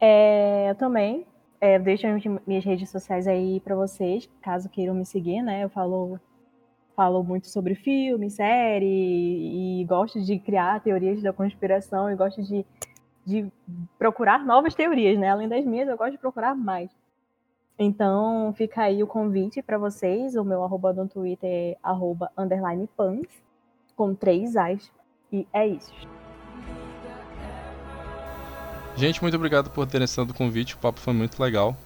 É, 0.00 0.70
eu 0.70 0.74
também. 0.74 1.26
É, 1.60 1.78
deixo 1.78 2.06
minhas 2.46 2.64
redes 2.64 2.90
sociais 2.90 3.26
aí 3.26 3.60
para 3.60 3.74
vocês, 3.74 4.28
caso 4.42 4.68
queiram 4.68 4.94
me 4.94 5.06
seguir, 5.06 5.42
né? 5.42 5.64
Eu 5.64 5.70
falo, 5.70 6.20
falo 6.94 7.22
muito 7.24 7.48
sobre 7.48 7.74
filme, 7.74 8.30
série, 8.30 9.80
e 9.80 9.84
gosto 9.86 10.20
de 10.20 10.38
criar 10.38 10.82
teorias 10.82 11.22
da 11.22 11.32
conspiração, 11.32 12.10
e 12.10 12.14
gosto 12.14 12.42
de, 12.42 12.64
de 13.24 13.50
procurar 13.98 14.44
novas 14.44 14.74
teorias, 14.74 15.18
né? 15.18 15.30
Além 15.30 15.48
das 15.48 15.64
minhas, 15.64 15.88
eu 15.88 15.96
gosto 15.96 16.12
de 16.12 16.18
procurar 16.18 16.54
mais. 16.54 16.90
Então, 17.78 18.54
fica 18.56 18.82
aí 18.82 19.02
o 19.02 19.06
convite 19.06 19.62
para 19.62 19.76
vocês. 19.76 20.34
O 20.34 20.44
meu 20.44 20.64
arroba 20.64 20.92
no 20.92 21.06
Twitter 21.06 21.48
é 21.50 21.76
arroba 21.82 22.30
underline 22.36 22.88
pans, 22.96 23.26
com 23.94 24.14
três 24.14 24.56
as. 24.56 24.90
E 25.32 25.46
é 25.52 25.66
isso. 25.66 25.92
Gente, 28.96 29.20
muito 29.20 29.36
obrigado 29.36 29.70
por 29.70 29.86
terem 29.86 30.04
aceitado 30.04 30.30
o 30.30 30.34
convite. 30.34 30.74
O 30.74 30.78
papo 30.78 30.98
foi 31.00 31.12
muito 31.12 31.40
legal. 31.42 31.76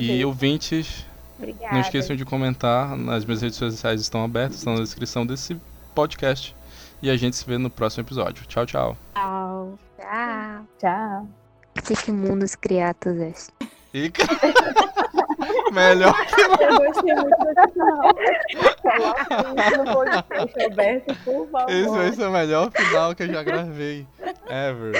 E 0.00 0.24
ouvintes, 0.24 1.06
Obrigada. 1.38 1.72
não 1.74 1.80
esqueçam 1.80 2.16
de 2.16 2.24
comentar. 2.24 2.92
As 3.10 3.24
minhas 3.24 3.42
redes 3.42 3.56
sociais 3.56 4.00
estão 4.00 4.24
abertas, 4.24 4.58
estão 4.58 4.74
na 4.74 4.80
descrição 4.80 5.24
desse 5.24 5.60
podcast. 5.94 6.56
E 7.00 7.10
a 7.10 7.16
gente 7.16 7.36
se 7.36 7.46
vê 7.46 7.58
no 7.58 7.70
próximo 7.70 8.02
episódio. 8.02 8.44
Tchau, 8.46 8.66
tchau. 8.66 8.96
Tchau. 9.14 9.78
Tchau. 9.98 10.66
Tchau. 10.78 11.28
Que 12.04 12.10
mundos 12.10 12.56
criados 12.56 13.16
est. 13.18 13.52
E... 13.96 14.12
Melhor 15.72 16.14
que 16.26 16.40
Eu 16.42 16.76
gostei 16.76 17.14
muito 17.14 17.38
desse 17.46 17.72
final. 17.72 18.14
Coloca 18.82 19.46
isso 22.04 22.20
no 22.20 22.24
é 22.24 22.28
o 22.28 22.32
melhor 22.32 22.70
final 22.72 23.14
que 23.14 23.22
eu 23.22 23.28
já 23.28 23.42
gravei. 23.42 24.06
Ever. 24.50 24.92